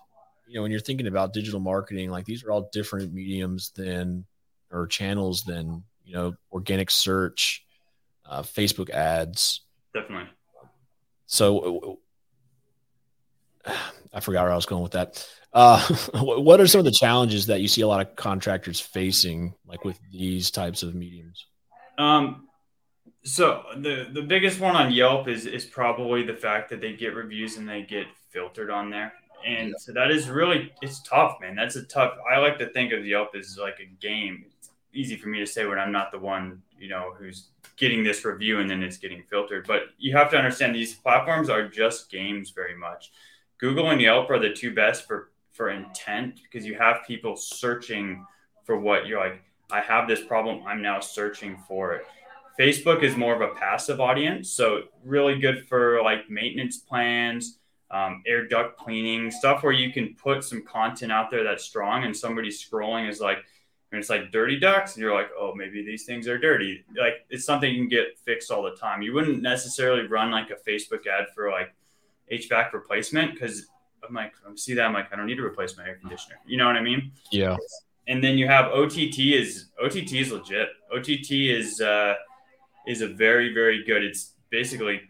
You 0.48 0.56
know, 0.56 0.62
when 0.62 0.72
you're 0.72 0.80
thinking 0.80 1.08
about 1.08 1.34
digital 1.34 1.60
marketing, 1.60 2.10
like 2.10 2.26
these 2.26 2.44
are 2.44 2.52
all 2.52 2.70
different 2.72 3.14
mediums 3.14 3.72
than 3.76 4.26
or 4.72 4.88
channels 4.88 5.44
than 5.44 5.84
you 6.06 6.14
know 6.14 6.36
organic 6.52 6.90
search, 6.90 7.66
uh, 8.26 8.42
Facebook 8.42 8.90
ads. 8.90 9.62
Definitely. 9.94 10.30
So 11.28 12.00
I 14.14 14.20
forgot 14.20 14.44
where 14.44 14.52
I 14.52 14.56
was 14.56 14.66
going 14.66 14.84
with 14.84 14.94
that. 14.94 15.28
Uh, 15.54 15.86
what 16.14 16.60
are 16.60 16.68
some 16.68 16.80
of 16.80 16.86
the 16.86 16.92
challenges 16.92 17.46
that 17.48 17.62
you 17.62 17.68
see 17.68 17.82
a 17.82 17.88
lot 17.88 18.02
of 18.02 18.16
contractors 18.16 18.80
facing, 18.80 19.54
like 19.66 19.86
with 19.86 20.00
these 20.12 20.50
types 20.52 20.84
of 20.84 20.96
mediums? 20.96 21.46
Um, 21.98 22.48
so 23.24 23.64
the 23.76 24.08
the 24.12 24.22
biggest 24.22 24.60
one 24.60 24.76
on 24.76 24.92
Yelp 24.92 25.28
is 25.28 25.46
is 25.46 25.66
probably 25.66 26.24
the 26.24 26.36
fact 26.36 26.70
that 26.70 26.82
they 26.82 26.94
get 26.94 27.14
reviews 27.14 27.58
and 27.58 27.68
they 27.68 27.84
get 27.84 28.08
filtered 28.30 28.70
on 28.70 28.90
there, 28.90 29.14
and 29.46 29.70
yeah. 29.70 29.74
so 29.80 29.92
that 29.94 30.12
is 30.12 30.30
really 30.30 30.72
it's 30.82 31.02
tough, 31.02 31.38
man. 31.42 31.56
That's 31.56 31.76
a 31.76 31.84
tough. 31.84 32.14
I 32.32 32.38
like 32.38 32.58
to 32.60 32.70
think 32.70 32.94
of 32.94 33.06
Yelp 33.06 33.36
as 33.36 33.58
like 33.62 33.80
a 33.80 33.86
game. 34.02 34.46
It's 34.58 34.70
easy 34.94 35.18
for 35.18 35.28
me 35.28 35.40
to 35.40 35.48
say 35.48 35.66
when 35.66 35.80
I'm 35.80 35.92
not 35.92 36.12
the 36.12 36.20
one, 36.20 36.62
you 36.80 36.90
know, 36.90 37.14
who's 37.18 37.50
getting 37.78 38.04
this 38.04 38.26
review 38.26 38.60
and 38.60 38.70
then 38.70 38.84
it's 38.84 38.98
getting 38.98 39.24
filtered. 39.30 39.68
But 39.68 39.84
you 39.98 40.16
have 40.16 40.30
to 40.32 40.38
understand 40.38 40.74
these 40.74 40.96
platforms 40.96 41.50
are 41.50 41.68
just 41.68 42.10
games 42.10 42.52
very 42.52 42.76
much. 42.76 43.12
Google 43.60 43.90
and 43.90 44.02
Yelp 44.02 44.30
are 44.30 44.40
the 44.40 44.54
two 44.54 44.74
best 44.74 45.08
for 45.08 45.30
for 45.58 45.72
intent 45.72 46.40
because 46.44 46.66
you 46.66 46.76
have 46.76 46.98
people 47.08 47.36
searching 47.36 48.24
for 48.64 48.80
what 48.80 49.08
you're 49.08 49.20
like 49.20 49.42
i 49.72 49.82
have 49.82 50.08
this 50.08 50.24
problem 50.24 50.62
i'm 50.68 50.84
now 50.84 51.00
searching 51.00 51.58
for 51.68 51.94
it 51.94 52.06
facebook 52.60 53.02
is 53.02 53.18
more 53.18 53.34
of 53.34 53.42
a 53.42 53.56
passive 53.56 54.00
audience 54.00 54.52
so 54.52 54.84
really 55.04 55.40
good 55.40 55.68
for 55.68 56.02
like 56.04 56.30
maintenance 56.30 56.78
plans 56.78 57.58
um, 57.90 58.22
air 58.28 58.48
duct 58.48 58.78
cleaning 58.78 59.32
stuff 59.32 59.64
where 59.64 59.74
you 59.74 59.92
can 59.92 60.14
put 60.14 60.44
some 60.44 60.64
content 60.64 61.12
out 61.12 61.32
there 61.32 61.44
that's 61.44 61.64
strong 61.64 62.04
and 62.04 62.16
somebody 62.16 62.50
scrolling 62.50 63.10
is 63.10 63.20
like 63.20 63.40
and 63.92 64.00
it's 64.00 64.10
like 64.10 64.32
dirty 64.32 64.60
ducts 64.60 64.96
and 64.96 65.02
you're 65.02 65.14
like 65.14 65.30
oh 65.40 65.54
maybe 65.56 65.84
these 65.84 66.06
things 66.06 66.28
are 66.28 66.38
dirty 66.38 66.84
like 67.00 67.26
it's 67.30 67.46
something 67.46 67.74
you 67.74 67.82
can 67.82 67.88
get 67.88 68.18
fixed 68.26 68.52
all 68.52 68.64
the 68.64 68.76
time 68.76 69.02
you 69.02 69.14
wouldn't 69.14 69.42
necessarily 69.42 70.08
run 70.08 70.32
like 70.32 70.50
a 70.50 70.70
facebook 70.70 71.08
ad 71.08 71.28
for 71.34 71.50
like 71.50 71.74
hvac 72.32 72.74
replacement 72.74 73.34
because 73.34 73.68
I'm 74.08 74.16
like, 74.16 74.34
I 74.46 74.56
see 74.56 74.74
that. 74.76 74.86
I'm 74.86 74.94
like, 74.94 75.12
I 75.12 75.16
don't 75.16 75.26
need 75.26 75.36
to 75.36 75.46
replace 75.46 75.78
my 75.78 75.86
air 75.86 75.98
conditioner. 76.00 76.40
You 76.46 76.58
know 76.58 76.66
what 76.66 76.76
I 76.76 76.82
mean? 76.82 77.12
Yeah. 77.32 77.58
And 78.08 78.24
then 78.24 78.38
you 78.38 78.48
have 78.48 78.72
OTT 78.72 79.20
is 79.20 79.70
OTT 79.82 80.14
is 80.14 80.32
legit. 80.32 80.70
OTT 80.94 81.32
is 81.32 81.82
uh, 81.82 82.16
is 82.88 83.02
a 83.02 83.08
very 83.08 83.54
very 83.54 83.84
good. 83.84 84.04
It's 84.04 84.34
basically 84.50 85.02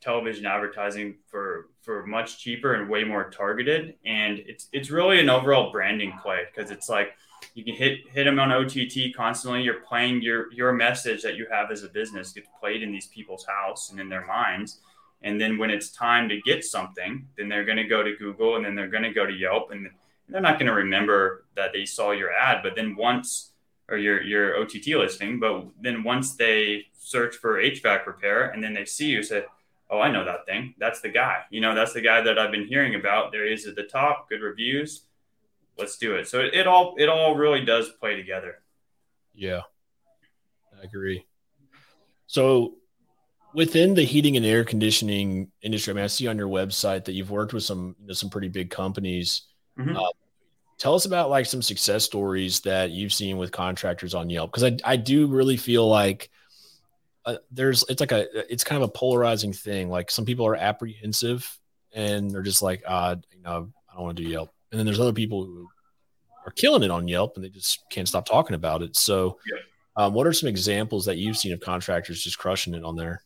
television 0.00 0.44
advertising 0.44 1.16
for 1.26 1.70
for 1.80 2.06
much 2.06 2.38
cheaper 2.38 2.74
and 2.74 2.90
way 2.90 3.04
more 3.04 3.30
targeted. 3.30 3.94
And 4.04 4.38
it's 4.40 4.68
it's 4.72 4.90
really 4.90 5.18
an 5.18 5.30
overall 5.30 5.72
branding 5.72 6.12
play 6.22 6.40
because 6.54 6.70
it's 6.70 6.90
like 6.90 7.14
you 7.54 7.64
can 7.64 7.74
hit 7.74 8.08
hit 8.12 8.24
them 8.24 8.38
on 8.38 8.52
OTT 8.52 9.14
constantly. 9.16 9.62
You're 9.62 9.80
playing 9.80 10.22
your 10.22 10.52
your 10.52 10.72
message 10.72 11.22
that 11.22 11.36
you 11.36 11.46
have 11.50 11.70
as 11.70 11.82
a 11.82 11.88
business 11.88 12.32
gets 12.32 12.48
played 12.60 12.82
in 12.82 12.92
these 12.92 13.06
people's 13.08 13.44
house 13.46 13.90
and 13.90 14.00
in 14.00 14.08
their 14.08 14.26
minds 14.26 14.80
and 15.24 15.40
then 15.40 15.58
when 15.58 15.70
it's 15.70 15.90
time 15.90 16.28
to 16.28 16.40
get 16.40 16.64
something, 16.64 17.26
then 17.36 17.48
they're 17.48 17.64
going 17.64 17.76
to 17.76 17.84
go 17.84 18.02
to 18.02 18.16
Google 18.16 18.56
and 18.56 18.64
then 18.64 18.74
they're 18.74 18.88
going 18.88 19.04
to 19.04 19.12
go 19.12 19.24
to 19.24 19.32
Yelp 19.32 19.70
and 19.70 19.88
they're 20.28 20.40
not 20.40 20.58
going 20.58 20.66
to 20.66 20.74
remember 20.74 21.44
that 21.54 21.72
they 21.72 21.84
saw 21.84 22.10
your 22.10 22.32
ad. 22.32 22.60
But 22.62 22.74
then 22.74 22.96
once, 22.96 23.52
or 23.88 23.98
your, 23.98 24.22
your 24.22 24.58
OTT 24.58 24.88
listing, 24.88 25.38
but 25.38 25.66
then 25.80 26.02
once 26.02 26.34
they 26.34 26.86
search 26.98 27.36
for 27.36 27.60
HVAC 27.60 28.06
repair 28.06 28.50
and 28.50 28.62
then 28.62 28.74
they 28.74 28.84
see 28.84 29.06
you 29.06 29.22
say, 29.22 29.44
Oh, 29.90 30.00
I 30.00 30.10
know 30.10 30.24
that 30.24 30.46
thing. 30.46 30.74
That's 30.78 31.02
the 31.02 31.10
guy. 31.10 31.42
You 31.50 31.60
know, 31.60 31.74
that's 31.74 31.92
the 31.92 32.00
guy 32.00 32.22
that 32.22 32.38
I've 32.38 32.50
been 32.50 32.66
hearing 32.66 32.94
about. 32.94 33.30
There 33.30 33.46
he 33.46 33.52
is 33.52 33.66
at 33.66 33.76
the 33.76 33.82
top, 33.82 34.30
good 34.30 34.40
reviews. 34.40 35.02
Let's 35.78 35.96
do 35.98 36.14
it. 36.14 36.28
So 36.28 36.40
it, 36.40 36.54
it 36.54 36.66
all 36.66 36.94
it 36.98 37.08
all 37.08 37.34
really 37.34 37.64
does 37.64 37.88
play 38.00 38.16
together. 38.16 38.56
Yeah. 39.34 39.62
I 40.78 40.84
agree. 40.84 41.24
So 42.26 42.74
within 43.54 43.94
the 43.94 44.02
heating 44.02 44.36
and 44.36 44.44
air 44.44 44.64
conditioning 44.64 45.50
industry, 45.62 45.92
I 45.92 45.94
mean, 45.94 46.04
I 46.04 46.08
see 46.08 46.26
on 46.26 46.38
your 46.38 46.48
website 46.48 47.04
that 47.04 47.12
you've 47.12 47.30
worked 47.30 47.52
with 47.52 47.62
some 47.62 47.96
you 48.00 48.08
know, 48.08 48.14
some 48.14 48.30
pretty 48.30 48.48
big 48.48 48.70
companies. 48.70 49.42
Mm-hmm. 49.78 49.96
Uh, 49.96 50.10
tell 50.78 50.94
us 50.94 51.04
about 51.04 51.30
like 51.30 51.46
some 51.46 51.62
success 51.62 52.04
stories 52.04 52.60
that 52.60 52.90
you've 52.90 53.12
seen 53.12 53.36
with 53.38 53.52
contractors 53.52 54.14
on 54.14 54.28
Yelp 54.28 54.50
because 54.50 54.64
I 54.64 54.76
I 54.84 54.96
do 54.96 55.26
really 55.26 55.56
feel 55.56 55.88
like 55.88 56.30
uh, 57.24 57.36
there's 57.50 57.84
it's 57.88 58.00
like 58.00 58.12
a 58.12 58.52
it's 58.52 58.64
kind 58.64 58.82
of 58.82 58.88
a 58.88 58.92
polarizing 58.92 59.52
thing. 59.52 59.88
Like 59.88 60.10
some 60.10 60.24
people 60.24 60.46
are 60.46 60.56
apprehensive 60.56 61.58
and 61.94 62.30
they're 62.30 62.42
just 62.42 62.62
like, 62.62 62.82
ah, 62.88 63.16
you 63.30 63.42
know, 63.42 63.70
I 63.90 63.94
don't 63.94 64.04
want 64.04 64.16
to 64.16 64.22
do 64.24 64.28
Yelp, 64.28 64.50
and 64.72 64.78
then 64.78 64.86
there's 64.86 65.00
other 65.00 65.12
people 65.12 65.44
who 65.44 65.68
are 66.44 66.52
killing 66.52 66.82
it 66.82 66.90
on 66.90 67.06
Yelp 67.06 67.36
and 67.36 67.44
they 67.44 67.50
just 67.50 67.84
can't 67.90 68.08
stop 68.08 68.26
talking 68.26 68.56
about 68.56 68.82
it. 68.82 68.96
So. 68.96 69.38
Yeah. 69.50 69.58
Um, 69.94 70.14
what 70.14 70.26
are 70.26 70.32
some 70.32 70.48
examples 70.48 71.04
that 71.04 71.18
you've 71.18 71.36
seen 71.36 71.52
of 71.52 71.60
contractors 71.60 72.24
just 72.24 72.38
crushing 72.38 72.72
it 72.72 72.82
on 72.82 72.96
there? 72.96 73.22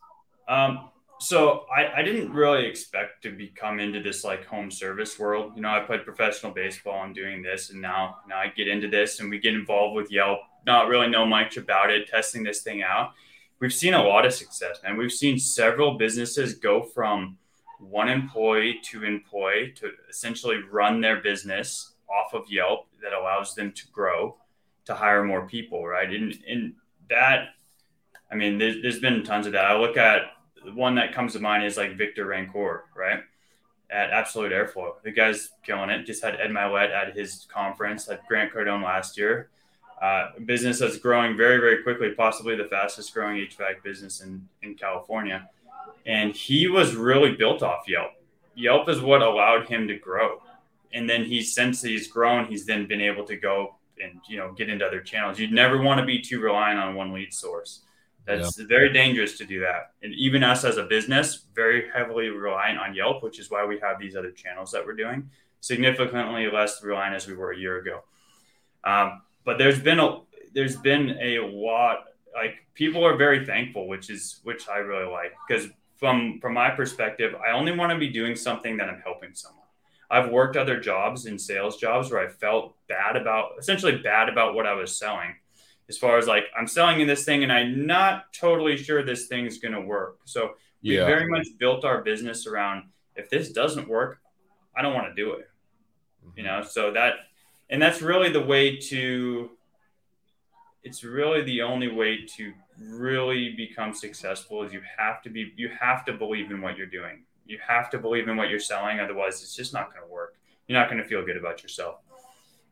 Um, 0.49 0.91
so 1.19 1.65
I, 1.75 2.01
I 2.01 2.03
didn't 2.03 2.33
really 2.33 2.67
expect 2.67 3.23
to 3.23 3.31
become 3.31 3.81
into 3.81 4.03
this 4.03 4.25
like 4.25 4.45
home 4.45 4.71
service 4.71 5.19
world. 5.19 5.53
You 5.57 5.63
know, 5.63 5.71
I 5.71 5.81
played 5.81 6.05
professional 6.05 6.53
baseball 6.53 7.05
and 7.05 7.15
doing 7.15 7.43
this, 7.43 7.71
and 7.71 7.81
now 7.81 8.17
now 8.29 8.39
I 8.39 8.49
get 8.49 8.69
into 8.69 8.89
this 8.89 9.21
and 9.21 9.31
we 9.31 9.39
get 9.39 9.55
involved 9.55 9.97
with 9.97 10.11
Yelp. 10.11 10.41
Not 10.67 10.89
really 10.89 11.09
know 11.09 11.25
much 11.25 11.57
about 11.57 11.91
it, 11.91 12.09
testing 12.09 12.43
this 12.43 12.63
thing 12.63 12.83
out. 12.83 13.13
We've 13.61 13.73
seen 13.73 13.95
a 13.95 14.03
lot 14.03 14.27
of 14.27 14.35
success, 14.35 14.81
and 14.85 14.99
we've 14.99 15.13
seen 15.13 15.39
several 15.39 15.97
businesses 15.97 16.55
go 16.55 16.83
from 16.83 17.39
one 17.79 18.09
employee 18.09 18.81
to 18.85 19.05
employ 19.05 19.73
to 19.77 19.91
essentially 20.09 20.59
run 20.71 21.01
their 21.01 21.21
business 21.21 21.93
off 22.09 22.35
of 22.35 22.51
Yelp 22.51 22.87
that 23.03 23.13
allows 23.13 23.55
them 23.55 23.73
to 23.73 23.87
grow 23.89 24.37
to 24.87 24.95
hire 24.95 25.25
more 25.25 25.47
people, 25.47 25.87
right? 25.87 26.11
And, 26.11 26.39
and 26.49 26.75
that, 27.11 27.49
I 28.31 28.35
mean, 28.37 28.59
there's, 28.59 28.81
there's 28.83 29.01
been 29.01 29.23
tons 29.25 29.47
of 29.47 29.53
that. 29.53 29.65
I 29.65 29.77
look 29.77 29.97
at 29.97 30.23
one 30.75 30.95
that 30.97 31.13
comes 31.13 31.33
to 31.35 31.41
mind 31.41 31.65
is 31.65 31.77
like 31.77 31.97
Victor 31.97 32.27
Rancour, 32.27 32.85
right? 32.97 33.21
At 33.91 34.11
Absolute 34.11 34.53
Airflow. 34.53 34.95
The 35.03 35.13
guy's 35.13 35.51
killing 35.65 35.91
it. 35.91 36.07
Just 36.07 36.25
had 36.25 36.41
Ed 36.41 36.51
Mylett 36.51 36.91
at 36.91 37.17
his 37.17 37.47
conference 37.53 38.09
at 38.09 38.27
Grant 38.27 38.53
Cardone 38.53 38.83
last 38.83 39.19
year. 39.19 39.51
Uh, 40.01 40.31
business 40.45 40.79
that's 40.79 40.99
growing 40.99 41.37
very, 41.37 41.59
very 41.59 41.83
quickly, 41.83 42.11
possibly 42.11 42.55
the 42.55 42.65
fastest 42.65 43.15
growing 43.15 43.37
HVAC 43.39 43.83
business 43.83 44.21
in, 44.21 44.47
in 44.63 44.75
California. 44.75 45.49
And 46.07 46.35
he 46.35 46.69
was 46.69 46.95
really 46.95 47.33
built 47.33 47.63
off 47.63 47.89
Yelp. 47.89 48.13
Yelp 48.55 48.89
is 48.89 49.01
what 49.01 49.23
allowed 49.23 49.67
him 49.67 49.89
to 49.89 49.99
grow. 49.99 50.41
And 50.93 51.09
then 51.09 51.25
he, 51.25 51.43
since 51.43 51.83
he's 51.83 52.09
grown, 52.09 52.47
he's 52.47 52.65
then 52.65 52.87
been 52.87 53.01
able 53.01 53.25
to 53.25 53.37
go 53.37 53.77
and, 54.03 54.21
you 54.29 54.37
know, 54.37 54.53
get 54.53 54.69
into 54.69 54.87
other 54.87 55.01
channels. 55.01 55.39
You'd 55.39 55.53
never 55.53 55.83
want 55.83 56.01
to 56.01 56.07
be 56.07 56.21
too 56.21 56.41
reliant 56.41 56.79
on 56.79 56.95
one 56.95 57.13
lead 57.13 57.35
source. 57.35 57.83
That's 58.25 58.59
yeah. 58.59 58.67
very 58.69 58.93
dangerous 58.93 59.39
to 59.39 59.45
do 59.45 59.61
that. 59.61 59.93
And 60.03 60.13
even 60.15 60.43
us 60.43 60.65
as 60.65 60.79
a 60.79 60.85
business, 60.85 61.45
very 61.55 61.89
heavily 61.95 62.29
reliant 62.29 62.79
on 62.79 62.95
Yelp, 62.95 63.23
which 63.23 63.39
is 63.39 63.51
why 63.51 63.65
we 63.65 63.79
have 63.81 64.01
these 64.01 64.17
other 64.17 64.33
channels 64.33 64.73
that 64.73 64.85
we're 64.85 64.97
doing, 64.97 65.31
significantly 65.61 66.51
less 66.51 66.83
reliant 66.83 67.15
as 67.15 67.27
we 67.27 67.35
were 67.35 67.53
a 67.53 67.59
year 67.59 67.79
ago. 67.79 68.03
Um, 68.85 69.23
but 69.45 69.59
there's 69.59 69.81
been 69.81 70.01
a 70.01 70.21
there's 70.53 70.77
been 70.77 71.19
a 71.21 71.39
lot 71.41 72.07
like 72.37 72.57
people 72.75 73.05
are 73.05 73.17
very 73.17 73.45
thankful, 73.45 73.89
which 73.89 74.11
is 74.11 74.41
which 74.45 74.69
I 74.69 74.79
really 74.79 75.11
like 75.11 75.33
because 75.49 75.69
from 75.97 76.39
from 76.41 76.55
my 76.55 76.71
perspective, 76.71 77.35
I 77.35 77.53
only 77.53 77.73
want 77.73 77.91
to 77.93 77.99
be 77.99 78.09
doing 78.09 78.37
something 78.37 78.77
that 78.77 78.89
I'm 78.89 79.01
helping 79.01 79.35
someone. 79.35 79.63
I've 80.09 80.31
worked 80.31 80.57
other 80.57 80.79
jobs 80.79 81.27
in 81.27 81.39
sales 81.39 81.79
jobs 81.79 82.11
where 82.11 82.21
I 82.21 82.29
felt 82.29 82.77
bad 82.89 83.17
about 83.17 83.53
essentially 83.59 83.99
bad 83.99 84.29
about 84.29 84.55
what 84.55 84.67
I 84.67 84.75
was 84.75 84.97
selling 84.97 85.35
as 85.89 85.97
far 85.99 86.19
as 86.19 86.27
like 86.27 86.45
I'm 86.57 86.67
selling 86.67 87.01
in 87.01 87.09
this 87.09 87.25
thing 87.25 87.43
and 87.43 87.53
I'm 87.53 87.87
not 87.87 88.33
totally 88.33 88.77
sure 88.77 89.03
this 89.03 89.27
thing 89.27 89.47
is 89.47 89.59
going 89.59 89.75
to 89.75 89.81
work. 89.81 90.19
So 90.25 90.55
we 90.83 90.97
yeah. 90.97 91.07
very 91.07 91.27
much 91.29 91.47
built 91.59 91.85
our 91.85 92.03
business 92.03 92.47
around 92.47 92.85
if 93.15 93.31
this 93.31 93.51
doesn't 93.51 93.89
work, 93.89 94.21
I 94.77 94.83
don't 94.83 94.95
want 94.95 95.09
to 95.09 95.15
do 95.15 95.33
it. 95.33 95.49
Mm-hmm. 96.25 96.39
You 96.39 96.45
know, 96.45 96.63
so 96.63 96.93
that 96.93 97.15
and 97.71 97.81
that's 97.83 98.03
really 98.03 98.31
the 98.31 98.41
way 98.41 98.77
to 98.77 99.51
it's 100.87 101.03
really 101.03 101.43
the 101.43 101.63
only 101.63 101.89
way 101.89 102.25
to 102.37 102.53
really 102.81 103.53
become 103.57 103.93
successful 103.93 104.63
is 104.63 104.73
you 104.73 104.81
have 104.97 105.21
to 105.21 105.29
be 105.29 105.53
you 105.57 105.69
have 105.81 106.05
to 106.05 106.13
believe 106.13 106.53
in 106.53 106.63
what 106.63 106.77
you're 106.79 106.87
doing. 106.87 107.25
You 107.45 107.59
have 107.67 107.91
to 107.91 107.99
believe 107.99 108.29
in 108.29 108.37
what 108.37 108.51
you're 108.51 108.61
selling, 108.61 109.01
otherwise 109.01 109.43
it's 109.43 109.57
just 109.57 109.73
not 109.73 109.93
going 109.93 110.07
to 110.07 110.13
work. 110.13 110.37
You're 110.69 110.79
not 110.79 110.89
going 110.89 111.03
to 111.03 111.09
feel 111.09 111.25
good 111.27 111.37
about 111.37 111.61
yourself. 111.61 111.97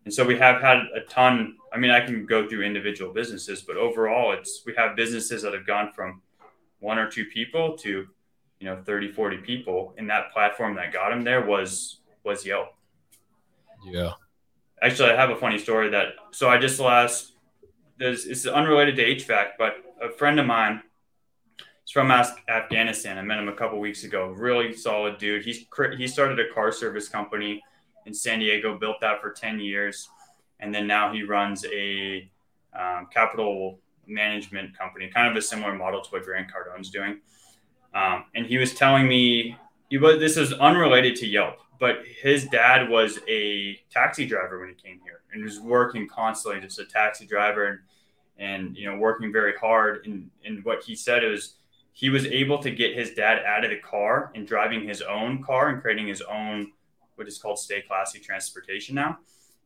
And 0.05 0.15
so 0.15 0.25
we 0.25 0.39
have 0.39 0.61
had 0.61 0.79
a 0.95 1.01
ton. 1.09 1.57
I 1.73 1.79
mean, 1.79 1.91
I 1.91 2.01
can 2.07 2.25
go 2.25 2.49
through 2.49 2.63
individual 2.63 3.13
businesses, 3.13 3.63
but 3.63 3.77
overall, 3.77 4.31
it's 4.33 4.63
we 4.65 4.75
have 4.77 4.95
businesses 4.95 5.43
that 5.43 5.53
have 5.53 5.67
gone 5.67 5.91
from 5.93 6.23
one 6.79 6.99
or 6.99 7.11
two 7.11 7.25
people 7.25 7.77
to 7.79 8.07
you 8.61 8.67
know 8.67 8.81
30 8.85 9.11
40 9.11 9.39
people 9.39 9.93
and 9.99 10.09
that 10.09 10.33
platform 10.33 10.77
that 10.77 10.93
got 10.93 11.11
them 11.11 11.25
there 11.25 11.45
was 11.45 11.99
was 12.23 12.47
yelp 12.47 12.69
yeah 13.85 14.13
actually 14.81 15.11
i 15.11 15.17
have 15.17 15.31
a 15.31 15.37
funny 15.37 15.59
story 15.59 15.91
that 15.91 16.15
so 16.31 16.49
i 16.49 16.57
just 16.57 16.79
last 16.79 17.34
there's 18.05 18.27
it's 18.27 18.47
unrelated 18.47 18.97
to 18.97 19.03
hvac 19.03 19.53
but 19.59 19.77
a 20.03 20.11
friend 20.11 20.39
of 20.39 20.45
mine 20.45 20.83
is 21.87 21.91
from 21.91 22.11
afghanistan. 22.11 23.17
I 23.17 23.23
met 23.23 23.39
him 23.39 23.49
a 23.49 23.55
couple 23.55 23.79
weeks 23.81 24.05
ago. 24.05 24.29
Really 24.29 24.75
solid 24.75 25.17
dude. 25.17 25.45
He's 25.45 25.65
he 25.97 26.07
started 26.07 26.39
a 26.39 26.53
car 26.53 26.71
service 26.71 27.09
company 27.09 27.63
in 28.05 28.13
san 28.13 28.41
diego 28.41 28.77
built 28.77 28.97
that 29.01 29.23
for 29.23 29.31
10 29.31 29.59
years 29.59 30.11
and 30.61 30.75
then 30.75 30.87
now 30.87 31.13
he 31.13 31.23
runs 31.23 31.65
a 31.65 32.31
um, 32.79 33.09
capital 33.11 33.79
management 34.07 34.77
company 34.77 35.09
kind 35.09 35.29
of 35.29 35.37
a 35.37 35.43
similar 35.43 35.75
model 35.75 36.03
to 36.03 36.11
what 36.11 36.25
grant 36.25 36.53
cardone's 36.53 36.91
doing. 36.91 37.21
Um, 37.95 38.25
and 38.35 38.45
he 38.45 38.59
was 38.59 38.75
telling 38.75 39.09
me 39.09 39.57
he 39.89 39.97
was 39.97 40.19
this 40.19 40.37
is 40.37 40.53
unrelated 40.53 41.17
to 41.17 41.27
Yelp, 41.27 41.57
but 41.81 42.01
his 42.23 42.47
dad 42.49 42.91
was 42.91 43.19
a 43.29 43.79
taxi 43.91 44.27
driver 44.27 44.61
when 44.61 44.69
he 44.69 44.75
came 44.75 45.01
here 45.05 45.23
and 45.33 45.43
was 45.43 45.61
working 45.61 46.09
constantly, 46.09 46.61
just 46.61 46.79
a 46.79 46.85
taxi 46.85 47.27
driver. 47.27 47.67
And 47.67 47.79
and 48.39 48.77
you 48.77 48.91
know 48.91 48.97
working 48.99 49.33
very 49.33 49.55
hard. 49.57 50.07
And 50.07 50.31
and 50.45 50.65
what 50.65 50.83
he 50.85 50.95
said 50.95 51.25
is 51.25 51.55
he 51.93 52.11
was 52.11 52.27
able 52.27 52.59
to 52.59 52.71
get 52.71 52.97
his 52.97 53.13
dad 53.15 53.45
out 53.45 53.65
of 53.65 53.71
the 53.71 53.79
car 53.79 54.33
and 54.35 54.47
driving 54.47 54.87
his 54.87 55.03
own 55.03 55.43
car 55.43 55.69
and 55.69 55.81
creating 55.81 56.09
his 56.09 56.23
own 56.23 56.73
what 57.15 57.29
is 57.29 57.39
called 57.39 57.59
stay 57.59 57.81
classy 57.83 58.19
transportation 58.19 58.97
now 58.97 59.19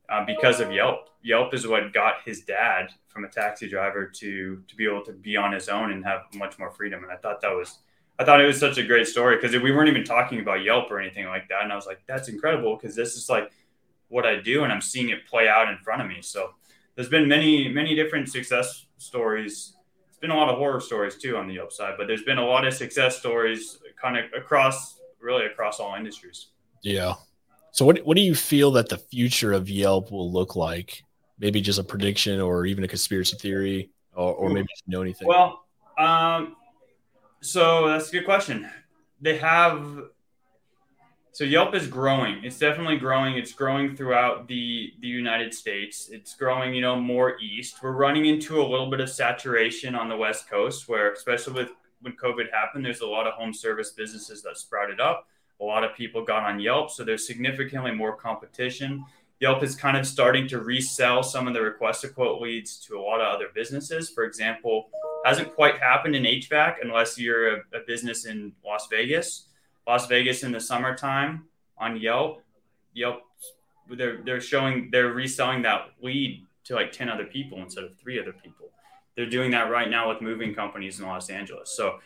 uh, 0.08 0.24
because 0.24 0.60
of 0.60 0.72
Yelp. 0.72 1.08
Yelp 1.22 1.54
is 1.54 1.66
what 1.66 1.92
got 1.92 2.22
his 2.24 2.42
dad 2.42 2.88
from 3.08 3.24
a 3.24 3.28
taxi 3.28 3.68
driver 3.68 4.06
to 4.06 4.62
to 4.66 4.76
be 4.76 4.86
able 4.86 5.04
to 5.04 5.12
be 5.12 5.36
on 5.36 5.52
his 5.52 5.68
own 5.68 5.92
and 5.92 6.04
have 6.04 6.22
much 6.34 6.58
more 6.58 6.70
freedom. 6.70 7.02
And 7.02 7.12
I 7.12 7.16
thought 7.16 7.40
that 7.40 7.54
was 7.54 7.78
I 8.18 8.24
thought 8.24 8.40
it 8.40 8.46
was 8.46 8.58
such 8.58 8.78
a 8.78 8.82
great 8.82 9.06
story 9.06 9.36
because 9.36 9.56
we 9.62 9.70
weren't 9.70 9.88
even 9.88 10.04
talking 10.04 10.40
about 10.40 10.62
Yelp 10.62 10.90
or 10.90 11.00
anything 11.00 11.26
like 11.26 11.48
that. 11.48 11.62
And 11.62 11.72
I 11.72 11.76
was 11.76 11.86
like, 11.86 12.00
that's 12.06 12.28
incredible 12.28 12.76
because 12.76 12.96
this 12.96 13.14
is 13.14 13.28
like 13.28 13.52
what 14.08 14.26
I 14.26 14.36
do 14.36 14.64
and 14.64 14.72
I'm 14.72 14.80
seeing 14.80 15.10
it 15.10 15.26
play 15.26 15.48
out 15.48 15.68
in 15.68 15.76
front 15.78 16.02
of 16.02 16.08
me. 16.08 16.18
So 16.20 16.50
there's 16.98 17.08
been 17.08 17.28
many, 17.28 17.68
many 17.68 17.94
different 17.94 18.28
success 18.28 18.86
stories. 18.96 19.74
It's 20.08 20.18
been 20.18 20.32
a 20.32 20.36
lot 20.36 20.48
of 20.48 20.58
horror 20.58 20.80
stories 20.80 21.14
too 21.14 21.36
on 21.36 21.46
the 21.46 21.54
Yelp 21.54 21.70
side, 21.70 21.94
but 21.96 22.08
there's 22.08 22.24
been 22.24 22.38
a 22.38 22.44
lot 22.44 22.66
of 22.66 22.74
success 22.74 23.16
stories 23.16 23.78
kind 24.02 24.16
of 24.16 24.24
across, 24.36 24.98
really 25.20 25.46
across 25.46 25.78
all 25.78 25.94
industries. 25.94 26.48
Yeah. 26.82 27.14
So 27.70 27.84
what, 27.84 27.98
what 27.98 28.16
do 28.16 28.20
you 28.20 28.34
feel 28.34 28.72
that 28.72 28.88
the 28.88 28.98
future 28.98 29.52
of 29.52 29.70
Yelp 29.70 30.10
will 30.10 30.32
look 30.32 30.56
like? 30.56 31.04
Maybe 31.38 31.60
just 31.60 31.78
a 31.78 31.84
prediction 31.84 32.40
or 32.40 32.66
even 32.66 32.82
a 32.82 32.88
conspiracy 32.88 33.36
theory 33.36 33.90
or, 34.16 34.34
or 34.34 34.48
maybe 34.48 34.66
you 34.84 34.90
know 34.90 35.00
anything? 35.00 35.28
Well, 35.28 35.66
um, 35.98 36.56
so 37.42 37.86
that's 37.86 38.08
a 38.08 38.12
good 38.12 38.24
question. 38.24 38.68
They 39.20 39.36
have 39.36 40.02
so 41.38 41.44
Yelp 41.44 41.72
is 41.72 41.86
growing. 41.86 42.42
It's 42.42 42.58
definitely 42.58 42.96
growing. 42.96 43.36
It's 43.36 43.52
growing 43.52 43.94
throughout 43.94 44.48
the 44.48 44.92
the 44.98 45.06
United 45.06 45.54
States. 45.54 46.08
It's 46.10 46.34
growing, 46.34 46.74
you 46.74 46.80
know, 46.80 46.96
more 46.96 47.38
east. 47.38 47.80
We're 47.80 47.92
running 47.92 48.26
into 48.26 48.60
a 48.60 48.66
little 48.66 48.90
bit 48.90 48.98
of 48.98 49.08
saturation 49.08 49.94
on 49.94 50.08
the 50.08 50.16
West 50.16 50.50
Coast, 50.50 50.88
where 50.88 51.12
especially 51.12 51.52
with 51.52 51.70
when 52.00 52.14
COVID 52.14 52.50
happened, 52.50 52.84
there's 52.84 53.02
a 53.02 53.06
lot 53.06 53.28
of 53.28 53.34
home 53.34 53.54
service 53.54 53.92
businesses 53.92 54.42
that 54.42 54.58
sprouted 54.58 54.98
up. 54.98 55.28
A 55.60 55.64
lot 55.64 55.84
of 55.84 55.94
people 55.94 56.24
got 56.24 56.42
on 56.42 56.58
Yelp, 56.58 56.90
so 56.90 57.04
there's 57.04 57.24
significantly 57.24 57.92
more 57.92 58.16
competition. 58.16 59.04
Yelp 59.38 59.62
is 59.62 59.76
kind 59.76 59.96
of 59.96 60.04
starting 60.08 60.48
to 60.48 60.58
resell 60.58 61.22
some 61.22 61.46
of 61.46 61.54
the 61.54 61.62
request 61.62 62.00
to 62.00 62.08
quote 62.08 62.42
leads 62.42 62.80
to 62.86 62.98
a 62.98 63.00
lot 63.00 63.20
of 63.20 63.32
other 63.32 63.46
businesses. 63.54 64.10
For 64.10 64.24
example, 64.24 64.90
hasn't 65.24 65.54
quite 65.54 65.78
happened 65.78 66.16
in 66.16 66.24
HVAC 66.24 66.78
unless 66.82 67.16
you're 67.16 67.58
a, 67.58 67.58
a 67.74 67.80
business 67.86 68.26
in 68.26 68.54
Las 68.64 68.88
Vegas. 68.90 69.47
Las 69.88 70.06
Vegas 70.06 70.42
in 70.42 70.52
the 70.52 70.60
summertime 70.60 71.46
on 71.78 71.96
Yelp, 71.96 72.42
Yelp, 72.92 73.22
they're 73.90 74.22
they're 74.22 74.40
showing 74.40 74.90
they're 74.92 75.14
reselling 75.14 75.62
that 75.62 75.88
lead 76.02 76.44
to 76.64 76.74
like 76.74 76.92
ten 76.92 77.08
other 77.08 77.24
people 77.24 77.58
instead 77.58 77.84
of 77.84 77.96
three 77.96 78.20
other 78.20 78.34
people. 78.34 78.68
They're 79.16 79.30
doing 79.30 79.50
that 79.52 79.70
right 79.70 79.88
now 79.88 80.10
with 80.10 80.20
moving 80.20 80.54
companies 80.54 81.00
in 81.00 81.06
Los 81.06 81.30
Angeles. 81.30 81.70
So 81.70 82.00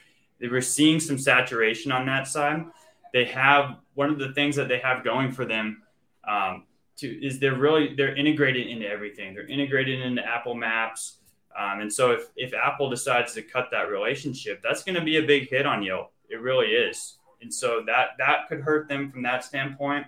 were 0.49 0.61
seeing 0.61 1.01
some 1.01 1.19
saturation 1.19 1.91
on 1.91 2.07
that 2.07 2.29
side. 2.29 2.65
They 3.13 3.25
have 3.27 3.77
one 3.95 4.11
of 4.11 4.19
the 4.19 4.33
things 4.33 4.55
that 4.57 4.69
they 4.69 4.79
have 4.79 5.03
going 5.05 5.33
for 5.33 5.45
them 5.45 5.83
um, 6.27 6.65
to 6.99 7.09
is 7.09 7.41
they're 7.41 7.59
really 7.59 7.95
they're 7.97 8.15
integrated 8.15 8.69
into 8.69 8.89
everything. 8.89 9.35
They're 9.35 9.47
integrated 9.47 10.01
into 10.01 10.25
Apple 10.25 10.55
Maps. 10.55 11.19
Um, 11.59 11.81
and 11.81 11.93
so 11.93 12.13
if, 12.13 12.29
if 12.37 12.55
Apple 12.55 12.89
decides 12.89 13.35
to 13.35 13.43
cut 13.43 13.69
that 13.73 13.91
relationship, 13.91 14.63
that's 14.63 14.85
going 14.85 14.95
to 14.95 15.03
be 15.03 15.19
a 15.19 15.23
big 15.23 15.51
hit 15.51 15.67
on 15.67 15.83
Yelp. 15.83 16.13
It 16.31 16.41
really 16.41 16.69
is. 16.69 17.19
And 17.43 17.53
so 17.53 17.83
that 17.87 18.11
that 18.19 18.49
could 18.49 18.61
hurt 18.61 18.89
them 18.89 19.11
from 19.11 19.23
that 19.23 19.45
standpoint. 19.45 20.07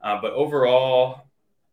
Uh, 0.00 0.20
but 0.20 0.32
overall, 0.32 1.22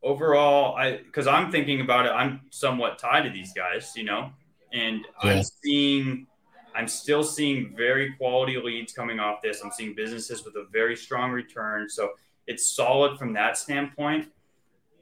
overall, 0.02 0.76
I 0.76 0.98
because 0.98 1.28
I'm 1.28 1.52
thinking 1.52 1.82
about 1.82 2.06
it, 2.06 2.10
I'm 2.10 2.42
somewhat 2.50 2.98
tied 2.98 3.24
to 3.24 3.30
these 3.30 3.54
guys, 3.54 3.94
you 3.96 4.06
know, 4.06 4.32
and. 4.72 5.06
I'm 5.22 5.44
seeing, 5.44 6.28
I'm 6.76 6.88
still 6.88 7.24
seeing 7.24 7.76
very 7.76 8.14
quality 8.14 8.58
leads 8.58 8.94
coming 8.94 9.20
off 9.20 9.42
this. 9.42 9.62
I'm 9.64 9.72
seeing 9.72 9.94
businesses 9.94 10.44
with 10.44 10.56
a 10.56 10.66
very 10.72 10.96
strong 10.96 11.32
return, 11.32 11.90
so 11.90 12.12
it's 12.48 12.66
solid 12.66 13.20
from 13.20 13.34
that 13.34 13.58
standpoint. 13.58 14.30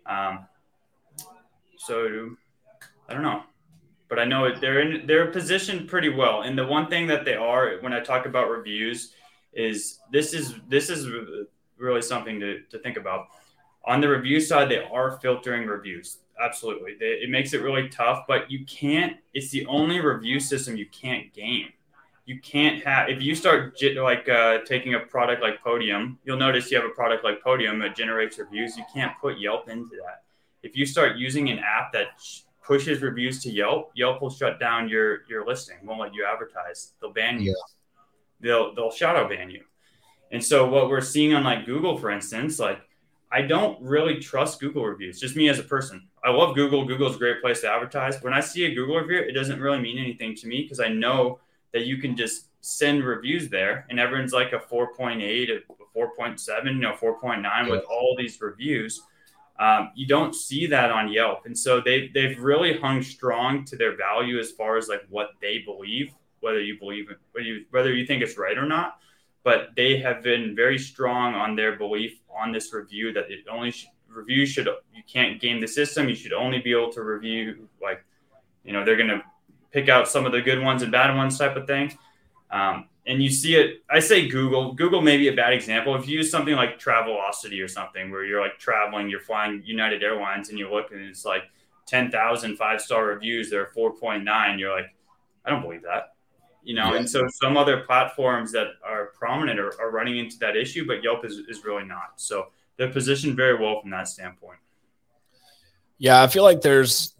Um, 0.05 0.45
so 1.77 2.35
I 3.07 3.13
don't 3.13 3.23
know, 3.23 3.43
but 4.11 4.19
I 4.19 4.25
know 4.25 4.53
they're 4.53 4.81
in 4.81 5.07
they're 5.07 5.31
positioned 5.31 5.87
pretty 5.87 6.09
well. 6.09 6.41
And 6.41 6.57
the 6.57 6.67
one 6.67 6.87
thing 6.87 7.07
that 7.07 7.23
they 7.23 7.35
are 7.35 7.77
when 7.79 7.93
I 7.93 8.01
talk 8.01 8.25
about 8.25 8.49
reviews 8.49 9.13
is 9.53 9.99
this 10.11 10.33
is 10.33 10.55
this 10.67 10.89
is 10.89 11.07
really 11.77 12.01
something 12.01 12.37
to, 12.41 12.59
to 12.71 12.79
think 12.79 12.97
about. 12.97 13.27
On 13.85 14.01
the 14.01 14.09
review 14.09 14.41
side, 14.41 14.69
they 14.69 14.83
are 14.83 15.17
filtering 15.21 15.65
reviews. 15.65 16.17
Absolutely, 16.43 16.97
they, 16.99 17.21
it 17.23 17.29
makes 17.29 17.53
it 17.53 17.61
really 17.61 17.87
tough. 17.87 18.25
But 18.27 18.51
you 18.51 18.65
can't. 18.65 19.15
It's 19.33 19.49
the 19.49 19.65
only 19.67 20.01
review 20.01 20.41
system 20.41 20.75
you 20.75 20.87
can't 20.87 21.33
game. 21.33 21.69
You 22.25 22.37
can't 22.41 22.83
have 22.83 23.07
if 23.07 23.21
you 23.21 23.33
start 23.33 23.81
like 23.95 24.27
uh, 24.27 24.57
taking 24.65 24.93
a 24.95 24.99
product 24.99 25.41
like 25.41 25.63
Podium. 25.63 26.19
You'll 26.25 26.35
notice 26.37 26.69
you 26.69 26.75
have 26.81 26.85
a 26.85 26.93
product 26.93 27.23
like 27.23 27.41
Podium 27.41 27.79
that 27.79 27.95
generates 27.95 28.37
reviews. 28.37 28.75
You 28.75 28.83
can't 28.93 29.13
put 29.21 29.39
Yelp 29.39 29.69
into 29.69 29.95
that. 30.05 30.23
If 30.63 30.75
you 30.75 30.85
start 30.85 31.15
using 31.15 31.49
an 31.49 31.59
app 31.59 31.93
that 31.93 32.07
pushes 32.63 33.01
reviews 33.01 33.41
to 33.43 33.49
Yelp, 33.49 33.91
Yelp 33.95 34.21
will 34.21 34.29
shut 34.29 34.59
down 34.59 34.87
your 34.87 35.27
your 35.29 35.45
listing, 35.45 35.77
won't 35.83 35.99
let 35.99 36.13
you 36.13 36.25
advertise. 36.25 36.93
They'll 37.01 37.13
ban 37.13 37.41
you. 37.41 37.49
Yeah. 37.49 37.63
They'll 38.39 38.75
they'll 38.75 38.91
shadow 38.91 39.27
ban 39.27 39.49
you. 39.49 39.63
And 40.31 40.43
so 40.43 40.67
what 40.67 40.89
we're 40.89 41.01
seeing 41.01 41.33
on 41.33 41.43
like 41.43 41.65
Google, 41.65 41.97
for 41.97 42.09
instance, 42.09 42.59
like 42.59 42.79
I 43.31 43.41
don't 43.41 43.81
really 43.81 44.19
trust 44.19 44.59
Google 44.59 44.85
reviews. 44.85 45.19
Just 45.19 45.35
me 45.35 45.47
as 45.49 45.59
a 45.59 45.63
person. 45.63 46.07
I 46.23 46.31
love 46.31 46.55
Google. 46.55 46.85
Google's 46.85 47.15
a 47.15 47.19
great 47.19 47.41
place 47.41 47.61
to 47.61 47.71
advertise. 47.71 48.21
When 48.21 48.33
I 48.33 48.41
see 48.41 48.65
a 48.65 48.75
Google 48.75 48.97
review, 48.97 49.19
it 49.19 49.33
doesn't 49.33 49.59
really 49.59 49.79
mean 49.79 49.97
anything 49.97 50.35
to 50.35 50.47
me 50.47 50.63
because 50.63 50.79
I 50.79 50.89
know 50.89 51.39
that 51.71 51.85
you 51.85 51.97
can 51.97 52.15
just 52.15 52.47
send 52.59 53.03
reviews 53.03 53.49
there 53.49 53.87
and 53.89 53.99
everyone's 53.99 54.33
like 54.33 54.53
a 54.53 54.59
4.8, 54.59 55.49
a 55.49 55.97
4.7, 55.97 56.65
you 56.65 56.73
know, 56.73 56.93
4.9 56.93 57.41
yeah. 57.43 57.69
with 57.69 57.83
all 57.89 58.15
these 58.17 58.39
reviews. 58.39 59.01
Um, 59.61 59.91
you 59.93 60.07
don't 60.07 60.33
see 60.33 60.65
that 60.65 60.89
on 60.89 61.11
Yelp, 61.11 61.45
and 61.45 61.55
so 61.55 61.79
they 61.79 62.07
they've 62.07 62.39
really 62.39 62.79
hung 62.79 63.03
strong 63.03 63.63
to 63.65 63.75
their 63.75 63.95
value 63.95 64.39
as 64.39 64.49
far 64.49 64.75
as 64.75 64.87
like 64.87 65.03
what 65.09 65.33
they 65.39 65.59
believe, 65.59 66.11
whether 66.39 66.59
you 66.59 66.79
believe 66.79 67.11
it, 67.11 67.19
whether 67.31 67.45
you, 67.45 67.65
whether 67.69 67.93
you 67.93 68.07
think 68.07 68.23
it's 68.23 68.39
right 68.39 68.57
or 68.57 68.65
not. 68.65 68.97
But 69.43 69.69
they 69.75 69.97
have 69.97 70.23
been 70.23 70.55
very 70.55 70.79
strong 70.79 71.35
on 71.35 71.55
their 71.55 71.77
belief 71.77 72.19
on 72.35 72.51
this 72.51 72.73
review 72.73 73.13
that 73.13 73.29
it 73.29 73.45
only 73.47 73.69
sh- 73.69 73.85
review 74.09 74.47
should 74.47 74.65
you 74.65 75.03
can't 75.07 75.39
game 75.39 75.61
the 75.61 75.67
system. 75.67 76.09
You 76.09 76.15
should 76.15 76.33
only 76.33 76.57
be 76.57 76.71
able 76.71 76.91
to 76.93 77.03
review 77.03 77.69
like 77.79 78.03
you 78.63 78.73
know 78.73 78.83
they're 78.83 78.97
going 78.97 79.09
to 79.09 79.21
pick 79.69 79.89
out 79.89 80.07
some 80.07 80.25
of 80.25 80.31
the 80.31 80.41
good 80.41 80.59
ones 80.59 80.81
and 80.81 80.91
bad 80.91 81.15
ones 81.15 81.37
type 81.37 81.55
of 81.55 81.67
thing. 81.67 81.95
Um, 82.49 82.87
and 83.07 83.21
you 83.23 83.29
see 83.29 83.55
it 83.55 83.83
i 83.89 83.99
say 83.99 84.27
google 84.27 84.73
google 84.73 85.01
may 85.01 85.17
be 85.17 85.27
a 85.27 85.33
bad 85.33 85.53
example. 85.53 85.95
If 85.95 86.07
you 86.07 86.17
use 86.17 86.29
something 86.29 86.55
like 86.55 86.79
travelocity 86.79 87.63
or 87.63 87.67
something 87.67 88.11
where 88.11 88.23
you're 88.25 88.41
like 88.41 88.57
traveling 88.59 89.09
you're 89.09 89.21
flying 89.21 89.63
united 89.65 90.03
airlines 90.03 90.49
and 90.49 90.59
you 90.59 90.69
look 90.69 90.91
and 90.91 91.01
it's 91.01 91.25
like 91.25 91.43
10,000 91.87 92.55
five 92.57 92.81
star 92.81 93.05
reviews 93.05 93.49
they're 93.49 93.71
4.9 93.75 94.59
you're 94.59 94.75
like 94.75 94.93
i 95.45 95.49
don't 95.49 95.61
believe 95.61 95.83
that 95.83 96.13
you 96.63 96.75
know? 96.75 96.91
Yeah. 96.91 96.99
and 96.99 97.09
so 97.09 97.27
some 97.27 97.57
other 97.57 97.81
platforms 97.81 98.51
that 98.51 98.67
are 98.83 99.07
prominent 99.17 99.59
are, 99.59 99.73
are 99.81 99.89
running 99.89 100.17
into 100.17 100.37
that 100.39 100.55
issue 100.55 100.85
but 100.85 101.03
yelp 101.03 101.25
is, 101.25 101.39
is 101.49 101.63
really 101.65 101.85
not. 101.85 102.13
So 102.17 102.47
they're 102.77 102.91
positioned 102.91 103.35
very 103.35 103.59
well 103.59 103.81
from 103.81 103.89
that 103.91 104.07
standpoint. 104.07 104.59
Yeah 105.97 106.21
i 106.21 106.27
feel 106.27 106.43
like 106.43 106.61
there's 106.61 107.15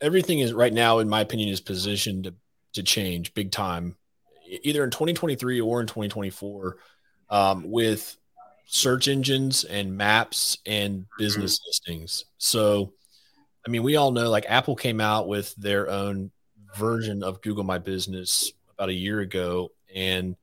everything 0.00 0.40
is 0.40 0.52
right 0.52 0.72
now, 0.72 0.98
in 0.98 1.08
my 1.08 1.20
opinion, 1.20 1.48
is 1.48 1.60
positioned 1.60 2.24
to, 2.24 2.34
to 2.74 2.82
change 2.82 3.34
big 3.34 3.50
time, 3.50 3.96
either 4.62 4.84
in 4.84 4.90
2023 4.90 5.60
or 5.60 5.80
in 5.80 5.86
2024, 5.86 6.78
um, 7.30 7.70
with 7.70 8.16
search 8.66 9.08
engines 9.08 9.64
and 9.64 9.96
maps 9.96 10.58
and 10.66 11.06
business 11.18 11.58
mm-hmm. 11.58 11.68
listings. 11.68 12.24
So, 12.38 12.92
I 13.66 13.70
mean, 13.70 13.82
we 13.82 13.96
all 13.96 14.10
know 14.10 14.30
like 14.30 14.46
Apple 14.48 14.76
came 14.76 15.00
out 15.00 15.28
with 15.28 15.54
their 15.56 15.88
own 15.90 16.30
version 16.76 17.22
of 17.22 17.40
Google 17.42 17.64
My 17.64 17.78
Business 17.78 18.52
about 18.74 18.90
a 18.90 18.94
year 18.94 19.20
ago, 19.20 19.70
and 19.94 20.36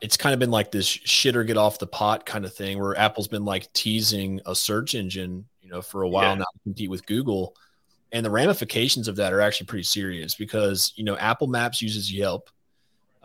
it's 0.00 0.16
kind 0.16 0.32
of 0.32 0.38
been 0.38 0.50
like 0.50 0.70
this 0.70 0.86
shit 0.86 1.36
or 1.36 1.44
get 1.44 1.56
off 1.56 1.78
the 1.78 1.86
pot 1.86 2.26
kind 2.26 2.44
of 2.44 2.54
thing 2.54 2.78
where 2.78 2.96
Apple's 2.98 3.28
been 3.28 3.44
like 3.44 3.72
teasing 3.72 4.40
a 4.46 4.54
search 4.54 4.94
engine, 4.94 5.46
you 5.62 5.70
know, 5.70 5.82
for 5.82 6.02
a 6.02 6.08
while 6.08 6.30
yeah. 6.30 6.34
now 6.36 6.44
to 6.44 6.60
compete 6.64 6.90
with 6.90 7.06
Google. 7.06 7.56
And 8.12 8.24
the 8.24 8.30
ramifications 8.30 9.08
of 9.08 9.16
that 9.16 9.32
are 9.32 9.40
actually 9.40 9.66
pretty 9.66 9.84
serious 9.84 10.34
because, 10.34 10.92
you 10.96 11.04
know, 11.04 11.16
Apple 11.16 11.46
Maps 11.48 11.82
uses 11.82 12.12
Yelp. 12.12 12.50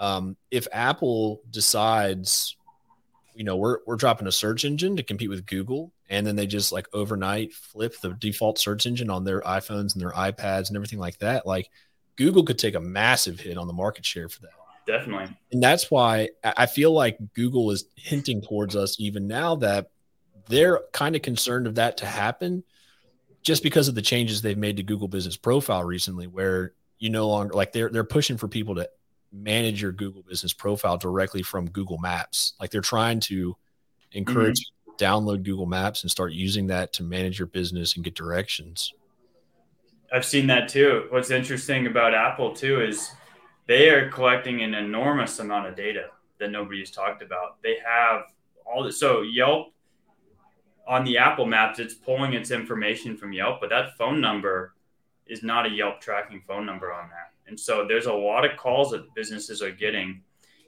Um, 0.01 0.35
if 0.49 0.67
Apple 0.73 1.41
decides, 1.51 2.57
you 3.35 3.43
know, 3.43 3.55
we're, 3.55 3.77
we're 3.85 3.95
dropping 3.95 4.27
a 4.27 4.31
search 4.31 4.65
engine 4.65 4.97
to 4.97 5.03
compete 5.03 5.29
with 5.29 5.45
Google, 5.45 5.93
and 6.09 6.25
then 6.25 6.35
they 6.35 6.47
just 6.47 6.71
like 6.71 6.87
overnight 6.91 7.53
flip 7.53 7.93
the 8.01 8.09
default 8.09 8.57
search 8.57 8.87
engine 8.87 9.11
on 9.11 9.23
their 9.23 9.41
iPhones 9.41 9.93
and 9.93 10.01
their 10.01 10.11
iPads 10.11 10.67
and 10.67 10.75
everything 10.75 10.99
like 10.99 11.19
that, 11.19 11.45
like 11.45 11.69
Google 12.15 12.43
could 12.43 12.59
take 12.59 12.75
a 12.75 12.79
massive 12.79 13.39
hit 13.39 13.57
on 13.57 13.67
the 13.67 13.73
market 13.73 14.05
share 14.05 14.27
for 14.27 14.41
that. 14.41 14.51
Definitely. 14.87 15.37
And 15.51 15.61
that's 15.61 15.91
why 15.91 16.29
I 16.43 16.65
feel 16.65 16.91
like 16.91 17.17
Google 17.35 17.69
is 17.69 17.85
hinting 17.95 18.41
towards 18.41 18.75
us 18.75 18.99
even 18.99 19.27
now 19.27 19.55
that 19.57 19.91
they're 20.47 20.81
kind 20.91 21.15
of 21.15 21.21
concerned 21.21 21.67
of 21.67 21.75
that 21.75 21.97
to 21.97 22.07
happen 22.07 22.63
just 23.43 23.61
because 23.61 23.87
of 23.87 23.95
the 23.95 24.01
changes 24.01 24.41
they've 24.41 24.57
made 24.57 24.77
to 24.77 24.83
Google 24.83 25.07
Business 25.07 25.37
Profile 25.37 25.83
recently, 25.83 26.25
where 26.25 26.73
you 26.97 27.09
no 27.09 27.27
longer 27.27 27.53
like 27.53 27.71
they're 27.71 27.89
they're 27.89 28.03
pushing 28.03 28.37
for 28.37 28.47
people 28.47 28.75
to 28.75 28.89
manage 29.31 29.81
your 29.81 29.91
Google 29.91 30.23
Business 30.23 30.53
Profile 30.53 30.97
directly 30.97 31.41
from 31.41 31.69
Google 31.69 31.97
Maps. 31.97 32.53
Like 32.59 32.71
they're 32.71 32.81
trying 32.81 33.19
to 33.21 33.55
encourage 34.11 34.59
mm-hmm. 34.59 34.91
you 34.91 34.97
to 34.97 35.03
download 35.03 35.43
Google 35.43 35.65
Maps 35.65 36.03
and 36.03 36.11
start 36.11 36.33
using 36.33 36.67
that 36.67 36.93
to 36.93 37.03
manage 37.03 37.39
your 37.39 37.47
business 37.47 37.95
and 37.95 38.03
get 38.03 38.15
directions. 38.15 38.93
I've 40.13 40.25
seen 40.25 40.47
that 40.47 40.67
too. 40.67 41.05
What's 41.09 41.31
interesting 41.31 41.87
about 41.87 42.13
Apple 42.13 42.53
too 42.53 42.81
is 42.81 43.11
they 43.67 43.89
are 43.89 44.09
collecting 44.09 44.61
an 44.61 44.73
enormous 44.73 45.39
amount 45.39 45.67
of 45.67 45.75
data 45.75 46.07
that 46.39 46.51
nobody's 46.51 46.91
talked 46.91 47.21
about. 47.21 47.61
They 47.63 47.77
have 47.85 48.23
all 48.65 48.83
this. 48.83 48.99
So 48.99 49.21
Yelp 49.21 49.73
on 50.87 51.05
the 51.05 51.17
Apple 51.17 51.45
Maps, 51.45 51.79
it's 51.79 51.93
pulling 51.93 52.33
its 52.33 52.51
information 52.51 53.15
from 53.15 53.31
Yelp, 53.31 53.61
but 53.61 53.69
that 53.69 53.97
phone 53.97 54.19
number 54.19 54.73
is 55.25 55.43
not 55.43 55.65
a 55.65 55.69
Yelp 55.69 56.01
tracking 56.01 56.41
phone 56.45 56.65
number 56.65 56.91
on 56.91 57.09
that. 57.09 57.30
And 57.51 57.59
so 57.59 57.85
there's 57.85 58.05
a 58.05 58.13
lot 58.13 58.45
of 58.45 58.57
calls 58.57 58.91
that 58.91 59.13
businesses 59.13 59.61
are 59.61 59.71
getting. 59.71 60.21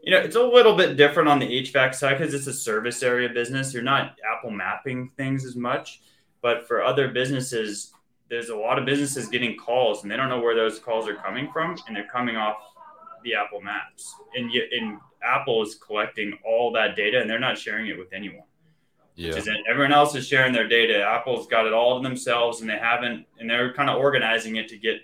You 0.04 0.12
know, 0.12 0.18
it's 0.18 0.36
a 0.36 0.44
little 0.44 0.76
bit 0.76 0.98
different 0.98 1.30
on 1.30 1.40
the 1.40 1.48
HVAC 1.48 1.96
side 1.96 2.18
because 2.18 2.34
it's 2.34 2.48
a 2.48 2.54
service 2.54 3.02
area 3.02 3.30
business. 3.30 3.74
You're 3.74 3.84
not 3.84 4.18
Apple 4.30 4.52
mapping 4.52 5.10
things 5.16 5.46
as 5.46 5.56
much, 5.56 6.02
but 6.42 6.68
for 6.68 6.84
other 6.84 7.08
businesses, 7.08 7.94
there's 8.30 8.50
a 8.50 8.56
lot 8.56 8.78
of 8.78 8.86
businesses 8.86 9.30
getting 9.30 9.56
calls 9.56 10.04
and 10.04 10.12
they 10.12 10.18
don't 10.18 10.28
know 10.28 10.42
where 10.42 10.56
those 10.56 10.78
calls 10.78 11.08
are 11.08 11.16
coming 11.16 11.50
from, 11.54 11.78
and 11.88 11.96
they're 11.96 12.08
coming 12.08 12.36
off 12.36 12.58
the 13.24 13.34
Apple 13.34 13.62
Maps, 13.62 14.14
and 14.36 14.54
yet, 14.54 14.66
and 14.74 15.00
Apple 15.24 15.64
is 15.64 15.76
collecting 15.76 16.38
all 16.46 16.74
that 16.74 16.98
data, 16.98 17.22
and 17.22 17.30
they're 17.30 17.40
not 17.40 17.58
sharing 17.58 17.88
it 17.88 17.98
with 17.98 18.12
anyone. 18.12 18.44
Yeah. 19.16 19.40
everyone 19.70 19.94
else 19.94 20.16
is 20.16 20.28
sharing 20.28 20.52
their 20.52 20.68
data. 20.68 21.02
Apple's 21.02 21.48
got 21.48 21.66
it 21.66 21.72
all 21.72 22.02
to 22.02 22.04
themselves, 22.04 22.60
and 22.60 22.70
they 22.70 22.78
haven't, 22.78 23.26
and 23.40 23.50
they're 23.50 23.74
kind 23.74 23.90
of 23.90 23.98
organizing 24.00 24.58
it 24.58 24.68
to 24.68 24.78
get 24.78 24.98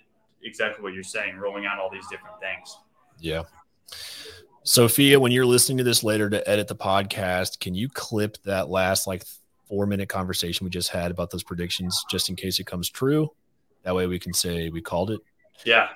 exactly 0.43 0.83
what 0.83 0.93
you're 0.93 1.03
saying, 1.03 1.37
rolling 1.37 1.65
out 1.65 1.79
all 1.79 1.89
these 1.89 2.07
different 2.09 2.39
things. 2.39 2.77
Yeah. 3.19 3.43
Sophia, 4.63 5.19
when 5.19 5.31
you're 5.31 5.45
listening 5.45 5.77
to 5.79 5.83
this 5.83 6.03
later 6.03 6.29
to 6.29 6.47
edit 6.47 6.67
the 6.67 6.75
podcast, 6.75 7.59
can 7.59 7.73
you 7.73 7.89
clip 7.89 8.37
that 8.43 8.69
last 8.69 9.07
like 9.07 9.23
four 9.67 9.85
minute 9.85 10.09
conversation 10.09 10.65
we 10.65 10.69
just 10.69 10.89
had 10.89 11.11
about 11.11 11.29
those 11.29 11.43
predictions 11.43 12.03
just 12.09 12.29
in 12.29 12.35
case 12.35 12.59
it 12.59 12.65
comes 12.65 12.89
true? 12.89 13.31
That 13.83 13.95
way 13.95 14.07
we 14.07 14.19
can 14.19 14.33
say 14.33 14.69
we 14.69 14.81
called 14.81 15.11
it. 15.11 15.21
Yeah. 15.65 15.89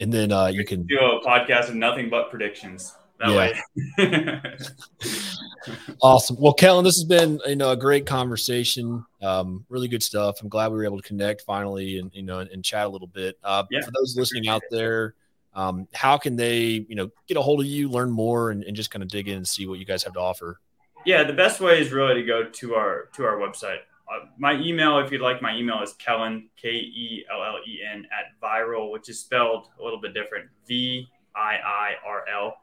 And 0.00 0.12
then 0.12 0.32
uh, 0.32 0.46
you 0.46 0.64
can 0.64 0.86
do 0.86 0.98
a 0.98 1.24
podcast 1.24 1.68
of 1.68 1.74
nothing 1.74 2.08
but 2.08 2.30
predictions. 2.30 2.94
That 3.20 3.60
yeah. 3.98 4.40
way. 4.88 5.94
awesome. 6.02 6.36
Well, 6.40 6.54
Kellen, 6.54 6.84
this 6.84 6.96
has 6.96 7.04
been 7.04 7.40
you 7.46 7.56
know 7.56 7.70
a 7.70 7.76
great 7.76 8.06
conversation. 8.06 9.04
Um, 9.20 9.64
really 9.68 9.88
good 9.88 10.02
stuff. 10.02 10.40
I'm 10.42 10.48
glad 10.48 10.72
we 10.72 10.78
were 10.78 10.84
able 10.84 10.96
to 10.96 11.06
connect 11.06 11.42
finally 11.42 11.98
and 11.98 12.10
you 12.14 12.22
know 12.22 12.38
and, 12.38 12.50
and 12.50 12.64
chat 12.64 12.86
a 12.86 12.88
little 12.88 13.06
bit. 13.06 13.38
Uh, 13.44 13.64
yeah. 13.70 13.82
For 13.82 13.90
those 13.90 14.16
listening 14.16 14.48
out 14.48 14.62
there, 14.70 15.14
um, 15.54 15.86
how 15.92 16.16
can 16.16 16.36
they 16.36 16.86
you 16.88 16.94
know 16.94 17.10
get 17.28 17.36
a 17.36 17.42
hold 17.42 17.60
of 17.60 17.66
you, 17.66 17.90
learn 17.90 18.10
more, 18.10 18.50
and, 18.50 18.64
and 18.64 18.74
just 18.74 18.90
kind 18.90 19.02
of 19.02 19.08
dig 19.10 19.28
in 19.28 19.36
and 19.36 19.46
see 19.46 19.66
what 19.66 19.78
you 19.78 19.84
guys 19.84 20.02
have 20.04 20.14
to 20.14 20.20
offer? 20.20 20.58
Yeah, 21.04 21.22
the 21.24 21.34
best 21.34 21.60
way 21.60 21.80
is 21.80 21.92
really 21.92 22.14
to 22.14 22.22
go 22.22 22.44
to 22.44 22.74
our 22.74 23.10
to 23.14 23.24
our 23.24 23.36
website, 23.36 23.80
uh, 24.10 24.26
my 24.38 24.54
email, 24.54 24.98
if 24.98 25.12
you'd 25.12 25.20
like 25.20 25.40
my 25.40 25.54
email, 25.54 25.82
is 25.82 25.92
Kellen, 25.94 26.48
K 26.56 26.68
E 26.68 27.24
L 27.32 27.44
L 27.44 27.58
E 27.66 27.80
N, 27.88 28.06
at 28.10 28.40
Vyral, 28.42 28.90
which 28.90 29.08
is 29.08 29.20
spelled 29.20 29.68
a 29.78 29.84
little 29.84 30.00
bit 30.00 30.14
different, 30.14 30.48
V 30.66 31.06
I 31.36 31.56
I 31.64 31.90
R 32.04 32.24
L 32.32 32.56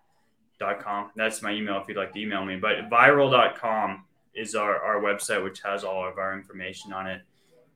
dot 0.60 0.80
com. 0.80 1.12
That's 1.16 1.42
my 1.42 1.52
email 1.52 1.78
if 1.82 1.88
you'd 1.88 1.98
like 1.98 2.14
to 2.14 2.20
email 2.20 2.44
me. 2.46 2.56
But 2.58 2.90
vyral.com 2.90 4.06
is 4.34 4.56
our, 4.56 4.80
our 4.82 5.02
website, 5.02 5.44
which 5.44 5.62
has 5.62 5.84
all 5.84 6.08
of 6.08 6.18
our 6.18 6.34
information 6.34 6.94
on 6.94 7.08
it. 7.08 7.22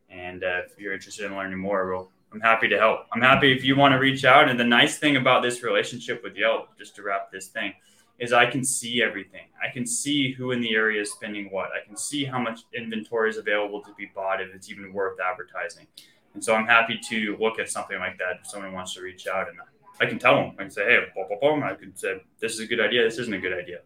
And 0.10 0.44
uh, 0.44 0.62
if 0.66 0.80
you're 0.80 0.94
interested 0.94 1.26
in 1.26 1.36
learning 1.36 1.58
more, 1.58 1.90
we'll, 1.90 2.12
I'm 2.34 2.42
happy 2.42 2.68
to 2.68 2.78
help. 2.78 3.08
I'm 3.14 3.22
happy 3.22 3.52
if 3.52 3.64
you 3.64 3.76
want 3.76 3.94
to 3.94 3.98
reach 3.98 4.26
out. 4.26 4.50
And 4.50 4.60
the 4.60 4.64
nice 4.64 4.98
thing 5.00 5.18
about 5.18 5.42
this 5.42 5.64
relationship 5.64 6.22
with 6.24 6.36
Yelp, 6.36 6.78
just 6.78 6.96
to 6.98 7.04
wrap 7.04 7.32
this 7.32 7.48
thing, 7.48 7.74
is 8.20 8.34
I 8.34 8.46
can 8.46 8.64
see 8.64 9.02
everything. 9.02 9.48
I 9.62 9.74
can 9.74 9.86
see 9.86 10.32
who 10.32 10.52
in 10.52 10.62
the 10.62 10.76
area 10.76 11.02
is 11.02 11.12
spending 11.12 11.50
what. 11.50 11.70
I 11.72 11.86
can 11.86 11.98
see 11.98 12.24
how 12.24 12.40
much 12.40 12.60
inventory 12.74 13.30
is 13.32 13.38
available 13.38 13.82
to 13.82 13.94
be 13.96 14.12
bought 14.14 14.42
if 14.42 14.54
it's 14.54 14.70
even 14.70 14.94
worth 14.94 15.20
advertising. 15.20 15.88
And 16.34 16.44
so 16.44 16.54
I'm 16.54 16.68
happy 16.68 17.00
to 17.10 17.36
look 17.40 17.58
at 17.58 17.70
something 17.70 18.00
like 18.00 18.18
that 18.20 18.42
if 18.42 18.48
someone 18.48 18.74
wants 18.74 18.94
to 18.94 19.02
reach 19.02 19.28
out 19.28 19.50
and 19.50 19.58
I 20.02 20.08
can 20.08 20.18
tell 20.18 20.36
them. 20.36 20.56
I 20.58 20.64
can 20.64 20.72
say, 20.72 20.84
hey, 20.84 20.98
boom, 21.16 21.26
boom, 21.30 21.38
boom. 21.42 21.64
I 21.64 21.76
can 21.76 21.96
say, 21.96 22.22
this 22.40 22.54
is 22.56 22.62
a 22.62 22.66
good 22.66 22.80
idea. 22.80 23.04
This 23.04 23.20
isn't 23.20 23.34
a 23.34 23.40
good 23.40 23.54
idea. 23.54 23.82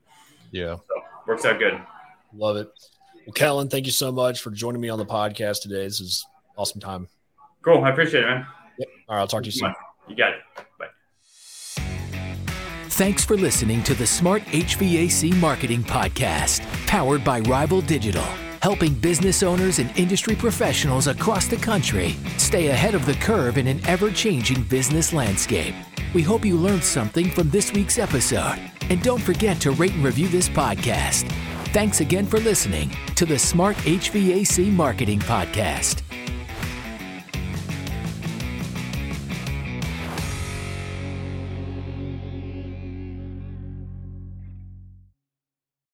Yeah. 0.51 0.76
So 0.76 1.03
works 1.28 1.43
out 1.43 1.59
good. 1.59 1.78
Love 2.34 2.55
it. 2.55 2.70
Well, 3.28 3.34
Kellen, 3.34 3.68
thank 3.68 3.86
you 3.86 3.91
so 3.91 4.13
much 4.13 4.39
for 4.39 4.49
joining 4.49 4.80
me 4.80 4.88
on 4.88 4.97
the 4.97 5.05
podcast 5.05 5.61
today. 5.61 5.84
This 5.84 5.99
is 5.99 6.26
awesome 6.57 6.80
time. 6.80 7.09
Cool. 7.63 7.84
I 7.84 7.89
appreciate 7.89 8.24
it, 8.24 8.28
man. 8.28 8.47
Yep. 8.80 8.88
All 9.09 9.16
right. 9.16 9.22
I'll 9.22 9.28
talk 9.28 9.43
to 9.43 9.47
you 9.47 9.51
soon. 9.51 9.74
You 10.07 10.16
got 10.16 10.32
it. 10.34 10.39
Bye. 10.80 10.86
Thanks 12.91 13.26
for 13.26 13.36
listening 13.36 13.84
to 13.84 13.93
the 13.93 14.07
Smart 14.07 14.41
HVAC 14.43 15.36
Marketing 15.41 15.84
Podcast, 15.84 16.61
powered 16.88 17.26
by 17.26 17.41
Rival 17.41 17.82
Digital, 17.82 18.24
helping 18.61 18.93
business 18.93 19.43
owners 19.43 19.80
and 19.80 19.91
industry 19.97 20.36
professionals 20.36 21.07
across 21.07 21.47
the 21.47 21.57
country 21.57 22.16
stay 22.38 22.68
ahead 22.68 22.95
of 22.95 23.05
the 23.05 23.16
curve 23.16 23.57
in 23.57 23.68
an 23.68 23.86
ever 23.86 24.09
changing 24.11 24.63
business 24.63 25.11
landscape. 25.11 25.76
We 26.16 26.22
hope 26.22 26.45
you 26.45 26.55
learned 26.55 26.86
something 26.86 27.30
from 27.30 27.49
this 27.49 27.74
week's 27.74 27.99
episode. 27.99 28.57
And 28.89 29.03
don't 29.03 29.22
forget 29.22 29.59
to 29.59 29.72
rate 29.72 29.91
and 29.91 30.03
review 30.03 30.30
this 30.30 30.47
podcast. 30.47 31.30
Thanks 31.74 31.99
again 31.99 32.26
for 32.26 32.39
listening 32.39 32.89
to 33.16 33.26
the 33.26 33.38
Smart 33.38 33.76
HVAC 33.78 34.72
Marketing 34.72 35.20
Podcast. 35.20 36.03